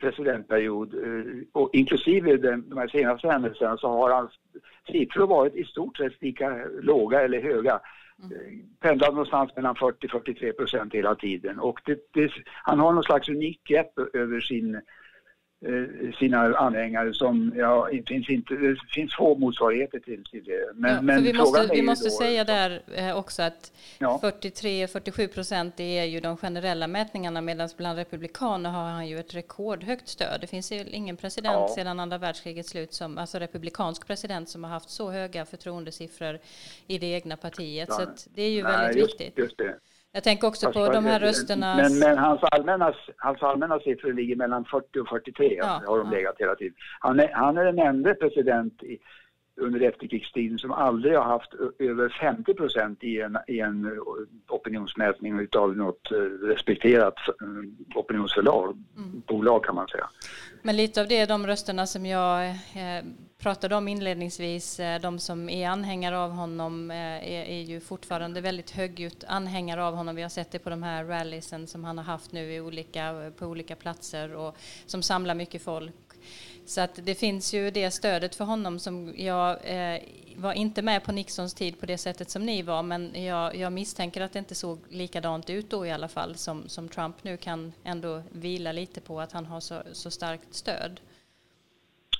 presidentperiod, 0.00 0.94
eh, 0.94 1.42
och 1.52 1.70
inklusive 1.72 2.36
den, 2.36 2.68
de 2.68 2.78
här 2.78 2.88
senaste 2.88 3.28
händelserna, 3.28 3.76
så 3.76 3.88
har 3.88 4.10
hans 4.10 4.30
siffror 4.86 5.26
varit 5.26 5.54
i 5.54 5.64
stort 5.64 5.96
sett 5.96 6.22
lika 6.22 6.64
låga 6.80 7.20
eller 7.20 7.42
höga. 7.42 7.80
Mm. 8.22 8.62
pendlar 8.80 9.10
någonstans 9.10 9.56
mellan 9.56 9.74
40-43 9.74 10.52
procent 10.52 10.94
hela 10.94 11.14
tiden. 11.14 11.58
Och 11.58 11.80
det, 11.84 11.98
det, 12.12 12.32
han 12.46 12.78
har 12.78 12.92
någon 12.92 13.02
slags 13.02 13.28
unik 13.28 13.64
grepp 13.64 13.98
över 14.12 14.40
sin 14.40 14.80
sina 16.18 16.56
anhängare 16.56 17.14
som, 17.14 17.52
ja, 17.56 17.88
det 17.92 18.08
finns, 18.08 18.28
inte, 18.28 18.54
det 18.54 18.76
finns 18.94 19.14
få 19.14 19.34
motsvarigheter 19.34 19.98
till, 19.98 20.24
till 20.24 20.44
det. 20.44 20.72
Men, 20.74 20.94
ja, 20.94 21.02
men 21.02 21.22
vi 21.22 21.32
måste, 21.32 21.68
vi 21.72 21.82
måste 21.82 22.08
då, 22.08 22.10
säga 22.10 22.44
där 22.44 22.82
eh, 22.94 23.18
också 23.18 23.42
att 23.42 23.72
ja. 23.98 24.20
43-47 24.22 25.26
procent 25.26 25.76
det 25.76 25.98
är 25.98 26.04
ju 26.04 26.20
de 26.20 26.36
generella 26.36 26.86
mätningarna 26.86 27.40
medan 27.40 27.68
bland 27.76 27.98
republikaner 27.98 28.70
har 28.70 28.84
han 28.84 29.08
ju 29.08 29.18
ett 29.18 29.34
rekordhögt 29.34 30.08
stöd. 30.08 30.40
Det 30.40 30.46
finns 30.46 30.72
ju 30.72 30.84
ingen 30.88 31.16
president 31.16 31.54
ja. 31.54 31.74
sedan 31.74 32.00
andra 32.00 32.18
världskrigets 32.18 32.70
slut, 32.70 32.92
som, 32.92 33.18
alltså 33.18 33.38
republikansk 33.38 34.06
president 34.06 34.48
som 34.48 34.64
har 34.64 34.70
haft 34.70 34.90
så 34.90 35.10
höga 35.10 35.44
förtroendesiffror 35.44 36.38
i 36.86 36.98
det 36.98 37.06
egna 37.06 37.36
partiet. 37.36 37.92
Så 37.92 38.06
det 38.34 38.42
är 38.42 38.50
ju 38.50 38.62
Nej, 38.62 38.72
väldigt 38.72 38.96
just, 38.96 39.20
viktigt. 39.20 39.38
Just 39.38 39.58
det. 39.58 39.74
Jag 40.12 40.24
tänker 40.24 40.48
också 40.48 40.72
på 40.72 40.92
de 40.92 41.04
här 41.04 41.20
rösterna. 41.20 41.76
Men, 41.76 41.98
men, 41.98 42.18
hans, 42.18 42.40
allmänna, 42.42 42.94
hans 43.16 43.42
allmänna 43.42 43.80
siffror 43.80 44.12
ligger 44.12 44.36
mellan 44.36 44.64
40 44.64 45.00
och 45.00 45.08
43. 45.08 45.56
Ja, 45.56 45.82
har 45.86 45.98
de 45.98 46.10
legat 46.10 46.34
hela 46.38 46.54
tiden. 46.54 46.74
Han 47.00 47.20
är, 47.20 47.32
han 47.32 47.58
är 47.58 47.64
den 47.64 47.78
enda 47.78 48.14
president 48.14 48.82
i, 48.82 48.98
under 49.60 49.80
efterkrigstiden 49.80 50.58
som 50.58 50.72
aldrig 50.72 51.16
har 51.16 51.24
haft 51.24 51.54
över 51.78 52.08
50 52.08 52.54
procent 52.54 53.04
i 53.04 53.20
en, 53.20 53.38
i 53.46 53.60
en 53.60 54.00
opinionsmätning 54.48 55.40
utav 55.40 55.76
något 55.76 56.12
eh, 56.12 56.16
respekterat 56.46 57.18
eh, 57.28 57.98
opinionsförlag, 57.98 58.76
mm. 58.96 59.22
bolag 59.26 59.64
kan 59.64 59.74
man 59.74 59.88
säga. 59.88 60.08
Men 60.62 60.76
lite 60.76 61.00
av 61.00 61.08
det, 61.08 61.26
de 61.26 61.46
rösterna 61.46 61.86
som 61.86 62.06
jag 62.06 62.48
eh, 62.48 63.04
pratade 63.38 63.76
om 63.76 63.88
inledningsvis, 63.88 64.80
eh, 64.80 65.00
de 65.00 65.18
som 65.18 65.48
är 65.48 65.68
anhängare 65.68 66.18
av 66.18 66.30
honom 66.30 66.90
eh, 66.90 66.96
är, 66.96 67.44
är, 67.44 67.62
ju 67.62 67.80
fortfarande 67.80 68.40
väldigt 68.40 68.70
högljutt 68.70 69.24
anhängare 69.24 69.84
av 69.84 69.94
honom. 69.94 70.16
Vi 70.16 70.22
har 70.22 70.28
sett 70.28 70.50
det 70.50 70.58
på 70.58 70.70
de 70.70 70.82
här 70.82 71.04
rallysen 71.04 71.66
som 71.66 71.84
han 71.84 71.98
har 71.98 72.04
haft 72.04 72.32
nu 72.32 72.52
i 72.52 72.60
olika, 72.60 73.32
på 73.38 73.46
olika 73.46 73.76
platser 73.76 74.34
och 74.34 74.56
som 74.86 75.02
samlar 75.02 75.34
mycket 75.34 75.62
folk. 75.62 76.09
Så 76.64 76.80
att 76.80 77.06
det 77.06 77.14
finns 77.14 77.54
ju 77.54 77.70
det 77.70 77.90
stödet 77.90 78.34
för 78.34 78.44
honom 78.44 78.78
som 78.78 79.14
jag 79.16 79.50
eh, 79.50 80.00
var 80.36 80.52
inte 80.52 80.82
med 80.82 81.04
på 81.04 81.12
Nixons 81.12 81.54
tid 81.54 81.80
på 81.80 81.86
det 81.86 81.98
sättet 81.98 82.30
som 82.30 82.46
ni 82.46 82.62
var, 82.62 82.82
men 82.82 83.24
jag, 83.24 83.56
jag, 83.56 83.72
misstänker 83.72 84.20
att 84.20 84.32
det 84.32 84.38
inte 84.38 84.54
såg 84.54 84.78
likadant 84.88 85.50
ut 85.50 85.70
då 85.70 85.86
i 85.86 85.90
alla 85.90 86.08
fall 86.08 86.34
som, 86.34 86.68
som 86.68 86.88
Trump 86.88 87.24
nu 87.24 87.36
kan 87.36 87.72
ändå 87.84 88.22
vila 88.30 88.72
lite 88.72 89.00
på 89.00 89.20
att 89.20 89.32
han 89.32 89.46
har 89.46 89.60
så, 89.60 89.82
så 89.92 90.10
starkt 90.10 90.54
stöd. 90.54 91.00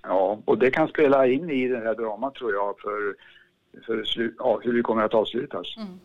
Ja, 0.03 0.39
och 0.45 0.59
det 0.59 0.71
kan 0.71 0.89
spela 0.89 1.27
in 1.27 1.51
i 1.51 1.69
det 1.69 1.79
här 1.79 1.95
dramat 1.95 2.35
tror 2.35 2.53
jag 2.53 2.81
för, 2.81 3.15
för 3.87 4.05
slu, 4.05 4.35
ja, 4.39 4.61
hur 4.63 4.73
det 4.73 4.83
kommer 4.83 5.03
att 5.03 5.15
avslutas. 5.15 5.77
Mm. 5.77 6.01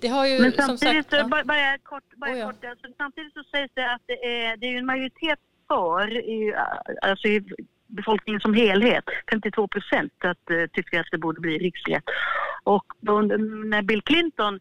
Det 0.00 0.08
har 0.08 0.26
ju, 0.26 0.40
Men 0.40 0.52
samtidigt, 0.52 1.10
sagt, 1.10 1.30
bara, 1.30 1.44
bara 1.44 1.78
kort, 1.78 2.04
bara 2.16 2.32
oh 2.32 2.38
ja. 2.38 2.46
kort 2.46 2.64
alltså, 2.64 2.86
samtidigt 2.96 3.32
så 3.32 3.42
sägs 3.44 3.72
det 3.74 3.92
att 3.92 4.02
det 4.06 4.44
är, 4.44 4.56
det 4.56 4.66
är 4.66 4.78
en 4.78 4.86
majoritet 4.86 5.38
för, 5.72 6.16
i, 6.16 6.54
alltså 7.02 7.28
i 7.28 7.44
befolkningen 7.86 8.40
som 8.40 8.54
helhet, 8.54 9.04
52 9.30 9.68
procent, 9.68 10.12
att, 10.24 10.50
uh, 10.50 10.66
tycker 10.72 11.00
att 11.00 11.06
det 11.10 11.18
borde 11.18 11.40
bli 11.40 11.58
riksrätt. 11.58 12.04
Och 12.64 12.84
när 13.70 13.82
Bill 13.82 14.02
Clinton 14.02 14.60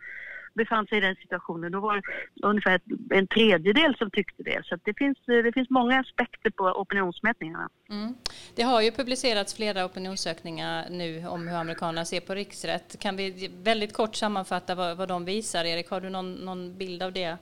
befann 0.53 0.88
sig 0.88 0.97
i 0.97 1.01
den 1.01 1.16
situationen, 1.16 1.72
då 1.72 1.80
var 1.80 1.95
det 1.95 2.01
ungefär 2.47 2.82
en 3.09 3.28
tredjedel 3.28 3.95
som 3.97 4.12
tyckte 4.12 4.43
det. 4.43 4.62
Så 4.66 4.78
det, 4.84 4.93
finns, 4.97 5.18
eh, 5.28 5.43
det 5.43 5.53
finns 5.53 5.70
många 5.70 5.99
aspekter 5.99 6.49
på 6.49 6.64
opinionsmätningarna. 6.64 7.70
Mm. 7.89 8.16
Det 8.55 8.64
har 8.64 8.82
ju 8.82 8.91
publicerats 8.91 9.55
flera 9.55 9.86
opinionssökningar 9.86 10.89
nu 10.89 11.28
om 11.28 11.47
hur 11.47 11.57
amerikanerna 11.57 12.05
ser 12.05 12.20
på 12.20 12.36
riksrätt. 12.36 12.99
Kan 12.99 13.16
vi 13.16 13.51
väldigt 13.64 13.93
kort 13.93 14.16
sammanfatta 14.16 14.76
vad, 14.76 14.97
vad 14.97 15.07
de 15.07 15.26
visar? 15.26 15.66
Erik, 15.66 15.89
har 15.89 16.01
du 16.01 16.09
någon, 16.09 16.34
någon 16.34 16.78
bild 16.78 17.03
av 17.03 17.14
det? 17.14 17.38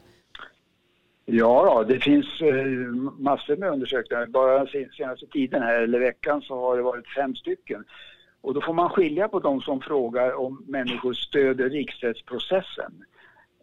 Ja, 1.32 1.86
det 1.88 2.00
finns 2.00 2.42
eh, 2.42 2.56
massor 3.20 3.56
med 3.58 3.70
undersökningar. 3.70 4.26
Bara 4.26 4.66
den 4.66 4.90
senaste 4.98 5.28
tiden 5.28 5.64
här, 5.64 5.82
eller 5.82 6.00
veckan, 6.00 6.42
så 6.42 6.60
har 6.60 6.78
det 6.78 6.84
varit 6.84 7.08
fem 7.08 7.36
stycken. 7.36 7.84
Och 8.42 8.54
då 8.54 8.62
får 8.62 8.74
man 8.74 8.90
skilja 8.90 9.28
på 9.28 9.40
de 9.40 9.62
som 9.62 9.82
frågar 9.82 10.34
om 10.40 10.64
människor 10.68 11.14
stöder 11.14 11.70
riksrättsprocessen 11.70 13.04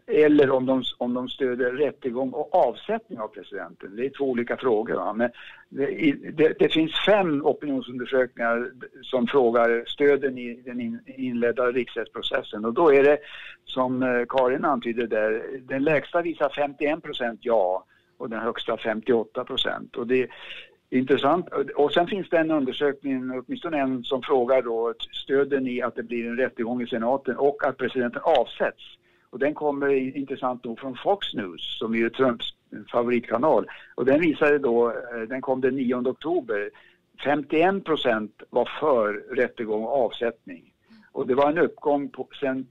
eller 0.06 0.50
om 0.50 0.66
de, 0.66 0.82
om 0.98 1.14
de 1.14 1.28
stöder 1.28 1.72
rättegång 1.72 2.30
och 2.30 2.54
avsättning 2.54 3.18
av 3.18 3.28
presidenten. 3.28 3.96
Det 3.96 4.06
är 4.06 4.10
två 4.10 4.24
olika 4.24 4.56
frågor. 4.56 4.94
Va? 4.94 5.12
Men 5.12 5.30
det, 5.68 6.12
det, 6.32 6.58
det, 6.58 6.68
finns 6.68 7.04
fem 7.06 7.46
opinionsundersökningar 7.46 8.70
som 9.02 9.26
frågar 9.26 9.84
stöder 9.86 10.30
ni 10.30 10.54
den 10.54 10.80
in, 10.80 11.00
inledda 11.06 11.72
riksrättsprocessen? 11.72 12.64
Och 12.64 12.74
då 12.74 12.92
är 12.92 13.02
det 13.02 13.18
som 13.64 14.02
eh, 14.02 14.24
Karin 14.28 14.64
antydde 14.64 15.06
där, 15.06 15.42
den 15.60 15.84
lägsta 15.84 16.22
visar 16.22 16.52
51 16.56 17.02
procent 17.02 17.40
ja 17.42 17.84
och 18.18 18.30
den 18.30 18.40
högsta 18.40 18.76
58 18.76 19.44
procent. 19.44 19.96
Och 19.96 20.06
det, 20.06 20.28
Intressant. 20.90 21.48
Och 21.76 21.92
sen 21.92 22.06
finns 22.06 22.28
det 22.28 22.38
en 22.38 22.50
undersökning, 22.50 23.30
åtminstone 23.30 23.78
en, 23.78 24.04
som 24.04 24.22
frågar 24.22 24.62
då, 24.62 24.94
stöder 25.24 25.60
ni 25.60 25.82
att 25.82 25.94
det 25.94 26.02
blir 26.02 26.26
en 26.26 26.36
rättegång 26.36 26.82
i 26.82 26.86
senaten 26.86 27.36
och 27.36 27.66
att 27.66 27.76
presidenten 27.76 28.22
avsätts? 28.24 28.84
Och 29.36 29.40
den 29.40 29.54
kommer 29.54 30.16
intressant 30.16 30.64
nog 30.64 30.78
från 30.78 30.96
Fox 30.96 31.34
News 31.34 31.78
som 31.78 31.94
är 31.94 32.08
Trumps 32.08 32.54
favoritkanal. 32.92 33.66
Och 33.94 34.04
den 34.04 34.20
visade 34.20 34.58
då, 34.58 34.88
eh, 34.88 35.20
den 35.28 35.40
kom 35.40 35.60
den 35.60 35.76
9 35.76 35.94
oktober, 35.94 36.70
51 37.24 37.84
procent 37.84 38.42
var 38.50 38.70
för 38.80 39.12
rättegång 39.36 39.84
och 39.84 40.04
avsättning. 40.04 40.72
Och 41.12 41.26
det 41.26 41.34
var 41.34 41.50
en 41.50 41.58
uppgång 41.58 42.08
på, 42.08 42.28
sen 42.40 42.66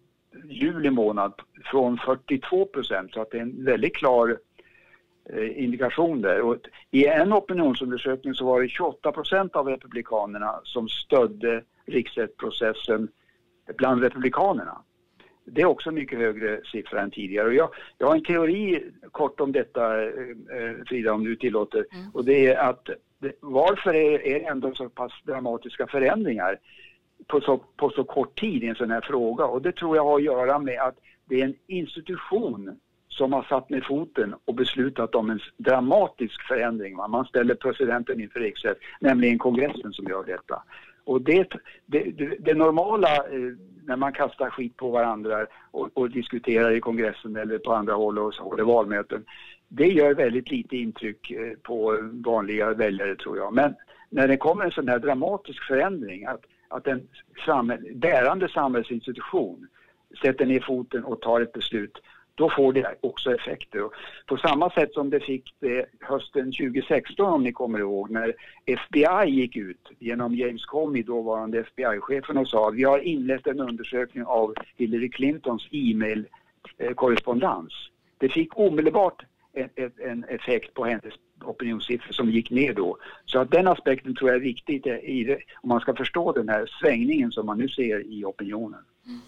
juli 0.50 0.90
månad 0.90 1.34
från 1.72 1.98
42 1.98 2.66
procent 2.66 3.14
så 3.14 3.22
att 3.22 3.32
det 3.32 3.38
är 3.38 3.42
en 3.42 3.66
väldigt 3.66 3.96
klar 3.96 4.38
Eh, 5.30 5.64
indikation 5.64 6.22
där. 6.22 6.42
Och 6.42 6.58
I 6.92 7.06
en 7.06 7.34
opinionsundersökning 7.34 8.34
så 8.34 8.46
var 8.46 8.62
det 8.62 8.70
28 8.70 9.12
procent 9.12 9.56
av 9.56 9.68
republikanerna 9.68 10.60
som 10.64 10.90
stödde 10.90 11.64
riksrättsprocessen 11.86 13.08
bland 13.78 14.04
republikanerna. 14.04 14.82
Det 15.46 15.62
är 15.62 15.66
också 15.66 15.90
en 15.90 15.96
mycket 15.96 16.20
högre 16.20 16.62
siffra 16.72 17.02
än 17.02 17.12
tidigare. 17.12 17.48
Och 17.48 17.54
jag, 17.54 17.70
jag 17.98 18.08
har 18.08 18.16
en 18.16 18.24
teori 18.24 18.84
kort 19.12 19.40
om 19.40 19.52
detta, 19.52 20.04
eh, 20.04 20.10
eh, 20.52 20.76
Frida, 20.88 21.14
om 21.14 21.24
du 21.24 21.36
tillåter. 21.36 21.86
Mm. 21.92 22.10
Och 22.14 22.26
det 22.26 22.48
är 22.48 22.70
att 22.70 22.90
det, 23.20 23.32
varför 23.40 23.94
är, 23.94 24.28
är 24.28 24.40
det 24.40 24.46
ändå 24.46 24.74
så 24.76 24.90
pass 24.90 25.12
dramatiska 25.24 25.88
förändringar 25.88 26.60
på 27.28 27.42
så, 27.42 27.58
på 27.58 27.90
så 27.90 28.04
kort 28.04 28.40
tid 28.40 28.64
i 28.64 28.68
en 28.68 28.76
sån 28.76 28.92
här 28.92 29.02
fråga? 29.02 29.46
Och 29.46 29.62
det 29.62 29.72
tror 29.72 29.96
jag 29.96 30.04
har 30.04 30.16
att 30.16 30.24
göra 30.24 30.60
med 30.60 30.80
att 30.82 30.96
det 31.26 31.42
är 31.42 31.46
en 31.46 31.56
institution 31.68 32.80
som 33.08 33.34
har 33.34 33.44
satt 33.44 33.70
ner 33.70 33.82
foten 33.82 34.36
och 34.46 34.56
beslutat 34.56 35.16
om 35.16 35.30
en 35.30 35.40
dramatisk 35.58 36.48
förändring. 36.48 36.96
Man 36.96 37.26
ställer 37.26 37.56
presidenten 37.56 38.22
inför 38.22 38.40
riksrätt, 38.40 38.78
nämligen 39.00 39.40
kongressen 39.40 39.94
som 39.94 40.06
gör 40.06 40.24
detta. 40.24 40.64
Och 41.06 41.22
det, 41.22 41.50
det, 41.86 42.04
det, 42.04 42.36
det 42.40 42.54
normala 42.54 43.16
eh, 43.16 43.54
när 43.86 43.96
man 43.96 44.14
kastar 44.14 44.50
skit 44.50 44.78
på 44.78 44.90
varandra 44.90 45.46
och, 45.72 45.90
och, 45.94 46.10
diskuterar 46.10 46.72
i 46.72 46.80
kongressen 46.80 47.36
eller 47.36 47.58
på 47.58 47.74
andra 47.74 47.94
håll 47.94 48.20
och 48.20 48.34
håller 48.34 48.64
valmöten, 48.64 49.26
det 49.68 49.88
gör 49.88 50.14
väldigt 50.14 50.52
lite 50.52 50.78
intryck 50.78 51.32
eh, 51.32 51.54
på 51.64 52.00
vanliga 52.12 52.74
väljare 52.74 53.16
tror 53.16 53.38
jag. 53.38 53.54
Men 53.54 53.76
när 54.10 54.28
det 54.28 54.38
kommer 54.38 54.66
en 54.66 54.72
sån 54.72 54.88
här 54.88 55.00
dramatisk 55.00 55.64
förändring, 55.64 56.26
att, 56.26 56.42
att 56.68 56.88
en 56.88 57.08
samhäll, 57.46 57.92
bärande 57.96 58.50
samhällsinstitution 58.50 59.68
sätter 60.22 60.46
ner 60.46 60.60
foten 60.60 61.04
och 61.04 61.22
tar 61.22 61.42
ett 61.42 61.54
beslut 61.54 62.02
då 62.36 62.50
får 62.50 62.74
det 62.74 62.96
också 63.02 63.36
effekter. 63.36 63.84
Och 63.84 63.94
på 64.26 64.38
samma 64.38 64.70
sätt 64.70 64.94
som 64.94 65.10
det 65.10 65.20
fick 65.20 65.56
det 65.60 65.86
hösten 66.00 66.52
2016 66.52 67.34
om 67.34 67.44
ni 67.44 67.52
kommer 67.52 67.80
ihåg 67.80 68.10
när 68.10 68.34
FBI 68.66 69.30
gick 69.30 69.56
ut 69.56 69.92
genom 70.00 70.36
James 70.36 70.66
Comey, 70.66 71.04
dåvarande 71.04 71.60
FBI-chefen 71.60 72.38
och 72.38 72.48
sa 72.48 72.68
att 72.68 72.76
vi 72.76 72.84
har 72.84 73.00
inlett 73.00 73.48
en 73.48 73.60
undersökning 73.60 74.26
av 74.26 74.54
Hillary 74.78 75.10
Clintons 75.10 75.68
e-mail-korrespondens. 75.72 77.74
Det 78.18 78.30
fick 78.30 78.60
omedelbart 78.60 79.24
en, 80.04 80.24
effekt 80.24 80.74
på 80.74 80.86
hennes 80.86 81.14
opinionssiffror 81.44 82.14
som 82.14 82.30
gick 82.30 82.52
ner 82.52 82.74
då. 82.74 82.98
Så 83.26 83.40
att 83.40 83.52
den 83.52 83.68
aspekten 83.68 84.16
tror 84.16 84.30
jag 84.30 84.38
är 84.38 84.44
viktig 84.44 84.88
om 85.62 85.70
man 85.70 85.80
ska 85.80 85.96
förstå 85.96 86.32
den 86.32 86.50
här 86.50 86.66
svängningen 86.80 87.32
som 87.32 87.46
man 87.46 87.58
nu 87.58 87.70
ser 87.70 88.14
i 88.14 88.26
opinionen. 88.26 88.80
Mm. 89.06 89.20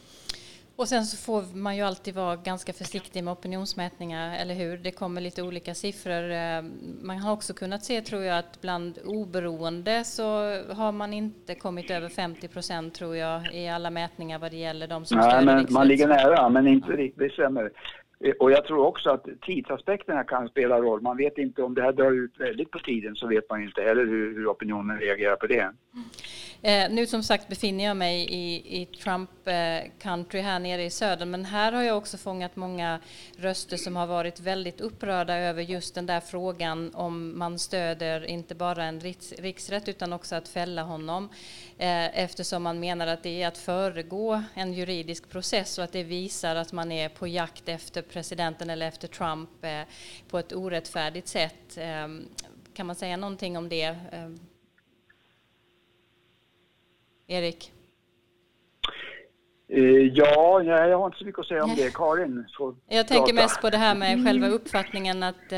Och 0.77 0.87
sen 0.87 1.05
så 1.05 1.17
får 1.17 1.57
man 1.57 1.75
ju 1.75 1.81
alltid 1.81 2.15
vara 2.15 2.35
ganska 2.35 2.73
försiktig 2.73 3.23
med 3.23 3.31
opinionsmätningar, 3.31 4.37
eller 4.41 4.55
hur? 4.55 4.77
Det 4.77 4.91
kommer 4.91 5.21
lite 5.21 5.43
olika 5.43 5.73
siffror. 5.73 6.31
Eh, 6.31 6.61
man 7.01 7.17
har 7.17 7.33
också 7.33 7.53
kunnat 7.53 7.83
se, 7.83 8.01
tror 8.01 8.23
jag, 8.23 8.37
att 8.37 8.61
bland 8.61 8.99
oberoende 9.05 10.03
så 10.03 10.23
har 10.73 10.91
man 10.91 11.13
inte 11.13 11.55
kommit 11.55 11.91
över 11.91 12.09
50 12.09 12.47
procent, 12.47 12.93
tror 12.93 13.15
jag, 13.15 13.53
i 13.53 13.67
alla 13.67 13.89
mätningar 13.89 14.39
vad 14.39 14.51
det 14.51 14.57
gäller 14.57 14.87
de 14.87 15.05
som 15.05 15.17
Nej, 15.17 15.45
men 15.45 15.67
man 15.69 15.87
ligger 15.87 16.07
nära, 16.07 16.49
men 16.49 16.67
inte 16.67 16.91
riktigt, 16.91 17.33
stämmer. 17.33 17.71
Eh, 18.19 18.31
och 18.39 18.51
jag 18.51 18.65
tror 18.65 18.85
också 18.85 19.09
att 19.09 19.25
tidsaspekterna 19.41 20.23
kan 20.23 20.47
spela 20.47 20.77
roll. 20.77 21.01
Man 21.01 21.17
vet 21.17 21.37
inte 21.37 21.63
om 21.63 21.73
det 21.73 21.81
här 21.81 21.91
drar 21.91 22.11
ut 22.11 22.39
väldigt 22.39 22.71
på 22.71 22.79
tiden 22.79 23.15
så 23.15 23.27
vet 23.27 23.49
man 23.49 23.63
inte 23.63 23.81
heller 23.81 24.05
hur, 24.05 24.35
hur 24.35 24.47
opinionen 24.47 24.99
reagerar 24.99 25.35
på 25.35 25.47
det. 25.47 25.71
Eh, 26.61 26.89
nu 26.89 27.07
som 27.07 27.23
sagt 27.23 27.47
befinner 27.47 27.83
jag 27.83 27.97
mig 27.97 28.27
i, 28.29 28.81
i 28.81 28.85
Trump 28.85 29.47
eh, 29.47 29.91
country 29.99 30.41
här 30.41 30.59
nere 30.59 30.83
i 30.83 30.89
söder 30.89 31.25
men 31.25 31.45
här 31.45 31.71
har 31.71 31.83
jag 31.83 31.97
också 31.97 32.17
fångat 32.17 32.55
många 32.55 32.99
röster 33.37 33.77
som 33.77 33.95
har 33.95 34.07
varit 34.07 34.39
väldigt 34.39 34.81
upprörda 34.81 35.35
över 35.35 35.61
just 35.61 35.95
den 35.95 36.05
där 36.05 36.19
frågan 36.19 36.95
om 36.95 37.39
man 37.39 37.59
stöder 37.59 38.25
inte 38.25 38.55
bara 38.55 38.83
en 38.83 38.99
riks, 38.99 39.31
riksrätt 39.31 39.87
utan 39.87 40.13
också 40.13 40.35
att 40.35 40.47
fälla 40.47 40.83
honom 40.83 41.29
eh, 41.77 42.19
eftersom 42.19 42.63
man 42.63 42.79
menar 42.79 43.07
att 43.07 43.23
det 43.23 43.43
är 43.43 43.47
att 43.47 43.57
föregå 43.57 44.43
en 44.53 44.73
juridisk 44.73 45.29
process 45.29 45.77
och 45.77 45.83
att 45.83 45.91
det 45.91 46.03
visar 46.03 46.55
att 46.55 46.71
man 46.71 46.91
är 46.91 47.09
på 47.09 47.27
jakt 47.27 47.69
efter 47.69 48.01
presidenten 48.01 48.69
eller 48.69 48.87
efter 48.87 49.07
Trump 49.07 49.63
eh, 49.63 49.81
på 50.29 50.39
ett 50.39 50.53
orättfärdigt 50.53 51.27
sätt. 51.27 51.77
Eh, 51.77 52.07
kan 52.73 52.85
man 52.85 52.95
säga 52.95 53.17
någonting 53.17 53.57
om 53.57 53.69
det? 53.69 53.95
Ehm. 54.11 54.39
Eh, 57.27 57.37
Erik? 57.37 57.73
Ja, 60.13 60.63
jag 60.63 60.97
har 60.97 61.05
inte 61.05 61.17
så 61.17 61.25
mycket 61.25 61.39
att 61.39 61.47
säga 61.47 61.63
om 61.63 61.75
det. 61.75 61.93
Karin 61.93 62.45
får 62.57 62.75
Jag 62.87 63.07
tänker 63.07 63.33
mest 63.33 63.61
på 63.61 63.69
det 63.69 63.77
här 63.77 63.95
med 63.95 64.25
själva 64.25 64.47
uppfattningen 64.47 65.23
att 65.23 65.53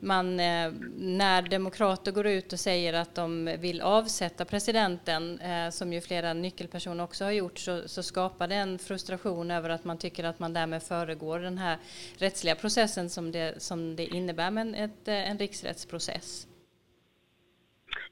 man, 0.00 0.36
när 0.36 1.42
demokrater 1.42 2.12
går 2.12 2.26
ut 2.26 2.52
och 2.52 2.58
säger 2.58 2.92
att 2.92 3.14
de 3.14 3.56
vill 3.58 3.80
avsätta 3.80 4.44
presidenten, 4.44 5.40
som 5.72 5.92
ju 5.92 6.00
flera 6.00 6.32
nyckelpersoner 6.32 7.04
också 7.04 7.24
har 7.24 7.32
gjort, 7.32 7.58
så, 7.58 7.88
så 7.88 8.02
skapar 8.02 8.48
det 8.48 8.54
en 8.54 8.78
frustration 8.78 9.50
över 9.50 9.70
att 9.70 9.84
man 9.84 9.98
tycker 9.98 10.24
att 10.24 10.38
man 10.38 10.52
därmed 10.52 10.82
föregår 10.82 11.38
den 11.38 11.58
här 11.58 11.78
rättsliga 12.18 12.54
processen 12.54 13.10
som 13.10 13.32
det, 13.32 13.62
som 13.62 13.96
det 13.96 14.04
innebär 14.06 14.50
med 14.50 14.60
en, 14.60 14.74
ett, 14.74 15.08
en 15.08 15.38
riksrättsprocess. 15.38 16.46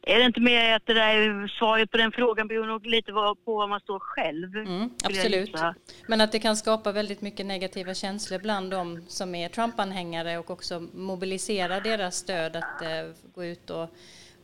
Är 0.03 0.19
det 0.19 0.25
inte 0.25 0.41
mer 0.41 0.77
att 0.77 0.87
det 0.87 0.95
där 0.95 1.49
svaret 1.49 1.91
på 1.91 1.97
den 1.97 2.13
frågan 2.13 2.49
beror 2.49 2.67
nog 2.67 2.87
lite 2.87 3.13
på 3.13 3.35
var 3.45 3.69
man 3.69 3.81
står 3.81 3.99
själv? 3.99 4.57
Mm, 4.57 4.91
absolut. 5.05 5.55
Men 6.07 6.21
att 6.21 6.33
det 6.33 6.39
kan 6.39 6.57
skapa 6.57 6.93
väldigt 6.93 7.21
mycket 7.21 7.47
negativa 7.47 7.95
känslor 7.95 8.39
bland 8.39 8.71
de 8.71 9.03
som 9.09 9.35
är 9.35 9.49
Trump-anhängare 9.49 10.39
och 10.39 10.51
också 10.51 10.81
mobilisera 10.95 11.81
deras 11.81 12.17
stöd 12.17 12.57
att 12.57 12.83
eh, 12.83 12.89
gå 13.35 13.45
ut 13.45 13.71
och, 13.71 13.89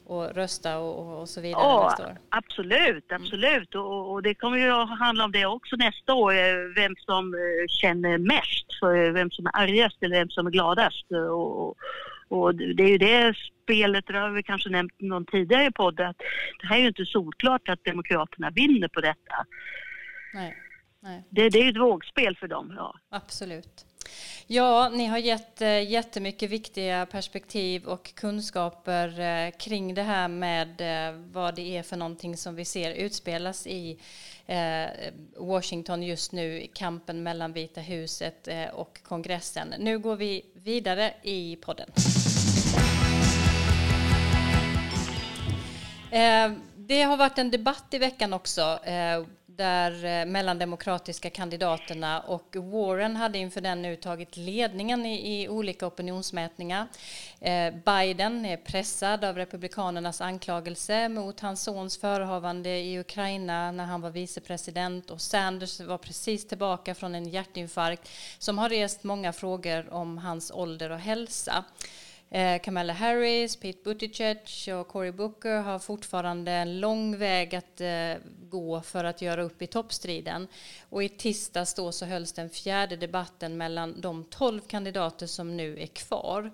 och 0.07 0.35
rösta 0.35 0.79
och, 0.79 1.21
och 1.21 1.29
så 1.29 1.41
vidare 1.41 1.63
Ja, 1.63 1.89
nästa 1.89 2.07
år? 2.07 2.19
absolut, 2.29 3.13
absolut. 3.13 3.75
Och, 3.75 4.13
och 4.13 4.23
det 4.23 4.35
kommer 4.35 4.59
ju 4.59 4.71
att 4.71 4.99
handla 4.99 5.25
om 5.25 5.33
det 5.33 5.47
också 5.47 5.77
nästa 5.77 6.15
år, 6.15 6.33
eh, 6.33 6.55
vem 6.77 6.95
som 6.97 7.35
eh, 7.35 7.67
känner 7.69 8.19
mest, 8.19 8.79
för 8.81 9.11
vem 9.11 9.31
som 9.31 9.47
är 9.47 9.57
argast 9.57 10.03
eller 10.03 10.17
vem 10.17 10.31
som 10.31 10.47
är 10.47 10.51
gladast. 10.51 11.11
Och, 11.11 11.77
och, 12.29 12.55
det 12.55 12.83
är 12.83 12.89
ju 12.89 12.99
det 12.99 13.35
spelet, 13.63 14.07
det 14.07 14.19
har 14.19 14.31
vi 14.31 14.43
kanske 14.43 14.69
nämnt 14.69 15.01
någon 15.01 15.27
tidigare 15.27 15.73
podd, 15.73 16.01
att 16.01 16.17
det 16.61 16.67
här 16.67 16.77
är 16.77 16.81
ju 16.81 16.89
inte 16.89 17.05
solklart 17.05 17.69
att 17.69 17.85
Demokraterna 17.85 18.51
vinner 18.51 18.89
på 18.89 19.01
detta. 19.01 19.47
Nej. 20.35 20.57
Nej. 21.01 21.25
Det, 21.31 21.49
det 21.49 21.59
är 21.59 21.63
ju 21.63 21.71
ett 21.71 21.81
vågspel 21.81 22.37
för 22.37 22.49
dem. 22.49 22.75
Ja. 22.77 22.95
Absolut. 23.11 23.87
Ja, 24.47 24.89
ni 24.89 25.07
har 25.07 25.19
gett 25.19 25.61
eh, 25.61 25.91
jättemycket 25.91 26.51
viktiga 26.51 27.07
perspektiv 27.07 27.85
och 27.85 28.15
kunskaper 28.15 29.21
eh, 29.21 29.51
kring 29.51 29.95
det 29.95 30.03
här 30.03 30.29
med 30.29 30.81
eh, 30.81 31.15
vad 31.33 31.55
det 31.55 31.77
är 31.77 31.83
för 31.83 31.97
någonting 31.97 32.37
som 32.37 32.55
vi 32.55 32.65
ser 32.65 32.91
utspelas 32.91 33.67
i 33.67 33.99
Washington 35.37 36.03
just 36.03 36.33
nu, 36.33 36.67
kampen 36.75 37.23
mellan 37.23 37.53
Vita 37.53 37.81
huset 37.81 38.49
och 38.73 39.03
kongressen. 39.03 39.75
Nu 39.79 39.99
går 39.99 40.17
vi 40.17 40.43
vidare 40.55 41.15
i 41.23 41.57
podden. 41.57 41.91
Det 46.77 47.03
har 47.03 47.17
varit 47.17 47.39
en 47.39 47.51
debatt 47.51 47.95
i 47.95 47.99
veckan 47.99 48.33
också 48.33 48.79
där 49.57 50.05
eh, 50.05 50.27
mellandemokratiska 50.27 51.31
kandidaterna 51.31 52.21
och 52.21 52.57
Warren 52.57 53.17
hade 53.17 53.39
inför 53.39 53.61
den 53.61 53.83
nu 53.83 53.97
tagit 53.97 54.37
ledningen 54.37 55.07
i, 55.07 55.43
i 55.43 55.49
olika 55.49 55.87
opinionsmätningar. 55.87 56.87
Eh, 57.41 57.75
Biden 57.75 58.47
är 58.47 58.57
pressad 58.57 59.25
av 59.25 59.37
republikanernas 59.37 60.21
anklagelse 60.21 61.09
mot 61.09 61.41
hans 61.41 61.63
sons 61.63 61.99
förehavande 61.99 62.71
i 62.79 62.99
Ukraina 62.99 63.73
när 63.73 63.85
han 63.85 64.01
var 64.01 64.11
vicepresident 64.11 65.11
och 65.11 65.21
Sanders 65.21 65.81
var 65.81 65.99
precis 65.99 66.49
tillbaka 66.49 66.95
från 66.95 67.15
en 67.15 67.29
hjärtinfarkt 67.29 68.11
som 68.39 68.59
har 68.59 68.69
rest 68.69 69.05
många 69.05 69.33
frågor 69.33 69.93
om 69.93 70.19
hans 70.19 70.51
ålder 70.51 70.91
och 70.91 70.99
hälsa. 70.99 71.65
Eh, 72.35 72.59
Kamala 72.61 72.93
Harris, 72.93 73.57
Pete 73.57 73.79
Buttigieg 73.85 74.39
och 74.81 74.89
Cory 74.89 75.13
Booker 75.13 75.63
har 75.63 75.79
fortfarande 75.79 76.53
en 76.53 76.81
lång 76.81 77.19
väg 77.19 77.55
att 77.55 77.81
eh, 77.81 78.15
gå 78.51 78.81
för 78.81 79.05
att 79.05 79.23
göra 79.23 79.43
upp 79.43 79.63
i 79.63 79.67
toppstriden. 79.67 80.49
Och 80.89 81.03
i 81.03 81.09
tisdags 81.09 81.75
då 81.75 81.93
så 81.93 82.07
hölls 82.07 82.33
den 82.33 82.51
fjärde 82.51 82.97
debatten 82.97 83.57
mellan 83.57 84.01
de 84.01 84.25
tolv 84.25 84.61
kandidater 84.61 85.27
som 85.27 85.57
nu 85.57 85.79
är 85.79 85.87
kvar. 85.87 86.51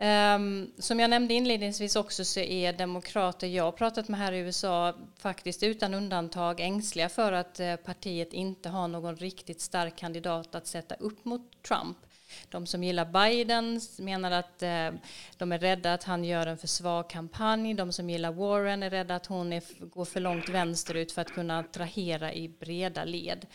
Um, 0.00 0.72
som 0.78 1.00
jag 1.00 1.10
nämnde 1.10 1.34
inledningsvis 1.34 1.96
också 1.96 2.24
så 2.24 2.40
är 2.40 2.72
demokrater 2.72 3.46
jag 3.46 3.64
har 3.64 3.72
pratat 3.72 4.08
med 4.08 4.20
här 4.20 4.32
i 4.32 4.38
USA 4.38 4.94
faktiskt 5.18 5.62
utan 5.62 5.94
undantag 5.94 6.60
ängsliga 6.60 7.08
för 7.08 7.32
att 7.32 7.60
uh, 7.60 7.76
partiet 7.76 8.32
inte 8.32 8.68
har 8.68 8.88
någon 8.88 9.16
riktigt 9.16 9.60
stark 9.60 9.96
kandidat 9.96 10.54
att 10.54 10.66
sätta 10.66 10.94
upp 10.94 11.24
mot 11.24 11.62
Trump. 11.62 11.96
De 12.48 12.66
som 12.66 12.84
gillar 12.84 13.04
Biden 13.04 13.80
menar 13.98 14.30
att 14.30 14.62
eh, 14.62 14.90
de 15.36 15.52
är 15.52 15.58
rädda 15.58 15.94
att 15.94 16.04
han 16.04 16.24
gör 16.24 16.46
en 16.46 16.58
för 16.58 16.66
svag 16.66 17.10
kampanj. 17.10 17.74
De 17.74 17.92
som 17.92 18.10
gillar 18.10 18.32
Warren 18.32 18.82
är 18.82 18.90
rädda 18.90 19.14
att 19.14 19.26
hon 19.26 19.52
är, 19.52 19.62
går 19.90 20.04
för 20.04 20.20
långt 20.20 20.48
vänsterut 20.48 21.12
för 21.12 21.22
att 21.22 21.32
kunna 21.32 21.58
attrahera 21.58 22.32
i 22.32 22.48
breda 22.48 23.04
led. 23.04 23.46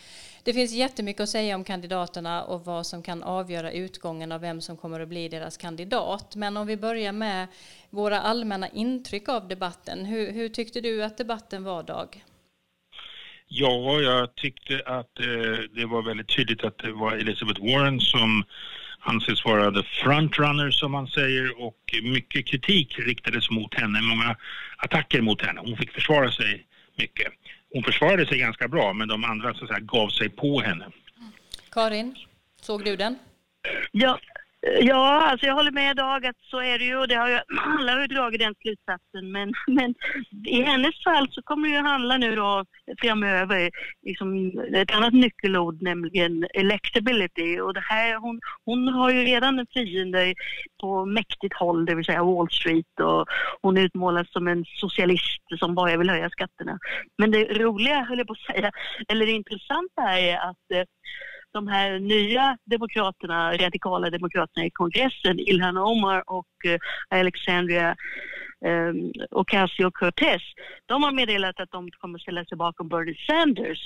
Det 0.42 0.52
finns 0.52 0.72
jättemycket 0.72 1.20
att 1.20 1.28
säga 1.28 1.54
om 1.54 1.64
kandidaterna 1.64 2.44
och 2.44 2.64
vad 2.64 2.86
som 2.86 3.02
kan 3.02 3.22
avgöra 3.22 3.72
utgången 3.72 4.32
av 4.32 4.40
vem 4.40 4.60
som 4.60 4.76
kommer 4.76 5.00
att 5.00 5.08
bli 5.08 5.28
deras 5.28 5.56
kandidat. 5.56 6.36
Men 6.36 6.56
om 6.56 6.66
vi 6.66 6.76
börjar 6.76 7.12
med 7.12 7.46
våra 7.90 8.20
allmänna 8.20 8.68
intryck 8.68 9.28
av 9.28 9.48
debatten. 9.48 10.04
Hur, 10.04 10.32
hur 10.32 10.48
tyckte 10.48 10.80
du 10.80 11.04
att 11.04 11.16
debatten 11.16 11.64
var, 11.64 11.82
Dag? 11.82 12.24
Ja, 13.54 14.00
jag 14.00 14.34
tyckte 14.34 14.82
att 14.86 15.20
eh, 15.20 15.58
det 15.74 15.86
var 15.86 16.02
väldigt 16.02 16.36
tydligt 16.36 16.64
att 16.64 16.78
det 16.78 16.92
var 16.92 17.12
Elizabeth 17.12 17.60
Warren 17.60 18.00
som 18.00 18.44
anses 19.00 19.44
vara 19.44 19.72
the 19.72 19.82
frontrunner 19.82 20.70
som 20.70 20.92
man 20.92 21.06
säger 21.06 21.62
och 21.62 21.94
mycket 22.02 22.46
kritik 22.46 22.98
riktades 22.98 23.50
mot 23.50 23.74
henne, 23.74 24.00
många 24.00 24.36
attacker 24.76 25.20
mot 25.20 25.46
henne. 25.46 25.60
Hon 25.60 25.76
fick 25.76 25.92
försvara 25.92 26.30
sig 26.32 26.66
mycket. 26.96 27.26
Hon 27.72 27.82
försvarade 27.82 28.26
sig 28.26 28.38
ganska 28.38 28.68
bra 28.68 28.92
men 28.92 29.08
de 29.08 29.24
andra 29.24 29.54
så 29.54 29.64
att 29.64 29.68
säga, 29.68 29.80
gav 29.80 30.08
sig 30.08 30.28
på 30.28 30.60
henne. 30.60 30.86
Karin, 31.70 32.16
såg 32.60 32.84
du 32.84 32.96
den? 32.96 33.18
Ja, 33.90 34.18
Ja, 34.62 35.22
alltså 35.22 35.46
jag 35.46 35.54
håller 35.54 35.70
med 35.72 35.96
Dag 35.96 36.26
att 36.26 36.36
så 36.40 36.60
är 36.60 36.78
det 36.78 36.84
ju 36.84 36.96
och 36.96 37.08
det 37.08 37.14
har 37.14 37.28
ju, 37.28 37.40
alla 37.78 37.92
har 37.92 38.00
ju 38.00 38.06
dragit 38.06 38.40
den 38.40 38.54
slutsatsen 38.62 39.32
men, 39.32 39.52
men 39.66 39.94
i 40.46 40.62
hennes 40.62 41.04
fall 41.04 41.28
så 41.30 41.42
kommer 41.42 41.68
det 41.68 41.74
ju 41.74 41.80
handla 41.80 42.16
nu 42.16 42.36
då 42.36 42.64
framöver 43.00 43.70
liksom 44.02 44.58
ett 44.74 44.94
annat 44.94 45.12
nyckelord 45.12 45.82
nämligen 45.82 46.46
electability 46.54 47.60
och 47.60 47.74
det 47.74 47.80
här, 47.80 48.16
hon, 48.16 48.40
hon 48.64 48.88
har 48.88 49.10
ju 49.10 49.22
redan 49.22 49.58
en 49.58 49.66
fiende 49.74 50.34
på 50.80 51.06
mäktigt 51.06 51.54
håll, 51.54 51.86
det 51.86 51.94
vill 51.94 52.04
säga 52.04 52.24
Wall 52.24 52.50
Street 52.50 53.00
och 53.00 53.26
hon 53.62 53.78
utmålas 53.78 54.32
som 54.32 54.48
en 54.48 54.64
socialist 54.64 55.42
som 55.58 55.74
bara 55.74 55.96
vill 55.96 56.10
höja 56.10 56.30
skatterna. 56.30 56.78
Men 57.18 57.30
det 57.30 57.44
roliga, 57.44 58.02
höll 58.02 58.18
jag 58.18 58.26
på 58.26 58.32
att 58.32 58.56
säga, 58.56 58.72
eller 59.08 59.26
det 59.26 59.32
intressanta 59.32 60.02
är 60.02 60.36
att 60.36 60.70
eh, 60.74 60.84
de 61.52 61.68
här 61.68 61.98
nya 61.98 62.58
demokraterna, 62.64 63.56
radikala 63.56 64.10
demokraterna 64.10 64.66
i 64.66 64.70
kongressen, 64.70 65.38
Ilhan 65.38 65.76
Omar 65.76 66.22
och 66.26 66.46
uh, 66.66 66.78
Alexandria 67.20 67.96
um, 68.64 69.12
Ocasio-Cortez, 69.30 70.42
de 70.86 71.02
har 71.02 71.12
meddelat 71.12 71.60
att 71.60 71.70
de 71.70 71.90
kommer 71.90 72.18
ställa 72.18 72.44
sig 72.44 72.58
bakom 72.58 72.88
Bernie 72.88 73.16
Sanders 73.26 73.80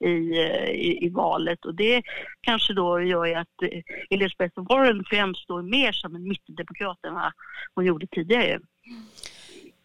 i, 0.00 0.08
uh, 0.08 0.70
i, 0.70 1.06
i, 1.06 1.08
valet 1.08 1.64
och 1.64 1.74
det 1.74 2.02
kanske 2.40 2.72
då 2.72 3.02
gör 3.02 3.36
att 3.36 3.62
uh, 3.62 3.80
Elizabeth 4.10 4.60
Warren 4.68 5.04
framstår 5.10 5.62
mer 5.62 5.92
som 5.92 6.16
en 6.16 6.28
mittendemokrat 6.28 6.98
än 7.06 7.14
vad 7.14 7.32
hon 7.74 7.84
gjorde 7.84 8.06
tidigare. 8.06 8.60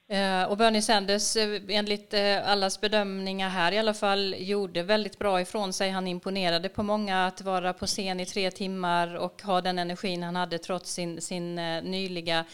Eh, 0.10 0.44
och 0.44 0.58
Bernie 0.58 0.82
Sanders, 0.82 1.36
eh, 1.36 1.62
enligt 1.70 2.14
eh, 2.14 2.50
allas 2.50 2.82
bedömningar 2.82 3.50
här 3.50 3.72
i 3.72 3.78
alla 3.78 3.94
fall, 3.94 4.36
gjorde 4.38 4.84
väldigt 4.84 5.20
bra 5.20 5.42
ifrån 5.42 5.74
sig. 5.74 5.90
Han 5.90 6.08
imponerade 6.08 6.70
på 6.70 6.84
många 6.84 7.28
att 7.28 7.42
vara 7.42 7.74
på 7.74 7.88
scen 7.88 8.20
i 8.20 8.26
tre 8.26 8.52
timmar 8.52 9.16
och 9.16 9.42
ha 9.42 9.62
den 9.62 9.80
energin 9.80 10.24
han 10.24 10.36
hade 10.36 10.58
trots 10.58 10.94
sin, 10.94 11.22
sin 11.22 11.56
nyliga 11.84 12.46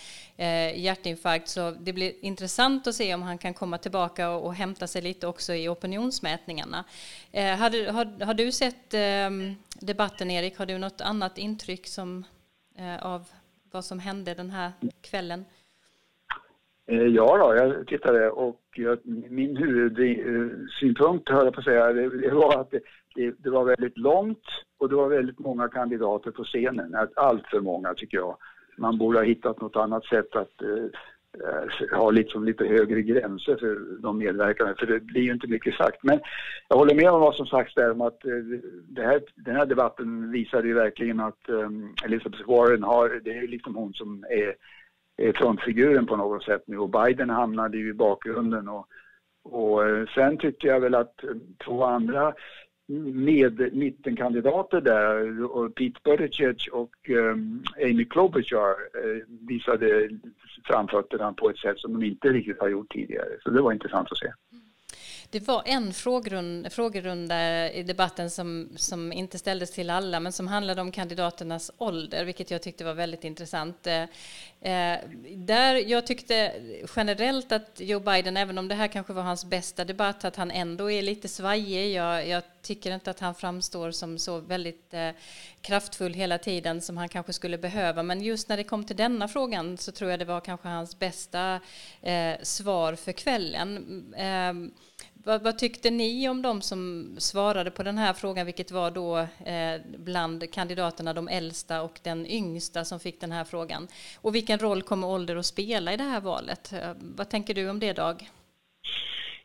hjärtinfarkt. 0.75 1.47
Så 1.47 1.71
det 1.71 1.93
blir 1.93 2.25
intressant 2.25 2.87
att 2.87 2.95
se 2.95 3.13
om 3.13 3.21
han 3.21 3.37
kan 3.37 3.53
komma 3.53 3.77
tillbaka 3.77 4.29
och, 4.29 4.45
och 4.45 4.55
hämta 4.55 4.87
sig 4.87 5.01
lite 5.01 5.27
också 5.27 5.53
i 5.53 5.69
opinionsmätningarna. 5.69 6.83
Har, 7.33 7.91
har, 7.91 8.25
har 8.25 8.33
du 8.33 8.51
sett 8.51 8.93
ehm, 8.93 9.55
debatten, 9.73 10.31
Erik? 10.31 10.57
Har 10.57 10.65
du 10.65 10.77
något 10.77 11.01
annat 11.01 11.37
intryck 11.37 11.87
som, 11.87 12.25
av 13.01 13.25
vad 13.71 13.85
som 13.85 13.99
hände 13.99 14.33
den 14.33 14.49
här 14.49 14.71
kvällen? 15.01 15.45
Eh, 16.87 17.07
ja 17.07 17.37
då, 17.37 17.55
jag 17.55 17.87
tittade 17.87 18.29
och 18.29 18.61
jag, 18.75 18.99
min 19.29 19.57
huvudsynpunkt, 19.57 21.29
höll 21.29 21.45
jag 21.45 21.53
på 21.53 21.59
att 21.59 21.65
säga, 21.65 21.93
det, 21.93 22.09
det 22.21 22.33
var 22.33 22.61
att 22.61 22.71
det, 22.71 22.79
det, 23.15 23.35
det, 23.37 23.49
var 23.49 23.65
väldigt 23.65 23.97
långt 23.97 24.43
och 24.77 24.89
det 24.89 24.95
var 24.95 25.09
väldigt 25.09 25.39
många 25.39 25.67
kandidater 25.67 26.31
på 26.31 26.43
scenen. 26.43 26.95
Allt 27.15 27.47
för 27.47 27.59
många 27.59 27.93
tycker 27.93 28.17
jag. 28.17 28.37
Man 28.77 28.97
borde 28.97 29.19
ha 29.19 29.23
hittat 29.23 29.61
något 29.61 29.75
annat 29.75 30.05
sätt 30.05 30.35
att 30.35 30.61
eh, 30.61 31.97
ha 31.97 32.11
liksom 32.11 32.43
lite 32.43 32.65
högre 32.65 33.01
gränser 33.01 33.55
för 33.55 34.01
de 34.01 34.17
medverkande, 34.17 34.73
för 34.79 34.85
det 34.85 34.99
blir 34.99 35.21
ju 35.21 35.33
inte 35.33 35.47
mycket 35.47 35.75
sagt. 35.75 36.03
Men 36.03 36.19
jag 36.67 36.77
håller 36.77 36.95
med 36.95 37.09
om 37.09 37.21
vad 37.21 37.35
som 37.35 37.45
sagts 37.45 37.75
där 37.75 37.91
om 37.91 38.01
att 38.01 38.25
eh, 38.25 39.03
här, 39.03 39.21
den 39.35 39.55
här 39.55 39.65
debatten 39.65 40.31
visade 40.31 40.67
ju 40.67 40.73
verkligen 40.73 41.19
att 41.19 41.49
eh, 41.49 41.69
Elizabeth 42.05 42.47
Warren 42.47 42.83
har, 42.83 43.21
det 43.23 43.37
är 43.37 43.47
liksom 43.47 43.75
hon 43.75 43.93
som 43.93 44.25
är 44.29 44.55
Eh, 45.17 45.33
frontfiguren 45.33 46.05
på 46.05 46.15
något 46.15 46.43
sätt 46.43 46.63
nu 46.67 46.77
och 46.77 46.89
Biden 46.89 47.29
hamnade 47.29 47.77
ju 47.77 47.89
i 47.89 47.93
bakgrunden 47.93 48.67
och, 48.67 48.87
och 49.43 49.87
eh, 49.87 50.07
sen 50.15 50.37
tyckte 50.37 50.67
jag 50.67 50.79
väl 50.79 50.95
att 50.95 51.23
eh, 51.23 51.29
två 51.65 51.83
andra 51.83 52.33
med 53.13 53.73
mittenkandidater 53.73 54.81
där, 54.81 55.43
och 55.43 55.75
Pete 55.75 55.99
Buttigieg 56.03 56.57
och 56.71 57.09
um, 57.09 57.63
Amy 57.83 58.05
Klobuchar 58.05 58.69
uh, 59.05 59.23
visade 59.47 60.09
framfötterna 60.65 61.33
på 61.33 61.49
ett 61.49 61.57
sätt 61.57 61.79
som 61.79 61.93
de 61.93 62.05
inte 62.05 62.29
riktigt 62.29 62.59
har 62.59 62.69
gjort 62.69 62.93
tidigare. 62.93 63.29
Så 63.43 63.49
det 63.49 63.61
var 63.61 63.71
intressant 63.71 64.11
att 64.11 64.17
se. 64.17 64.27
Det 65.33 65.47
var 65.47 65.63
en 65.65 65.93
frågerunda, 65.93 66.69
frågerunda 66.69 67.71
i 67.71 67.83
debatten 67.83 68.29
som, 68.29 68.69
som 68.75 69.13
inte 69.13 69.39
ställdes 69.39 69.71
till 69.71 69.89
alla, 69.89 70.19
men 70.19 70.31
som 70.31 70.47
handlade 70.47 70.81
om 70.81 70.91
kandidaternas 70.91 71.71
ålder, 71.77 72.25
vilket 72.25 72.51
jag 72.51 72.61
tyckte 72.61 72.83
var 72.83 72.93
väldigt 72.93 73.23
intressant. 73.23 73.87
Eh, 73.87 74.01
eh, 74.61 74.99
där 75.35 75.75
jag 75.75 76.07
tyckte 76.07 76.53
generellt 76.95 77.51
att 77.51 77.79
Joe 77.79 77.99
Biden, 77.99 78.37
även 78.37 78.57
om 78.57 78.67
det 78.67 78.75
här 78.75 78.87
kanske 78.87 79.13
var 79.13 79.23
hans 79.23 79.45
bästa 79.45 79.85
debatt, 79.85 80.25
att 80.25 80.35
han 80.35 80.51
ändå 80.51 80.91
är 80.91 81.01
lite 81.01 81.27
svajig. 81.27 81.93
Jag, 81.93 82.27
jag 82.27 82.43
tycker 82.61 82.93
inte 82.93 83.11
att 83.11 83.19
han 83.19 83.35
framstår 83.35 83.91
som 83.91 84.17
så 84.17 84.39
väldigt 84.39 84.93
eh, 84.93 85.09
kraftfull 85.61 86.13
hela 86.13 86.37
tiden 86.37 86.81
som 86.81 86.97
han 86.97 87.09
kanske 87.09 87.33
skulle 87.33 87.57
behöva. 87.57 88.03
Men 88.03 88.21
just 88.21 88.49
när 88.49 88.57
det 88.57 88.63
kom 88.63 88.83
till 88.85 88.95
denna 88.95 89.27
frågan 89.27 89.77
så 89.77 89.91
tror 89.91 90.11
jag 90.11 90.19
det 90.19 90.25
var 90.25 90.41
kanske 90.41 90.67
hans 90.67 90.99
bästa 90.99 91.59
eh, 92.01 92.35
svar 92.41 92.95
för 92.95 93.11
kvällen. 93.11 93.77
Mm, 93.77 94.13
ehm, 94.17 94.73
vad, 95.25 95.41
vad, 95.41 95.57
tyckte 95.57 95.89
ni 95.89 96.29
om 96.29 96.41
de 96.41 96.61
som 96.61 97.11
svarade 97.17 97.71
på 97.71 97.83
den 97.83 97.97
här 97.97 98.13
frågan, 98.13 98.45
vilket 98.45 98.71
var 98.71 98.91
då 98.91 99.17
eh, 99.19 99.81
bland 99.97 100.53
kandidaterna 100.53 101.13
de 101.13 101.27
äldsta 101.27 101.81
och 101.81 101.99
den 102.03 102.27
yngsta 102.27 102.85
som 102.85 102.99
fick 102.99 103.21
den 103.21 103.31
här 103.31 103.43
frågan? 103.43 103.87
Och 104.21 104.35
vilken 104.35 104.59
roll 104.59 104.81
kommer 104.81 105.07
ålder 105.07 105.35
att 105.35 105.45
spela 105.45 105.93
i 105.93 105.97
det 105.97 106.03
här 106.03 106.21
valet? 106.21 106.73
Eh, 106.73 106.91
vad 106.99 107.29
tänker 107.29 107.53
du 107.53 107.69
om 107.69 107.79
det, 107.79 107.93
Dag? 107.93 108.29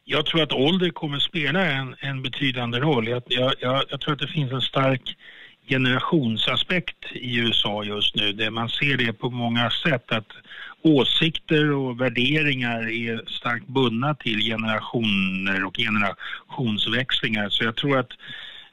Jag 0.04 0.26
tror 0.26 0.42
att 0.42 0.52
ålder 0.52 0.90
kommer 0.90 1.18
spela 1.18 1.64
en, 1.64 1.96
en 1.98 2.22
betydande 2.22 2.78
roll. 2.78 3.08
Jag, 3.08 3.22
jag, 3.28 3.54
jag, 3.88 4.00
tror 4.00 4.12
att 4.12 4.18
det 4.18 4.28
finns 4.28 4.52
en 4.52 4.60
stark 4.60 5.16
generationsaspekt 5.68 7.12
i 7.12 7.36
USA 7.36 7.84
just 7.84 8.14
nu. 8.14 8.32
Där 8.32 8.50
man 8.50 8.68
ser 8.68 8.96
det 8.96 9.12
på 9.12 9.30
många 9.30 9.70
sätt 9.70 10.12
att 10.12 10.32
åsikter 10.82 11.70
och 11.72 12.00
värderingar 12.00 12.90
är 12.90 13.22
starkt 13.26 13.66
bundna 13.66 14.14
till 14.14 14.38
generationer 14.38 15.64
och 15.64 15.76
generationsväxlingar. 15.76 17.48
Så 17.48 17.64
jag 17.64 17.76
tror 17.76 17.98
att 17.98 18.10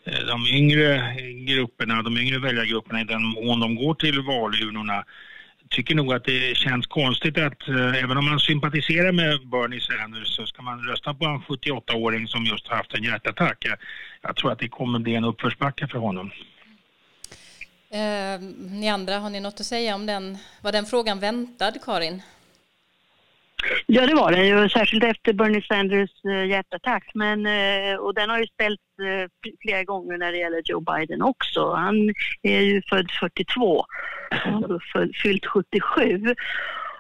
eh, 0.06 0.20
de 0.28 0.48
yngre 0.48 1.16
grupperna, 1.46 2.02
de 2.02 2.18
yngre 2.18 2.40
väljargrupperna 2.40 3.02
i 3.02 3.04
den 3.04 3.24
mån 3.24 3.60
de 3.60 3.76
går 3.76 3.94
till 3.94 4.22
valurnorna 4.22 5.06
tycker 5.70 5.96
nog 5.96 6.14
att 6.14 6.24
det 6.24 6.58
känns 6.58 6.88
konstigt 6.88 7.38
att 7.38 7.68
eh, 7.68 8.04
även 8.04 8.18
om 8.18 8.26
man 8.26 8.40
sympatiserar 8.40 9.12
med 9.12 9.48
Bernie 9.48 9.80
Sanders 9.80 10.28
så 10.28 10.46
ska 10.46 10.62
man 10.62 10.84
rösta 10.84 11.14
på 11.14 11.26
en 11.26 11.40
78-åring 11.40 12.28
som 12.28 12.46
just 12.46 12.68
har 12.68 12.78
haft 12.78 12.94
en 12.94 13.04
hjärtattack. 13.04 13.58
Jag, 13.60 13.78
jag 14.22 14.36
tror 14.36 14.52
att 14.52 14.60
det 14.60 14.68
kommer 14.68 15.00
bli 15.00 15.16
en 15.16 15.24
uppförsbacke 15.24 15.88
för 15.88 16.00
honom. 16.00 16.32
Eh, 17.96 18.40
ni 18.72 18.90
andra, 18.90 19.20
har 19.20 19.30
ni 19.30 19.40
något 19.40 19.60
att 19.60 19.66
säga 19.66 19.96
om 19.96 20.06
den? 20.06 20.38
Var 20.62 20.72
den 20.72 20.86
frågan 20.86 21.20
väntad, 21.20 21.72
Karin? 21.82 22.22
Ja, 23.86 24.08
det 24.08 24.16
var 24.16 24.32
den 24.32 24.48
ju, 24.48 24.70
särskilt 24.70 25.04
efter 25.04 25.34
Bernie 25.34 25.62
Sanders 25.62 26.26
eh, 26.26 26.46
hjärtattack. 26.46 27.12
Men, 27.14 27.46
eh, 27.46 27.96
och 27.96 28.14
den 28.14 28.30
har 28.30 28.40
ju 28.40 28.48
ställts 28.48 28.84
eh, 29.00 29.52
flera 29.62 29.84
gånger 29.84 30.18
när 30.18 30.32
det 30.32 30.38
gäller 30.38 30.62
Joe 30.66 30.80
Biden 30.80 31.22
också. 31.22 31.74
Han 31.74 32.14
är 32.42 32.62
ju 32.62 32.82
född 32.90 33.12
42, 33.20 33.86
han 34.32 34.80
fyllt 35.24 35.46
77. 35.46 36.36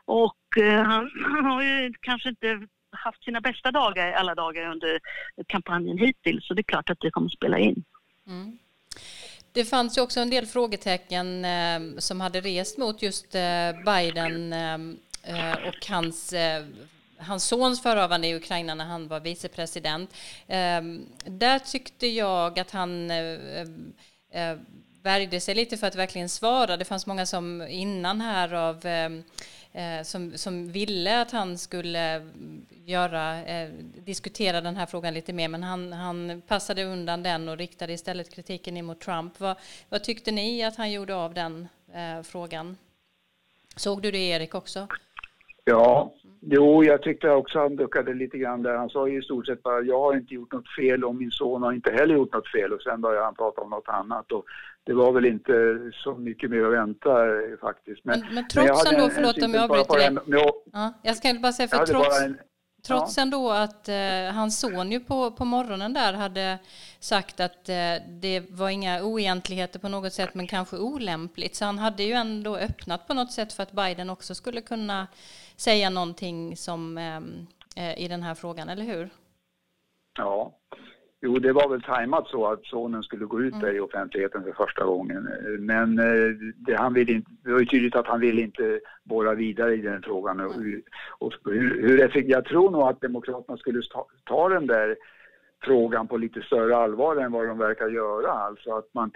Och 0.05 0.37
han, 0.85 1.11
han 1.25 1.45
har 1.45 1.63
ju 1.63 1.93
kanske 2.01 2.29
inte 2.29 2.67
haft 2.91 3.23
sina 3.23 3.41
bästa 3.41 3.71
dagar 3.71 4.11
alla 4.11 4.35
dagar 4.35 4.71
under 4.71 4.99
kampanjen 5.47 5.97
hittills, 5.97 6.47
så 6.47 6.53
det 6.53 6.61
är 6.61 6.63
klart 6.63 6.89
att 6.89 6.99
det 6.99 7.11
kommer 7.11 7.27
att 7.27 7.33
spela 7.33 7.59
in. 7.59 7.83
Mm. 8.27 8.57
Det 9.56 9.66
fanns 9.66 9.97
ju 9.97 10.01
också 10.01 10.20
en 10.20 10.30
del 10.30 10.45
frågetecken 10.45 11.45
eh, 11.45 11.80
som 11.97 12.22
hade 12.22 12.41
rest 12.41 12.78
mot 12.78 13.01
just 13.01 13.36
eh, 13.36 13.72
Biden 13.86 14.53
eh, 14.53 14.74
eh 15.24 15.68
och 15.68 15.88
hans 15.89 16.34
eh, 16.34 16.66
hans 17.18 17.43
sons 17.43 17.82
förhavande 17.82 18.28
i 18.28 18.36
Ukraina 18.36 18.76
när 18.76 18.86
han 18.86 19.08
var 19.08 19.20
vicepresident. 19.20 20.14
Eh, 20.47 20.82
där 21.26 21.60
tyckte 21.60 22.08
jag 22.08 22.60
att 22.60 22.72
han 22.72 23.12
eh, 23.12 23.62
eh, 24.32 24.58
värjde 25.06 25.39
sig 25.39 25.56
lite 25.56 25.78
för 25.78 25.88
att 25.88 25.95
verkligen 25.95 26.30
svara. 26.30 26.78
Det 26.78 26.86
fanns 26.86 27.08
många 27.08 27.26
som 27.26 27.62
innan 27.62 28.22
här 28.22 28.53
av 28.53 28.86
eh, 28.86 29.12
eh 29.82 30.03
som, 30.03 30.32
som 30.38 30.72
ville 30.72 31.22
att 31.22 31.32
han 31.32 31.58
skulle 31.58 32.10
mm, 32.16 32.66
göra, 32.86 33.43
eh, 33.43 33.70
diskutera 34.06 34.62
den 34.62 34.76
här 34.76 34.86
frågan 34.86 35.14
lite 35.14 35.34
mer, 35.34 35.47
men 35.47 35.64
han, 35.64 35.93
han 35.93 36.41
passade 36.47 36.84
undan 36.84 37.24
den 37.24 37.49
och 37.49 37.58
riktade 37.58 37.93
istället 37.93 38.36
kritiken 38.36 38.78
emot 38.78 38.99
Trump. 38.99 39.39
Vad, 39.39 39.56
vad 39.89 40.03
tyckte 40.03 40.32
ni 40.32 40.64
att 40.64 40.76
han 40.76 40.91
gjorde 40.91 41.16
av 41.16 41.34
den 41.34 41.68
eh, 41.93 42.24
frågan? 42.24 42.78
Såg 43.76 44.01
du 44.01 44.12
det 44.12 44.18
Erik 44.18 44.56
också? 44.56 44.88
Ja, 45.68 46.14
jo, 46.41 46.84
jag 46.84 47.01
tyckte 47.01 47.30
också 47.30 47.60
han 47.60 47.76
duckade 47.76 48.14
lite 48.14 48.38
grann 48.38 48.64
där. 48.64 48.76
Han 48.76 48.89
sa 48.89 49.10
i 49.10 49.22
stort 49.22 49.45
sett 49.45 49.64
bara, 49.64 49.82
jag 49.82 49.99
har 49.99 50.16
inte 50.16 50.34
gjort 50.34 50.53
något 50.53 50.76
fel 50.76 51.03
och 51.03 51.16
min 51.16 51.32
son 51.32 51.64
har 51.64 51.74
inte 51.74 51.91
heller 51.91 52.16
gjort 52.16 52.34
något 52.34 52.51
fel 52.51 52.74
och 52.74 52.82
sen 52.82 53.01
började 53.01 53.26
han 53.26 53.36
prata 53.36 53.62
om 53.62 53.70
något 53.70 53.89
annat. 53.89 54.32
Och 54.32 54.45
det 54.86 54.93
var 54.93 55.11
väl 55.11 55.25
inte 55.25 55.53
så 55.93 56.15
mycket 56.15 56.49
mer 56.49 56.63
att 56.63 56.73
vänta 56.73 57.25
eh, 57.25 57.57
faktiskt. 57.61 58.05
Men, 58.05 58.19
men, 58.19 58.33
men 58.33 58.47
trots 58.47 58.86
ändå, 58.86 59.09
förlåt 59.09 59.43
om 59.43 59.53
jag 59.53 59.63
avbryter 59.63 60.11
dig. 60.11 60.51
Ja, 60.73 60.93
jag 61.01 61.17
ska 61.17 61.33
bara 61.33 61.53
säga, 61.53 61.67
för 61.67 61.86
trots, 61.86 62.21
en, 62.21 62.38
trots 62.83 63.17
ja. 63.17 63.23
ändå 63.23 63.51
att 63.51 63.89
eh, 63.89 64.33
hans 64.33 64.59
son 64.59 64.91
ju 64.91 64.99
på, 64.99 65.31
på 65.31 65.45
morgonen 65.45 65.93
där 65.93 66.13
hade 66.13 66.59
sagt 66.99 67.39
att 67.39 67.69
eh, 67.69 67.95
det 68.07 68.43
var 68.49 68.69
inga 68.69 69.03
oegentligheter 69.03 69.79
på 69.79 69.89
något 69.89 70.13
sätt, 70.13 70.33
men 70.33 70.47
kanske 70.47 70.77
olämpligt. 70.77 71.55
Så 71.55 71.65
han 71.65 71.79
hade 71.79 72.03
ju 72.03 72.13
ändå 72.13 72.57
öppnat 72.57 73.07
på 73.07 73.13
något 73.13 73.31
sätt 73.31 73.53
för 73.53 73.63
att 73.63 73.71
Biden 73.71 74.09
också 74.09 74.36
skulle 74.36 74.61
kunna 74.61 75.07
säga 75.55 75.89
någonting 75.89 76.57
som 76.57 76.97
eh, 76.97 77.86
eh 77.86 77.99
i 77.99 78.07
den 78.07 78.23
här 78.23 78.36
frågan, 78.36 78.69
eller 78.69 78.83
hur? 78.83 79.09
Ja, 80.17 80.51
Jo, 81.22 81.39
det 81.39 81.53
var 81.53 81.70
väl 81.70 81.82
tajmat 81.82 82.28
så 82.28 82.45
att 82.51 82.66
sonen 82.66 83.03
skulle 83.03 83.26
gå 83.26 83.41
ut 83.41 83.53
mm. 83.53 83.66
där 83.66 83.74
i 83.74 83.80
offentligheten 83.80 84.43
för 84.43 84.51
första 84.51 84.86
gången. 84.86 85.30
Men 85.59 85.99
eh, 85.99 86.36
det, 86.55 86.76
han 86.76 86.93
vill 86.93 87.09
inte, 87.09 87.32
det 87.43 87.51
var 87.51 87.59
ju 87.59 87.66
tydligt 87.66 87.95
att 87.95 88.07
han 88.07 88.20
vill 88.20 88.39
inte 88.39 88.80
borra 89.03 89.34
vidare 89.34 89.76
i 89.76 89.82
den 89.82 90.01
frågan. 90.01 90.39
Och, 90.39 90.53
och 91.20 91.34
hur, 91.43 91.82
hur 91.82 92.30
jag 92.30 92.45
tror 92.45 92.72
nog 92.72 92.82
att 92.82 93.01
Demokraterna 93.01 93.57
skulle 93.57 93.82
ta, 93.82 94.07
ta 94.24 94.49
den 94.49 94.68
där 94.68 94.95
frågan 95.63 96.07
på 96.07 96.18
lite 96.18 96.41
större 96.41 96.76
allvar 96.76 97.16
än 97.16 97.32
vad 97.32 97.47
de 97.47 97.57
verkar 97.57 97.88
göra. 97.88 98.32
Alltså 98.32 98.72
att 98.72 98.93
man 98.93 99.11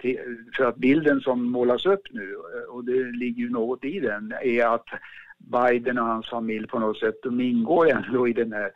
för 0.56 0.64
att 0.64 0.76
bilden 0.76 1.20
som 1.20 1.50
målas 1.50 1.86
upp 1.86 2.02
nu, 2.10 2.36
eh, 2.54 2.74
och 2.74 2.84
det 2.84 3.12
ligger 3.12 3.42
ju 3.42 3.50
något 3.50 3.84
i 3.84 4.00
den, 4.00 4.32
är 4.42 4.66
att 4.66 4.86
Biden 5.38 5.98
och 5.98 6.06
hans 6.06 6.28
familj 6.28 6.66
på 6.66 6.78
något 6.78 6.98
sätt, 6.98 7.22
de 7.22 7.40
ingår 7.40 7.90
ändå 7.90 8.28
i 8.28 8.32
den 8.32 8.52
här 8.52 8.70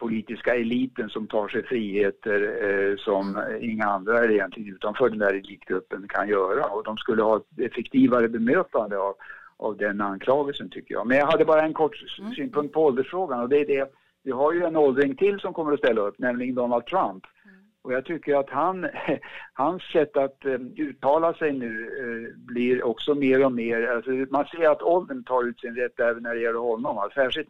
politiska 0.00 0.54
eliten 0.54 1.08
som 1.10 1.26
tar 1.26 1.48
sig 1.48 1.62
friheter 1.62 2.40
eh, 2.64 2.96
som 2.96 3.42
inga 3.60 3.84
andra 3.84 4.24
egentligen 4.24 4.74
utanför 4.74 5.08
den 5.08 5.18
där 5.18 5.34
elitgruppen 5.34 6.08
kan 6.08 6.28
göra. 6.28 6.64
Och 6.64 6.84
de 6.84 6.96
skulle 6.96 7.22
ha 7.22 7.36
ett 7.36 7.58
effektivare 7.72 8.28
bemötande 8.28 8.98
av, 8.98 9.14
av 9.56 9.76
den 9.76 10.00
anklagelsen 10.00 10.70
tycker 10.70 10.94
jag. 10.94 11.06
Men 11.06 11.16
jag 11.16 11.26
hade 11.26 11.44
bara 11.44 11.62
en 11.62 11.74
kort 11.74 11.96
mm. 12.18 12.34
synpunkt 12.34 12.74
på 12.74 12.84
åldersfrågan 12.84 13.40
och 13.40 13.48
det 13.48 13.58
är 13.60 13.66
det, 13.66 13.90
vi 14.22 14.30
har 14.30 14.52
ju 14.52 14.64
en 14.64 14.76
åldring 14.76 15.16
till 15.16 15.40
som 15.40 15.52
kommer 15.52 15.72
att 15.72 15.78
ställa 15.78 16.00
upp, 16.00 16.18
nämligen 16.18 16.54
Donald 16.54 16.86
Trump. 16.86 17.24
Och 17.82 17.92
jag 17.92 18.04
tycker 18.04 18.36
att 18.36 18.50
han, 18.50 18.88
hans 19.52 19.82
sätt 19.82 20.16
att 20.16 20.44
eh, 20.44 20.60
uttala 20.76 21.34
sig 21.34 21.52
nu 21.52 21.82
eh, 22.00 22.36
blir 22.36 22.84
också 22.84 23.14
mer 23.14 23.44
och 23.44 23.52
mer, 23.52 23.88
alltså 23.88 24.10
man 24.10 24.44
ser 24.44 24.70
att 24.70 24.82
åldern 24.82 25.24
tar 25.24 25.48
ut 25.48 25.60
sin 25.60 25.76
rätt 25.76 26.00
även 26.00 26.22
när 26.22 26.34
det 26.34 26.40
gäller 26.40 26.58
honom. 26.58 27.10
Särskilt 27.14 27.48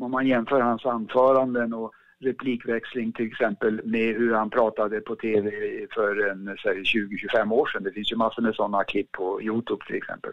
om 0.00 0.10
man 0.10 0.26
jämför 0.26 0.60
hans 0.60 0.86
anföranden 0.86 1.74
och 1.74 1.92
replikväxling 2.20 3.12
till 3.12 3.26
exempel 3.26 3.80
med 3.84 4.14
hur 4.16 4.34
han 4.34 4.50
pratade 4.50 5.00
på 5.00 5.16
tv 5.16 5.50
för 5.94 6.14
20-25 6.14 7.52
år 7.52 7.66
sedan. 7.66 7.82
Det 7.82 7.92
finns 7.92 8.12
ju 8.12 8.16
massor 8.16 8.42
med 8.42 8.54
sådana 8.54 8.84
klipp 8.84 9.12
på 9.12 9.42
Youtube 9.42 9.86
till 9.86 9.96
exempel. 9.96 10.32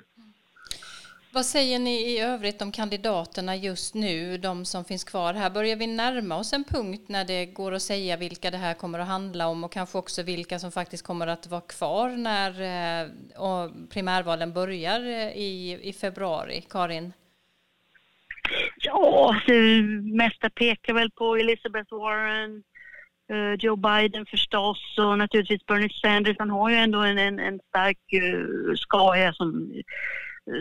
Vad 1.32 1.46
säger 1.46 1.80
ni 1.80 1.92
i 1.92 2.20
övrigt 2.20 2.62
om 2.62 2.72
kandidaterna 2.72 3.56
just 3.56 3.96
nu, 3.96 4.38
de 4.38 4.66
som 4.66 4.86
finns 4.86 5.04
kvar 5.04 5.34
här? 5.34 5.50
Börjar 5.50 5.76
vi 5.76 5.88
närma 5.88 6.38
oss 6.38 6.54
en 6.54 6.64
punkt 6.64 7.04
när 7.08 7.26
det 7.26 7.46
går 7.46 7.72
att 7.72 7.82
säga 7.82 8.18
vilka 8.18 8.52
det 8.52 8.58
här 8.58 8.74
kommer 8.74 9.00
att 9.00 9.08
handla 9.08 9.48
om 9.48 9.64
och 9.64 9.72
kanske 9.72 9.98
också 9.98 10.24
vilka 10.24 10.60
som 10.60 10.72
faktiskt 10.72 11.06
kommer 11.06 11.28
att 11.28 11.48
vara 11.48 11.62
kvar 11.62 12.10
när 12.10 12.50
eh, 12.50 13.72
primärvalen 13.90 14.54
börjar 14.54 15.00
eh, 15.00 15.28
i, 15.28 15.80
i 15.84 15.94
februari? 15.94 16.62
Karin? 16.70 17.14
Ja, 18.78 19.36
det 19.48 19.82
mesta 20.14 20.50
pekar 20.50 20.94
väl 20.94 21.12
på 21.12 21.36
Elizabeth 21.36 21.94
Warren, 21.94 22.64
eh, 23.32 23.54
Joe 23.60 23.76
Biden 23.76 24.26
förstås 24.26 24.98
och 24.98 25.18
naturligtvis 25.18 25.66
Bernie 25.66 25.90
Sanders. 25.90 26.36
Han 26.40 26.50
har 26.50 26.70
ju 26.70 26.76
ändå 26.76 27.00
en, 27.00 27.18
en, 27.18 27.40
en 27.40 27.60
stark 27.70 28.14
uh, 28.14 28.76
skara 28.76 29.34
som 29.34 29.74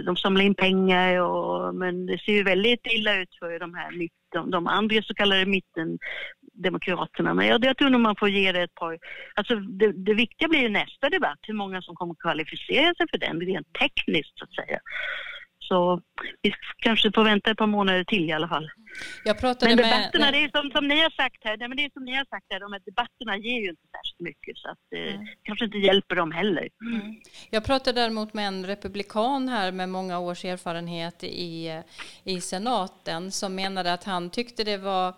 de 0.04 0.16
samlar 0.16 0.44
in 0.44 0.54
pengar 0.54 1.20
och, 1.20 1.74
men 1.74 2.06
det 2.06 2.18
ser 2.18 2.32
ju 2.32 2.42
väldigt 2.42 2.86
illa 2.86 3.22
ut 3.22 3.34
för 3.38 3.58
de 3.58 3.74
här 3.74 3.90
de, 4.32 4.50
de 4.50 4.66
andra 4.66 5.02
så 5.02 5.14
kallade 5.14 5.46
mittendemokraterna. 5.46 7.34
Men 7.34 7.46
jag, 7.46 7.64
jag 7.64 7.76
tror 7.76 7.90
nog 7.90 8.00
man 8.00 8.16
får 8.16 8.28
ge 8.28 8.52
det 8.52 8.62
ett 8.62 8.74
par... 8.74 8.98
Alltså 9.34 9.54
det, 9.56 9.92
det 9.92 10.14
viktiga 10.14 10.48
blir 10.48 10.60
ju 10.60 10.68
nästa 10.68 11.08
debatt, 11.08 11.38
hur 11.42 11.54
många 11.54 11.82
som 11.82 11.94
kommer 11.94 12.14
kvalificera 12.14 12.94
sig 12.94 13.06
för 13.10 13.18
den, 13.18 13.40
rent 13.40 13.72
tekniskt 13.72 14.38
så 14.38 14.44
att 14.44 14.54
säga. 14.54 14.78
Så 15.68 16.00
vi 16.42 16.52
kanske 16.76 17.12
får 17.14 17.24
vänta 17.24 17.50
ett 17.50 17.58
par 17.58 17.66
månader 17.66 18.04
till 18.04 18.28
i 18.30 18.32
alla 18.32 18.48
fall. 18.48 18.70
Jag 19.24 19.40
pratade 19.40 19.76
men 19.76 19.76
debatterna, 19.76 20.24
med... 20.24 20.34
det 20.34 20.44
är 20.44 20.50
som, 20.60 20.70
som 20.70 20.88
ni 20.88 21.00
har 21.00 21.10
sagt 21.10 21.44
här, 21.44 21.56
nej, 21.56 21.68
men 21.68 21.76
det 21.76 21.84
är 21.84 21.90
som 21.90 22.04
ni 22.04 22.14
har 22.14 22.24
sagt 22.24 22.46
här, 22.50 22.60
de 22.60 22.72
här 22.72 22.82
debatterna 22.84 23.36
ger 23.36 23.60
ju 23.60 23.68
inte 23.70 23.82
särskilt 23.96 24.20
mycket 24.20 24.58
så 24.58 24.70
att 24.70 24.78
det 24.90 25.10
mm. 25.10 25.26
kanske 25.42 25.64
inte 25.64 25.78
hjälper 25.78 26.16
dem 26.16 26.32
heller. 26.32 26.68
Mm. 26.86 27.16
Jag 27.50 27.64
pratade 27.64 28.00
däremot 28.00 28.34
med 28.34 28.48
en 28.48 28.66
republikan 28.66 29.48
här 29.48 29.72
med 29.72 29.88
många 29.88 30.18
års 30.18 30.44
erfarenhet 30.44 31.24
i, 31.24 31.82
i 32.24 32.40
senaten 32.40 33.32
som 33.32 33.54
menade 33.54 33.92
att 33.92 34.04
han 34.04 34.30
tyckte 34.30 34.64
det 34.64 34.76
var 34.76 35.14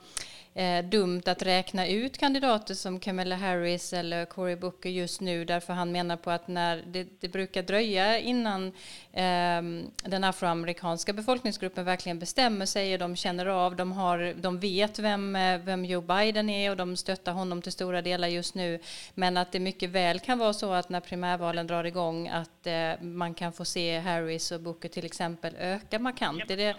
eh, 0.61 0.85
dumt 0.85 1.23
att 1.27 1.43
räkna 1.43 1.87
ut 1.87 2.19
kandidater 2.19 2.75
som 2.75 3.01
Kamala 3.01 3.37
Harris 3.37 3.93
eller 3.93 4.25
Cory 4.25 4.57
Booker 4.57 4.91
just 4.91 5.21
nu 5.21 5.45
därför 5.45 5.73
han 5.73 5.93
menar 5.93 6.17
på 6.17 6.31
att 6.31 6.49
när 6.49 6.83
det, 6.87 7.07
det 7.21 7.29
brukar 7.29 7.63
dröja 7.63 8.19
innan 8.19 8.67
eh, 9.13 9.63
den 10.05 10.25
afroamerikanska 10.25 11.13
befolkningsgruppen 11.13 11.85
verkligen 11.85 12.19
bestämmer 12.19 12.67
sig 12.67 12.93
och 12.93 12.99
de 12.99 13.17
känner 13.17 13.47
av, 13.47 13.77
de, 13.77 13.93
har, 13.93 14.35
de 14.37 14.59
vet 14.59 14.99
vem, 14.99 15.37
eh, 15.37 15.61
vem 15.61 15.85
Joe 15.85 16.01
Biden 16.01 16.51
är 16.51 16.71
och 16.71 16.77
de 16.77 16.97
stöttar 16.97 17.33
honom 17.33 17.63
till 17.63 17.73
stora 17.73 18.03
delar 18.03 18.29
just 18.29 18.55
nu 18.55 18.79
men 19.15 19.37
att 19.37 19.53
det 19.53 19.61
mycket 19.61 19.91
väl 19.91 20.21
kan 20.21 20.39
vara 20.39 20.53
så 20.53 20.73
att 20.73 20.89
när 20.89 21.01
primärvalen 21.01 21.67
drar 21.67 21.85
igång 21.85 22.29
att 22.29 22.67
eh, 22.67 23.01
man 23.01 23.35
kan 23.35 23.53
få 23.53 23.65
se 23.65 23.99
Harris 23.99 24.53
och 24.53 24.61
Booker 24.61 24.89
till 24.89 25.05
exempel 25.05 25.57
öka 25.59 25.99
markant. 25.99 26.51
Är 26.51 26.57
det, 26.57 26.77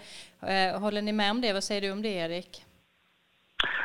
eh, 0.52 0.80
håller 0.80 1.02
ni 1.02 1.12
med 1.12 1.30
om 1.30 1.40
det? 1.40 1.52
Vad 1.52 1.64
säger 1.64 1.80
du 1.80 1.90
om 1.90 2.02
det 2.02 2.08
Erik? 2.08 2.64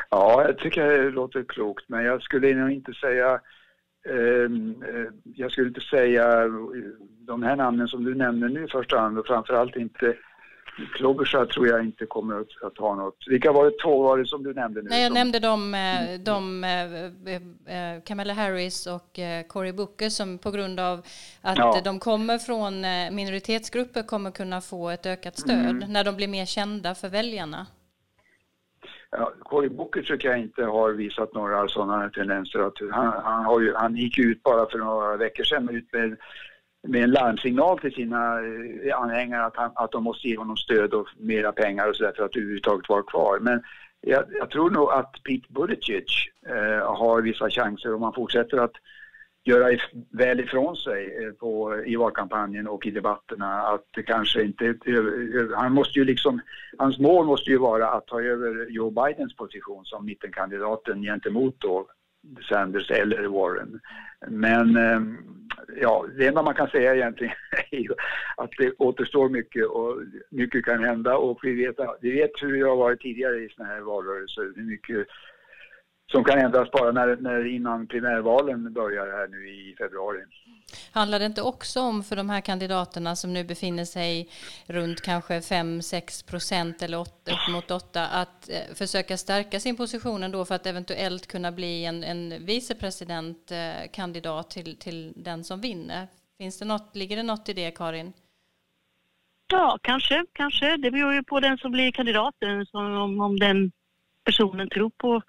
Ja, 0.10 0.44
jag 0.48 0.58
tycker 0.58 0.88
det 0.88 1.10
låter 1.10 1.44
klokt, 1.44 1.86
men 1.88 2.06
jag 2.06 2.22
skulle 2.22 2.56
nog 2.56 2.72
inte 2.72 2.94
säga 2.94 3.40
ehm, 4.10 4.84
eh, 4.84 5.12
jag 5.36 5.52
skulle 5.52 5.68
inte 5.68 5.82
säga 5.82 6.44
de 7.20 7.44
här 7.44 7.56
namnen 7.56 7.88
som 7.88 8.04
du 8.04 8.16
nämner 8.16 8.50
nu 8.50 8.64
i 8.64 8.68
första 8.68 9.00
hand 9.00 9.20
och 9.20 9.28
framförallt 9.28 9.76
inte 9.76 10.16
Klobuchar 10.96 11.46
tror 11.46 11.68
jag 11.68 11.84
inte 11.84 12.06
kommer 12.06 12.42
att, 12.42 12.64
att, 12.64 12.78
ha 12.78 12.96
något. 12.96 13.18
Vilka 13.28 13.52
var 13.52 13.66
det 13.66 13.78
två 13.84 14.04
var 14.04 14.18
det 14.18 14.26
som 14.26 14.44
du 14.44 14.54
nämnde 14.54 14.82
nu? 14.82 14.90
Nej, 14.90 15.02
jag 15.02 15.08
som... 15.08 15.14
nämnde 15.14 15.40
de, 15.40 15.74
eh, 15.74 16.20
de, 16.20 16.62
de 17.24 18.02
Kamala 18.06 18.34
Harris 18.34 18.88
och 18.88 19.20
Cory 19.48 19.72
Booker 19.72 20.10
som 20.10 20.38
på 20.38 20.52
grund 20.52 20.80
av 20.80 21.02
att 21.42 21.58
ja. 21.58 21.82
de 21.84 22.00
kommer 22.00 22.38
från 22.38 22.82
minoritetsgrupper 23.16 24.04
kommer 24.04 24.32
kunna 24.32 24.62
få 24.62 24.90
ett 24.90 25.06
ökat 25.06 25.40
stöd 25.40 25.70
mm. 25.70 25.94
när 25.94 26.04
de 26.04 26.16
blir 26.16 26.28
mer 26.28 26.46
kända 26.46 26.96
för 26.96 27.10
väljarna. 27.10 27.66
Ja, 29.20 29.34
Cory 29.40 29.70
Booker 29.70 30.02
tycker 30.02 30.30
jag 30.30 30.40
inte 30.40 30.64
har 30.64 30.92
visat 30.92 31.34
några 31.34 31.68
sådana 31.68 32.10
tendenser. 32.10 32.60
Att 32.60 32.78
han, 32.92 33.14
han, 33.24 33.46
har 33.46 33.60
ju, 33.60 33.74
han 33.76 33.96
gick 33.96 34.20
ut 34.20 34.44
bara 34.44 34.70
för 34.70 34.78
några 34.78 35.18
veckor 35.18 35.44
sedan 35.44 35.70
ut 35.70 35.94
med, 35.94 36.18
med 36.88 37.04
en 37.04 37.12
larmsignal 37.12 37.80
till 37.80 37.94
sina 37.94 38.40
eh, 38.86 39.00
anhängare 39.00 39.46
att, 39.46 39.56
han, 39.56 39.72
att 39.76 39.92
de 39.92 40.04
måste 40.04 40.28
ge 40.28 40.38
honom 40.38 40.58
stöd 40.58 40.94
och 40.94 41.08
mera 41.18 41.52
pengar 41.52 41.90
och 41.90 41.96
så 41.96 42.04
där 42.04 42.12
för 42.12 42.26
att 42.26 42.36
överhuvudtaget 42.36 42.90
vara 42.90 43.04
kvar. 43.04 43.40
Men 43.40 43.64
jag, 44.02 44.24
jag 44.40 44.50
tror 44.50 44.70
nog 44.70 44.92
att 44.92 45.24
Pete 45.24 45.48
Buttigieg 45.50 46.08
eh, 46.48 46.96
har 46.96 47.22
vissa 47.22 47.50
chanser 47.50 47.94
om 47.94 48.02
han 48.04 48.14
fortsätter 48.14 48.58
att 48.58 48.74
göra 49.48 49.78
väl 50.12 50.40
ifrån 50.40 50.76
sig 50.76 51.26
eh, 51.26 51.32
på, 51.32 51.82
i 51.86 51.96
valkampanjen 51.96 52.68
och 52.68 52.86
i 52.86 52.92
debatterna. 52.92 53.62
Att 53.62 54.06
kanske 54.06 54.44
inte, 54.44 54.76
han 55.56 55.74
måste 55.74 56.00
ju 56.00 56.06
liksom, 56.06 56.42
hans 56.78 57.00
mål 57.00 57.26
måste 57.26 57.50
ju 57.50 57.58
vara 57.58 57.90
att 57.90 58.08
ta 58.08 58.22
över 58.22 58.70
Joe 58.70 58.90
Bidens 58.90 59.36
position 59.36 59.86
som 59.86 60.06
mittenkandidaten 60.06 61.02
gentemot 61.02 61.56
då 61.60 61.88
Sanders 62.50 62.92
eller 62.92 63.28
Warren. 63.28 63.80
Men 64.28 64.78
ehm, 64.78 65.18
ja, 65.82 66.06
det 66.18 66.28
enda 66.28 66.44
man 66.44 66.54
kan 66.54 66.68
säga 66.68 66.96
egentligen 66.96 67.34
är 67.72 67.78
ju 67.78 67.94
att 68.38 68.52
det 68.58 68.72
återstår 68.78 69.30
mycket 69.30 69.66
och 69.66 69.98
mycket 70.30 70.66
kan 70.66 70.84
hända 70.84 71.18
och 71.18 71.40
vi 71.44 71.66
vet, 71.66 71.76
vi 72.02 72.12
vet 72.12 72.32
hur 72.42 72.60
det 72.60 72.70
har 72.70 72.76
varit 72.76 73.02
tidigare 73.02 73.38
i 73.38 73.50
sådana 73.50 73.74
här 73.74 73.82
valrörelser. 73.82 74.54
Hur 74.56 74.64
mycket 74.64 75.08
som 76.12 76.24
kan 76.24 76.40
ändras 76.40 76.72
bara 76.72 76.92
när, 76.92 77.16
när 77.16 77.56
innan 77.56 77.88
primärvalen 77.88 78.74
börjar 78.74 79.06
här 79.06 79.28
nu 79.28 79.50
i 79.50 79.76
februari. 79.78 80.24
Handlar 80.92 81.20
det 81.20 81.26
inte 81.26 81.42
också 81.42 81.82
om 81.82 82.04
för 82.04 82.16
de 82.16 82.30
här 82.30 82.42
kandidaterna 82.42 83.16
som 83.16 83.34
nu 83.34 83.44
befinner 83.44 83.86
sig 83.86 84.30
runt 84.66 85.02
kanske 85.02 85.40
5-6 85.40 86.30
procent 86.30 86.82
eller 86.82 87.00
8, 87.00 87.32
upp 87.32 87.54
mot 87.54 87.72
8 87.72 88.08
att 88.08 88.50
eh, 88.50 88.76
försöka 88.76 89.18
stärka 89.18 89.60
sin 89.60 89.78
position 89.78 90.24
ändå 90.24 90.46
för 90.46 90.56
att 90.56 90.66
eventuellt 90.66 91.28
kunna 91.28 91.52
bli 91.52 91.86
en, 91.86 92.04
en 92.04 92.46
vicepresidentkandidat 92.46 94.50
till, 94.50 94.80
till 94.80 95.14
den 95.16 95.44
som 95.44 95.62
vinner? 95.62 96.08
Finns 96.38 96.60
det 96.60 96.66
något, 96.66 96.96
ligger 96.96 97.18
det 97.18 97.24
något 97.24 97.50
i 97.50 97.54
det 97.54 97.72
Karin? 97.72 98.14
Ja, 99.52 99.78
kanske, 99.82 100.26
kanske. 100.34 100.78
Det 100.78 100.92
beror 100.92 101.14
ju 101.14 101.24
på 101.24 101.40
den 101.40 101.58
som 101.58 101.72
blir 101.72 101.92
kandidaten, 101.92 102.66
om, 102.72 103.22
om 103.22 103.40
den 103.40 103.72
personen 104.24 104.70
tror 104.70 104.90
på 104.90 105.22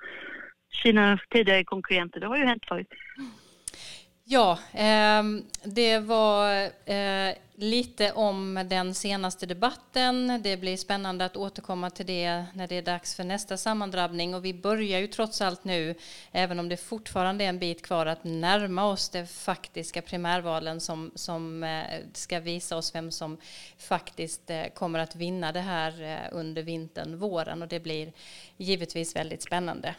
sina 0.83 1.19
tidigare 1.31 1.65
konkurrenter. 1.65 2.21
Det 2.21 2.27
har 2.27 2.37
ju 2.37 2.45
hänt 2.45 2.65
förut. 2.69 2.89
Ja, 4.31 4.59
eh, 4.73 5.23
det 5.65 5.99
var 5.99 6.71
eh, 6.85 7.35
lite 7.55 8.13
om 8.13 8.67
den 8.71 8.95
senaste 8.95 9.47
debatten. 9.47 10.41
Det 10.43 10.57
blir 10.57 10.77
spännande 10.77 11.25
att 11.25 11.37
återkomma 11.37 11.91
till 11.91 12.07
det 12.07 12.45
när 12.55 12.67
det 12.67 12.75
är 12.75 12.83
dags 12.83 13.15
för 13.15 13.25
nästa 13.25 13.57
sammandrabbning. 13.57 14.35
Och 14.35 14.45
vi 14.45 14.55
börjar 14.55 15.01
ju 15.01 15.07
trots 15.07 15.41
allt 15.41 15.65
nu, 15.65 15.95
även 16.33 16.59
om 16.59 16.69
det 16.69 16.77
fortfarande 16.77 17.45
är 17.45 17.49
en 17.49 17.59
bit 17.59 17.83
kvar, 17.83 18.07
att 18.07 18.25
närma 18.25 18.85
oss 18.85 19.09
de 19.09 19.27
faktiska 19.27 20.03
primärvalen 20.03 20.81
som, 20.81 21.11
som 21.15 21.65
eh, 21.65 22.01
ska 22.13 22.41
visa 22.41 22.77
oss 22.77 22.95
vem 22.95 23.11
som 23.11 23.37
faktiskt 23.79 24.51
eh, 24.51 24.65
kommer 24.75 24.99
att 24.99 25.17
vinna 25.17 25.53
det 25.53 25.61
här 25.61 26.03
eh, 26.03 26.39
under 26.39 26.63
vintern, 26.63 27.19
våren. 27.19 27.63
Och 27.63 27.69
det 27.69 27.81
blir 27.81 28.13
givetvis 28.57 29.17
väldigt 29.17 29.43
spännande. 29.43 29.95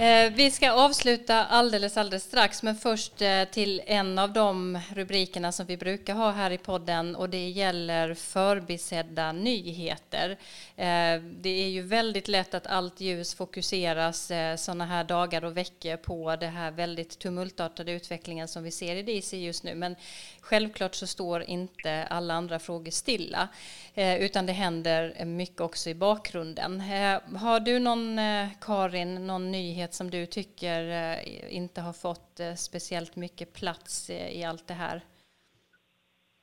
Eh, 0.00 0.32
vi 0.32 0.50
ska 0.50 0.72
avsluta 0.72 1.46
alldeles, 1.46 1.96
alldeles 1.96 2.24
strax, 2.24 2.62
men 2.62 2.76
först 2.76 3.22
eh, 3.22 3.44
till 3.44 3.82
en 3.86 4.18
av 4.18 4.32
de 4.32 4.78
rubrikerna 4.94 5.52
som 5.52 5.66
vi 5.66 5.76
brukar 5.76 6.14
ha 6.14 6.30
här 6.30 6.50
i 6.50 6.58
podden 6.58 7.16
och 7.16 7.30
det 7.30 7.48
gäller 7.48 8.14
förbisedda 8.14 9.32
nyheter. 9.32 10.30
Eh, 10.76 11.22
det 11.22 11.64
är 11.64 11.68
ju 11.68 11.82
väldigt 11.82 12.28
lätt 12.28 12.54
att 12.54 12.66
allt 12.66 13.00
ljus 13.00 13.34
fokuseras 13.34 14.30
eh, 14.30 14.56
sådana 14.56 14.86
här 14.86 15.04
dagar 15.04 15.44
och 15.44 15.56
veckor 15.56 15.96
på 15.96 16.36
det 16.36 16.46
här 16.46 16.70
väldigt 16.70 17.18
tumultartade 17.18 17.92
utvecklingen 17.92 18.48
som 18.48 18.62
vi 18.62 18.70
ser 18.70 18.96
i 18.96 19.02
DC 19.02 19.36
just 19.36 19.64
nu, 19.64 19.74
men 19.74 19.96
självklart 20.40 20.94
så 20.94 21.06
står 21.06 21.42
inte 21.42 22.04
alla 22.10 22.34
andra 22.34 22.58
frågor 22.58 22.90
stilla, 22.90 23.48
eh, 23.94 24.22
utan 24.22 24.46
det 24.46 24.52
händer 24.52 25.24
mycket 25.24 25.60
också 25.60 25.90
i 25.90 25.94
bakgrunden. 25.94 26.80
Eh, 26.80 27.38
har 27.38 27.60
du 27.60 27.78
någon, 27.78 28.18
eh, 28.18 28.48
Karin, 28.60 29.26
någon 29.26 29.50
nyhet 29.50 29.94
som 29.94 30.10
du 30.10 30.26
tycker 30.26 31.16
inte 31.48 31.80
har 31.80 31.92
fått 31.92 32.40
speciellt 32.56 33.16
mycket 33.16 33.52
plats 33.52 34.10
i 34.10 34.44
allt 34.44 34.66
det 34.66 34.74
här? 34.74 35.02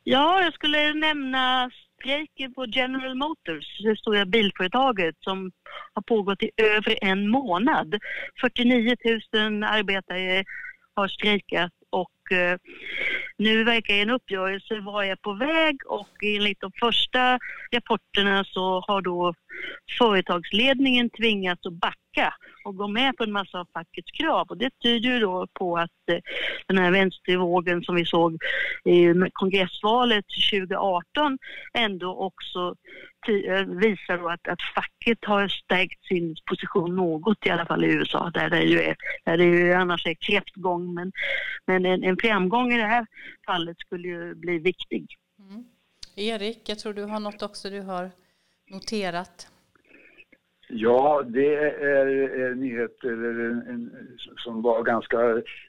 Ja, 0.04 0.44
jag 0.44 0.54
skulle 0.54 0.94
nämna 0.94 1.72
strejken 2.00 2.54
på 2.54 2.66
General 2.66 3.16
Motors, 3.16 3.80
det 3.84 3.98
stora 3.98 4.26
bilföretaget 4.26 5.16
som 5.20 5.52
har 5.94 6.02
pågått 6.02 6.44
i 6.44 6.52
över 6.58 7.04
en 7.04 7.30
månad. 7.30 7.96
49 8.42 8.96
000 9.34 9.64
arbetare 9.64 10.44
har 10.94 11.08
strejkat 11.08 11.72
och 12.28 12.38
eh, 12.38 12.58
nu 13.38 13.64
verkar 13.64 13.94
en 13.94 14.10
uppgörelse 14.10 14.80
vara 14.80 15.16
på 15.16 15.34
väg 15.34 15.76
och 15.86 16.10
enligt 16.24 16.62
de 16.62 16.72
första 16.80 17.40
rapporterna 17.72 18.44
så 18.44 18.84
har 18.88 19.02
då 19.02 19.34
företagsledningen 19.98 21.10
tvingats 21.10 21.66
att 21.66 21.74
backa 21.74 22.34
och 22.66 22.76
gå 22.76 22.88
med 22.88 23.18
på 23.18 23.24
en 23.24 23.32
massa 23.32 23.60
av 23.60 23.68
fackets 23.74 24.12
krav. 24.12 24.48
Och 24.50 24.58
det 24.58 24.70
tyder 24.84 25.10
ju 25.10 25.20
då 25.20 25.48
på 25.54 25.78
att 25.78 26.10
eh, 26.12 26.20
den 26.68 26.78
här 26.78 26.92
vänstervågen 26.92 27.84
som 27.84 27.96
vi 27.96 28.06
såg 28.06 28.38
i 28.86 29.14
kongressvalet 29.34 30.26
2018 30.52 31.38
ändå 31.74 32.16
också 32.16 32.76
visar 33.68 34.18
då 34.18 34.30
att, 34.30 34.48
att 34.48 34.62
facket 34.76 35.26
har 35.26 35.48
stärkt 35.48 36.06
sin 36.06 36.36
position 36.46 36.96
något 36.96 37.46
i 37.46 37.50
alla 37.50 37.66
fall 37.66 37.86
i 37.86 37.88
USA 37.88 38.32
där 38.34 38.50
det 38.50 38.64
ju, 38.64 38.82
är, 38.82 38.96
där 39.24 39.38
det 39.38 39.44
ju 39.44 39.74
annars 39.74 40.08
är 40.08 40.14
kräftgång. 40.14 40.94
Men, 40.94 41.12
men 41.66 41.86
en, 41.86 42.04
en 42.04 42.18
framgång 42.18 42.74
i 42.74 42.78
det 42.78 42.88
här 42.88 43.06
fallet 43.46 43.80
skulle 43.80 44.08
ju 44.08 44.36
bli 44.36 44.60
viktig. 44.60 45.16
Mm. 45.40 45.66
Erik, 46.16 46.70
jag 46.70 46.80
tror 46.80 46.94
du 46.94 47.04
har 47.04 47.20
något 47.20 47.42
också 47.42 47.70
du 47.70 47.82
har 47.82 48.12
noterat. 48.70 49.48
Ja, 50.70 51.24
det 51.26 51.56
är, 51.56 51.82
är 52.40 52.56
nyheter 52.56 53.16
som 54.38 54.62
var 54.62 54.84
ganska 54.84 55.18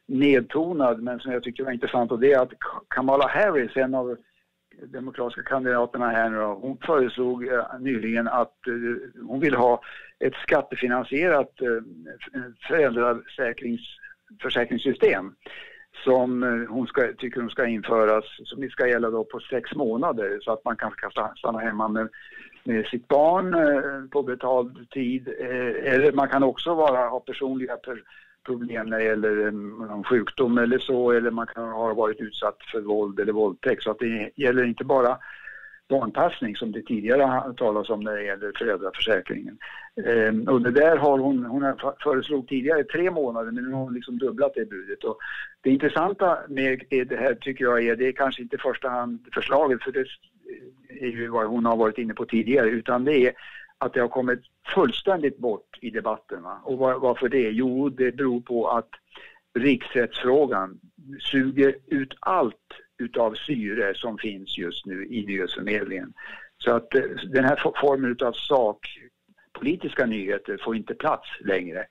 nedtonad 0.07 1.03
men 1.03 1.21
som 1.21 1.33
jag 1.33 1.43
tyckte 1.43 1.63
var 1.63 1.73
intressant 1.73 2.13
och 2.13 2.21
det 2.21 2.33
är 2.33 2.41
att 2.41 2.53
Kamala 2.89 3.29
Harris, 3.29 3.77
en 3.77 3.95
av 3.95 4.17
demokratiska 4.87 5.43
kandidaterna 5.43 6.09
här 6.09 6.31
nu 6.31 6.39
hon 6.39 6.79
föreslog 6.87 7.47
eh, 7.47 7.65
nyligen 7.81 8.29
att 8.29 8.67
eh, 8.67 8.73
hon 9.27 9.41
vill 9.41 9.55
ha 9.55 9.81
ett 10.19 10.35
skattefinansierat 10.35 11.61
eh, 11.61 11.69
föräldraförsäkringssystem 12.69 15.35
som 16.05 16.43
hon 16.71 16.87
ska, 16.87 17.13
tycker 17.19 17.41
hon 17.41 17.51
ska 17.51 17.67
införas, 17.67 18.25
som 18.45 18.71
ska 18.71 18.87
gälla 18.87 19.11
då 19.11 19.25
på 19.25 19.41
sex 19.41 19.75
månader 19.75 20.39
så 20.41 20.53
att 20.53 20.65
man 20.65 20.77
kanske 20.77 21.01
kan 21.01 21.11
stanna 21.37 21.59
hemma 21.59 21.89
med 21.89 22.09
med 22.65 22.87
sitt 22.87 23.09
barn 23.09 24.09
på 24.09 24.23
betald 24.23 24.91
tid. 24.91 25.29
Eller 25.29 26.13
man 26.13 26.29
kan 26.29 26.43
också 26.43 26.75
vara, 26.75 27.09
ha 27.09 27.21
personliga 27.21 27.77
problem 28.49 28.87
när 28.87 28.99
det 28.99 29.05
gäller 29.05 29.47
eh, 29.47 29.53
någon 29.53 30.05
sjukdom 30.05 30.59
eller 30.59 30.79
så 30.79 31.11
eller 31.11 31.31
man 31.31 31.47
kan 31.47 31.69
ha 31.69 31.95
varit 31.95 32.21
utsatt 32.21 32.59
för 32.73 32.81
våld 32.81 33.21
eller 33.21 33.33
våldtäkt. 33.33 33.83
Så 33.83 33.91
att 33.91 33.99
det 33.99 34.31
gäller 34.37 34.65
inte 34.65 34.85
bara 34.85 35.19
barnpassning 35.89 36.57
som 36.57 36.73
det 36.73 36.83
tidigare 36.83 37.55
talas 37.57 37.91
om 37.91 38.01
när 38.01 38.17
det 38.17 38.25
gäller 38.25 38.53
föräldraförsäkringen. 38.59 39.59
Eh, 40.07 40.53
och 40.53 40.61
det 40.63 40.71
där 40.71 40.97
har 40.97 41.19
hon, 41.19 41.45
hon 41.45 41.75
föreslog 42.03 42.49
tidigare 42.49 42.85
tre 42.85 43.11
månader 43.11 43.51
men 43.51 43.65
nu 43.65 43.73
har 43.73 43.83
hon 43.83 43.95
liksom 43.95 44.19
dubblat 44.19 44.53
det 44.55 44.71
budet. 44.71 45.05
Och 45.05 45.19
det 45.63 45.71
intressanta 45.71 46.39
med 46.49 46.83
det 46.91 47.17
här 47.17 47.35
tycker 47.35 47.65
jag 47.65 47.87
är, 47.87 47.97
det 47.97 48.09
är 48.09 48.13
kanske 48.13 48.43
inte 48.43 48.57
i 48.57 48.67
första 48.69 48.89
hand 48.89 49.27
förslaget 49.35 49.83
för 49.83 49.93
det 49.93 50.07
är 51.01 51.07
ju 51.07 51.29
vad 51.29 51.47
hon 51.47 51.67
har 51.67 51.77
varit 51.77 51.99
inne 51.99 52.15
på 52.15 52.25
tidigare 52.25 52.69
utan 52.69 53.05
det 53.05 53.27
är 53.27 53.33
att 53.79 53.95
det 53.95 54.01
har 54.01 54.09
kommit 54.09 54.41
fullständigt 54.75 55.39
bort 55.39 55.79
i 55.81 55.91
debatten. 55.91 56.43
Va? 56.43 56.61
Och 56.65 56.79
var, 56.79 56.95
varför 56.95 57.29
det? 57.29 57.51
Jo, 57.51 57.89
det 57.89 58.13
beror 58.17 58.41
på 58.41 58.69
att 58.69 58.91
riksrättsfrågan 59.59 60.81
suger 61.21 61.77
ut 61.87 62.15
allt 62.21 62.55
utav 62.99 63.35
syre 63.35 63.95
som 63.95 64.19
finns 64.19 64.59
just 64.59 64.87
nu 64.87 65.07
i 65.07 65.27
nyhetsförmedlingen. 65.27 66.13
Så 66.59 66.73
att 66.73 66.95
eh, 66.95 67.03
den 67.33 67.45
här 67.45 67.73
formen 67.81 68.11
utav 68.11 68.33
sakpolitiska 68.33 70.07
nyheter 70.07 70.61
får 70.65 70.77
inte 70.77 70.95
plats 70.95 71.29
längre. 71.41 71.87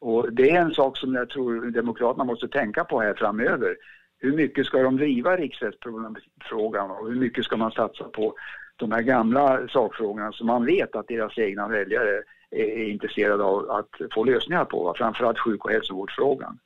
Och 0.00 0.32
det 0.32 0.50
är 0.50 0.60
en 0.60 0.74
sak 0.74 0.96
som 0.96 1.14
jag 1.14 1.30
tror 1.30 1.70
Demokraterna 1.70 2.24
måste 2.24 2.48
tänka 2.48 2.84
på 2.84 3.00
här 3.00 3.14
framöver. 3.14 3.76
Hur 4.18 4.36
mycket 4.36 4.66
ska 4.66 4.82
de 4.82 4.96
driva 4.96 5.36
riksrättsfrågan 5.36 6.90
och 6.90 7.08
hur 7.08 7.20
mycket 7.20 7.44
ska 7.44 7.56
man 7.56 7.72
satsa 7.72 8.04
på 8.04 8.34
de 8.76 8.92
här 8.92 9.02
gamla 9.02 9.68
sakfrågorna 9.68 10.32
som 10.32 10.46
man 10.46 10.66
vet 10.66 10.96
att 10.96 11.08
deras 11.08 11.38
egna 11.38 11.68
väljare 11.68 12.22
är 12.50 12.88
intresserade 12.88 13.44
av 13.44 13.70
att 13.70 14.12
få 14.14 14.24
lösningar 14.24 14.64
på, 14.64 14.94
framförallt 14.96 15.38
sjuk 15.38 15.64
och 15.64 15.70
hälsovårdsfrågan. 15.70 16.58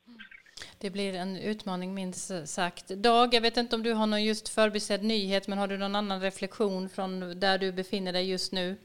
Det 0.80 0.90
blir 0.90 1.14
en 1.14 1.36
utmaning 1.36 1.94
minst 1.94 2.48
sagt. 2.48 2.88
Dag, 2.88 3.34
jag 3.34 3.40
vet 3.40 3.56
inte 3.56 3.76
om 3.76 3.82
du 3.82 3.92
har 3.92 4.06
någon 4.06 4.24
just 4.24 4.48
förbisedd 4.48 5.02
nyhet, 5.02 5.48
men 5.48 5.58
har 5.58 5.68
du 5.68 5.78
någon 5.78 5.96
annan 5.96 6.20
reflektion 6.20 6.88
från 6.88 7.40
där 7.40 7.58
du 7.58 7.72
befinner 7.72 8.12
dig 8.12 8.30
just 8.30 8.52
nu? 8.52 8.76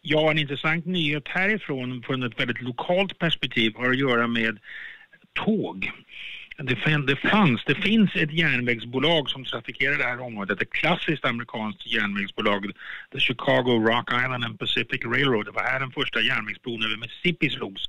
Ja, 0.00 0.30
en 0.30 0.38
intressant 0.38 0.86
nyhet 0.86 1.28
härifrån 1.28 2.02
från 2.06 2.22
ett 2.22 2.40
väldigt 2.40 2.62
lokalt 2.62 3.18
perspektiv 3.18 3.74
har 3.76 3.90
att 3.90 3.98
göra 3.98 4.26
med 4.26 4.58
tåg 5.32 5.90
det, 6.56 7.06
det, 7.06 7.16
fanns, 7.16 7.64
det 7.64 7.74
finns 7.74 8.10
ett 8.14 8.32
järnvägsbolag 8.32 9.30
som 9.30 9.44
trafikerar 9.44 9.98
det 9.98 10.04
här 10.04 10.20
området, 10.20 10.62
ett 10.62 10.70
klassiskt 10.70 11.24
amerikanskt 11.24 11.86
järnvägsbolag, 11.86 12.70
The 13.12 13.20
Chicago 13.20 13.72
Rock 13.88 14.10
Island 14.24 14.44
and 14.44 14.58
Pacific 14.58 15.04
Railroad. 15.04 15.46
Det 15.46 15.50
var 15.50 15.62
här 15.62 15.80
den 15.80 15.90
första 15.90 16.20
järnvägsbron 16.20 16.84
över 16.84 16.96
Mississippi 16.96 17.50
slogs. 17.50 17.82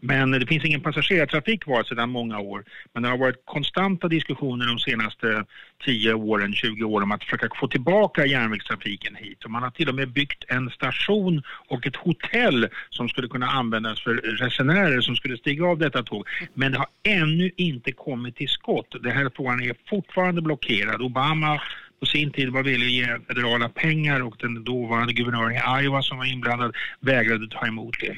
Men 0.00 0.30
det 0.30 0.46
finns 0.46 0.64
ingen 0.64 0.80
passagerartrafik 0.80 1.62
kvar 1.62 1.82
sedan 1.82 2.10
många 2.10 2.38
år. 2.38 2.64
Men 2.92 3.02
det 3.02 3.08
har 3.08 3.18
varit 3.18 3.42
konstanta 3.44 4.08
diskussioner 4.08 4.66
de 4.66 4.78
senaste 4.78 5.44
10 5.84 6.14
åren, 6.14 6.52
20 6.52 6.84
åren 6.84 7.02
om 7.02 7.12
att 7.12 7.24
försöka 7.24 7.48
få 7.60 7.68
tillbaka 7.68 8.26
järnvägstrafiken 8.26 9.14
hit. 9.14 9.44
Och 9.44 9.50
man 9.50 9.62
har 9.62 9.70
till 9.70 9.88
och 9.88 9.94
med 9.94 10.12
byggt 10.12 10.44
en 10.48 10.70
station 10.70 11.42
och 11.68 11.86
ett 11.86 11.96
hotell 11.96 12.68
som 12.90 13.08
skulle 13.08 13.28
kunna 13.28 13.46
användas 13.46 14.00
för 14.00 14.14
resenärer 14.14 15.00
som 15.00 15.16
skulle 15.16 15.36
stiga 15.36 15.66
av 15.66 15.78
detta 15.78 16.02
tåg. 16.02 16.28
Men 16.54 16.72
det 16.72 16.78
har 16.78 16.88
ännu 17.02 17.50
inte 17.56 17.92
kommit 17.92 18.07
kommit 18.08 18.36
till 18.36 18.48
skott. 18.48 18.94
Den 19.02 19.12
här 19.12 19.30
frågan 19.36 19.62
är 19.62 19.74
fortfarande 19.90 20.42
blockerad. 20.42 21.02
Obama 21.02 21.60
på 22.00 22.06
sin 22.06 22.30
tid 22.30 22.48
var 22.48 22.62
villig 22.62 22.86
att 22.86 22.92
ge 22.92 23.18
federala 23.26 23.68
pengar 23.68 24.22
och 24.22 24.36
den 24.38 24.64
dåvarande 24.64 25.12
guvernören 25.12 25.52
i 25.52 25.84
Iowa 25.84 26.02
som 26.02 26.18
var 26.18 26.32
inblandad 26.32 26.76
vägrade 27.00 27.48
ta 27.48 27.66
emot 27.66 28.00
det. 28.00 28.16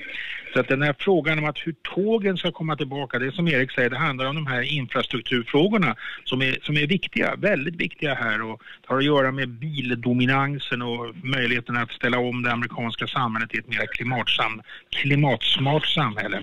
Så 0.53 0.61
att 0.61 0.69
den 0.69 0.83
här 0.83 0.95
frågan 0.99 1.39
om 1.39 1.45
att 1.45 1.59
hur 1.59 1.75
tågen 1.95 2.37
ska 2.37 2.53
komma 2.53 2.77
tillbaka, 2.77 3.19
det 3.19 3.33
som 3.33 3.49
Erik 3.49 3.71
säger, 3.71 3.91
det 3.91 3.97
handlar 3.97 4.27
om 4.27 4.35
de 4.35 4.47
här 4.47 4.63
infrastrukturfrågorna 4.63 5.97
som 6.25 6.43
är, 6.43 6.59
som 6.63 6.77
är 6.77 6.87
viktiga, 6.87 7.37
väldigt 7.37 7.77
viktiga 7.77 8.15
här 8.15 8.43
och 8.43 8.63
har 8.87 8.99
att 8.99 9.05
göra 9.05 9.33
med 9.33 9.49
bildominansen 9.49 10.83
och 10.83 11.17
möjligheten 11.25 11.77
att 11.77 11.91
ställa 11.91 12.19
om 12.19 12.43
det 12.43 12.53
amerikanska 12.53 13.07
samhället 13.07 13.51
till 13.51 13.61
ett 13.61 13.69
mer 13.69 13.87
klimatsam, 13.87 14.63
klimatsmart 14.91 15.87
samhälle. 15.87 16.43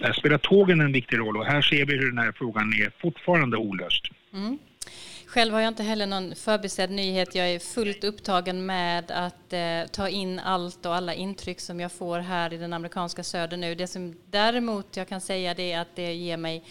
Där 0.00 0.12
spelar 0.12 0.38
tågen 0.38 0.80
en 0.80 0.92
viktig 0.92 1.18
roll 1.18 1.36
och 1.36 1.46
här 1.46 1.62
ser 1.62 1.86
vi 1.86 1.96
hur 1.96 2.10
den 2.10 2.18
här 2.18 2.32
frågan 2.32 2.72
är 2.72 2.90
fortfarande 3.00 3.56
olöst. 3.56 4.08
Mm. 4.32 4.58
Själv 5.30 5.54
har 5.54 5.60
jag 5.60 5.68
inte 5.68 5.82
heller 5.82 6.06
någon 6.06 6.34
förbisedd 6.34 6.90
nyhet. 6.90 7.34
Jag 7.34 7.50
är 7.50 7.58
fullt 7.58 8.04
upptagen 8.04 8.66
med 8.66 9.10
att 9.10 9.52
eh, 9.52 9.86
ta 9.92 10.08
in 10.08 10.38
allt 10.38 10.86
och 10.86 10.94
alla 10.94 11.14
intryck 11.14 11.60
som 11.60 11.80
jag 11.80 11.92
får 11.92 12.18
här 12.18 12.52
i 12.52 12.56
den 12.56 12.72
amerikanska 12.72 13.22
södern 13.22 13.60
nu. 13.60 13.74
Det 13.74 13.86
som 13.86 14.16
däremot 14.30 14.96
jag 14.96 15.08
kan 15.08 15.20
säga 15.20 15.54
det 15.54 15.72
är 15.72 15.80
att 15.80 15.96
det 15.96 16.14
ger 16.14 16.36
mig 16.36 16.64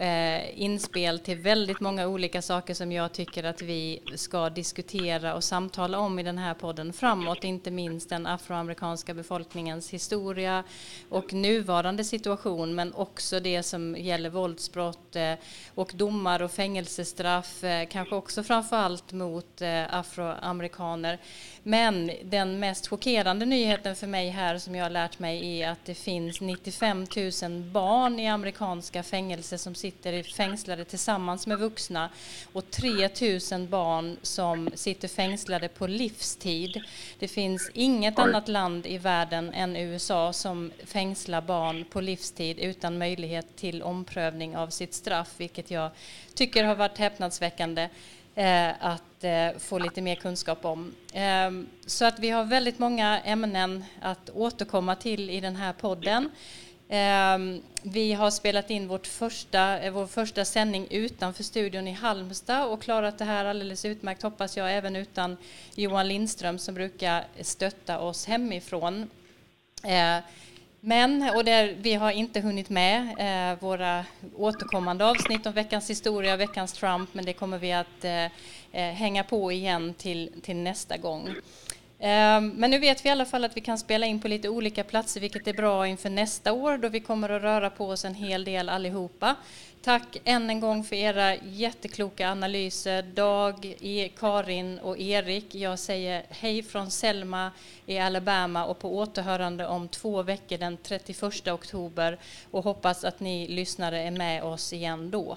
eh, 0.00 0.62
inspel 0.62 1.18
till 1.18 1.38
väldigt 1.38 1.80
många 1.80 2.06
olika 2.06 2.42
saker 2.42 2.74
som 2.74 2.92
jag 2.92 3.12
tycker 3.12 3.44
att 3.44 3.62
vi 3.62 4.02
ska 4.14 4.50
diskutera 4.50 5.34
och 5.34 5.44
samtala 5.44 5.98
om 5.98 6.18
i 6.18 6.22
den 6.22 6.38
här 6.38 6.54
podden 6.54 6.92
framåt, 6.92 7.44
inte 7.44 7.70
minst 7.70 8.08
den 8.08 8.26
afroamerikanska 8.26 9.14
befolkningens 9.14 9.90
historia 9.90 10.64
och 11.08 11.32
nuvarande 11.32 12.04
situation, 12.04 12.74
men 12.74 12.94
också 12.94 13.40
det 13.40 13.62
som 13.62 13.96
gäller 13.96 14.30
våldsbrott 14.30 15.16
eh, 15.16 15.34
och 15.74 15.92
domar 15.94 16.42
och 16.42 16.50
fängelsestraff, 16.50 17.64
eh, 17.64 17.88
kanske 17.88 18.14
också 18.14 18.42
framför 18.42 18.76
allt 18.76 19.12
mot 19.12 19.62
eh, 19.62 19.94
afroamerikaner. 19.94 21.18
Men 21.62 22.10
den 22.24 22.60
mest 22.60 22.86
chockerande 22.86 23.46
nyheten 23.46 23.96
för 23.96 24.06
mig 24.06 24.28
här 24.28 24.58
som 24.58 24.74
jag 24.74 24.84
har 24.84 24.90
lärt 24.90 25.18
mig 25.18 25.60
är 25.60 25.68
att 25.68 25.84
det 25.84 25.94
finns 25.94 26.40
95 26.40 27.06
000 27.42 27.62
barn 27.62 28.20
i 28.20 28.28
amerikanska 28.28 29.02
fängelser 29.02 29.56
som 29.56 29.74
sitter 29.74 30.22
fängslade 30.22 30.84
tillsammans 30.84 31.46
med 31.46 31.58
vuxna 31.58 32.10
och 32.52 32.70
3 32.70 32.90
000 33.52 33.68
barn 33.68 34.16
som 34.22 34.70
sitter 34.74 35.08
fängslade 35.08 35.68
på 35.68 35.86
livstid. 35.86 36.82
Det 37.18 37.28
finns 37.28 37.70
inget 37.74 38.18
annat 38.18 38.48
land 38.48 38.86
i 38.86 38.98
världen 38.98 39.54
än 39.54 39.76
USA 39.76 40.32
som 40.32 40.72
fängslar 40.84 41.40
barn 41.40 41.84
på 41.84 42.00
livstid 42.00 42.58
utan 42.58 42.98
möjlighet 42.98 43.56
till 43.56 43.82
omprövning 43.82 44.56
av 44.56 44.68
sitt 44.68 44.94
straff, 44.94 45.34
vilket 45.36 45.70
jag 45.70 45.90
tycker 46.34 46.64
har 46.64 46.74
varit 46.74 46.98
häpnadsväckande. 46.98 47.88
Eh, 48.40 48.72
att 48.80 49.24
eh, 49.24 49.58
få 49.58 49.78
lite 49.78 50.02
mer 50.02 50.14
kunskap 50.14 50.64
om. 50.64 50.94
Ehm, 51.12 51.66
så 51.86 52.04
att 52.04 52.18
vi 52.18 52.30
har 52.30 52.44
väldigt 52.44 52.78
många 52.78 53.20
ämnen 53.20 53.84
att 54.00 54.30
återkomma 54.30 54.96
till 54.96 55.30
i 55.30 55.40
den 55.40 55.56
här 55.56 55.72
podden. 55.72 56.30
Ehm, 56.88 57.62
vi 57.82 58.12
har 58.12 58.30
spelat 58.30 58.70
in 58.70 58.88
vårt 58.88 59.06
första, 59.06 59.80
eh, 59.80 59.92
vår 59.92 60.06
första 60.06 60.44
sändning 60.44 60.86
utanför 60.90 61.42
studion 61.42 61.88
i 61.88 61.92
Halmstad 61.92 62.66
och 62.66 62.82
klarat 62.82 63.18
det 63.18 63.24
här 63.24 63.44
alldeles 63.44 63.84
utmärkt 63.84 64.22
hoppas 64.22 64.56
jag, 64.56 64.76
även 64.76 64.96
utan 64.96 65.36
Johan 65.74 66.08
Lindström 66.08 66.58
som 66.58 66.74
brukar 66.74 67.24
stötta 67.40 67.98
oss 67.98 68.26
hemifrån. 68.26 69.10
Eh, 69.84 70.18
men, 70.80 71.30
och 71.34 71.44
där 71.44 71.76
vi 71.80 71.94
har 71.94 72.10
inte 72.10 72.40
hunnit 72.40 72.70
med 72.70 73.02
eh, 73.18 73.58
våra 73.60 74.04
återkommande 74.36 75.04
avsnitt 75.04 75.46
om 75.46 75.52
veckans 75.52 75.90
historia, 75.90 76.36
veckans 76.36 76.72
Trump, 76.72 77.14
men 77.14 77.24
det 77.24 77.32
kommer 77.32 77.58
vi 77.58 77.72
att 77.72 78.04
eh, 78.04 78.24
eh 78.24 78.30
hänga 78.72 79.24
på 79.24 79.52
igen 79.52 79.94
till, 79.94 80.30
till 80.42 80.56
nästa 80.56 80.96
gång. 80.96 81.28
Ehm, 82.02 82.48
men 82.48 82.70
nu 82.70 82.78
vet 82.78 83.04
vi 83.04 83.08
i 83.08 83.12
alla 83.12 83.24
fall 83.24 83.44
att 83.44 83.56
vi 83.56 83.60
kan 83.60 83.78
spela 83.78 84.06
in 84.06 84.20
på 84.20 84.28
lite 84.28 84.48
olika 84.48 84.84
platser, 84.84 85.20
vilket 85.20 85.48
är 85.48 85.52
bra 85.52 85.86
inför 85.86 86.10
nästa 86.10 86.52
år 86.52 86.78
då 86.78 86.88
vi 86.88 87.00
kommer 87.00 87.28
att 87.30 87.42
röra 87.42 87.70
på 87.70 87.88
oss 87.88 88.04
en 88.04 88.14
hel 88.14 88.44
del 88.44 88.68
allihopa. 88.68 89.36
Tack 89.82 90.16
än 90.24 90.50
en 90.50 90.60
gång 90.60 90.84
för 90.84 90.96
era 90.96 91.36
jättekloka 91.36 92.30
analyser, 92.30 93.02
Dag, 93.02 93.76
e, 93.80 94.10
Karin 94.18 94.78
och 94.78 94.98
Erik. 94.98 95.54
Jag 95.54 95.78
säger 95.78 96.22
hej 96.30 96.62
från 96.62 96.90
Selma 96.90 97.50
i 97.86 97.98
Alabama 97.98 98.64
och 98.64 98.78
på 98.78 98.96
återhörande 98.96 99.66
om 99.66 99.88
två 99.88 100.22
veckor 100.22 100.58
den 100.58 100.76
31 100.76 101.48
oktober 101.48 102.18
och 102.50 102.64
hoppas 102.64 103.04
att 103.04 103.20
ni 103.20 103.48
lyssnare 103.48 104.02
är 104.02 104.10
med 104.10 104.42
oss 104.42 104.72
igen 104.72 105.10
då. 105.10 105.36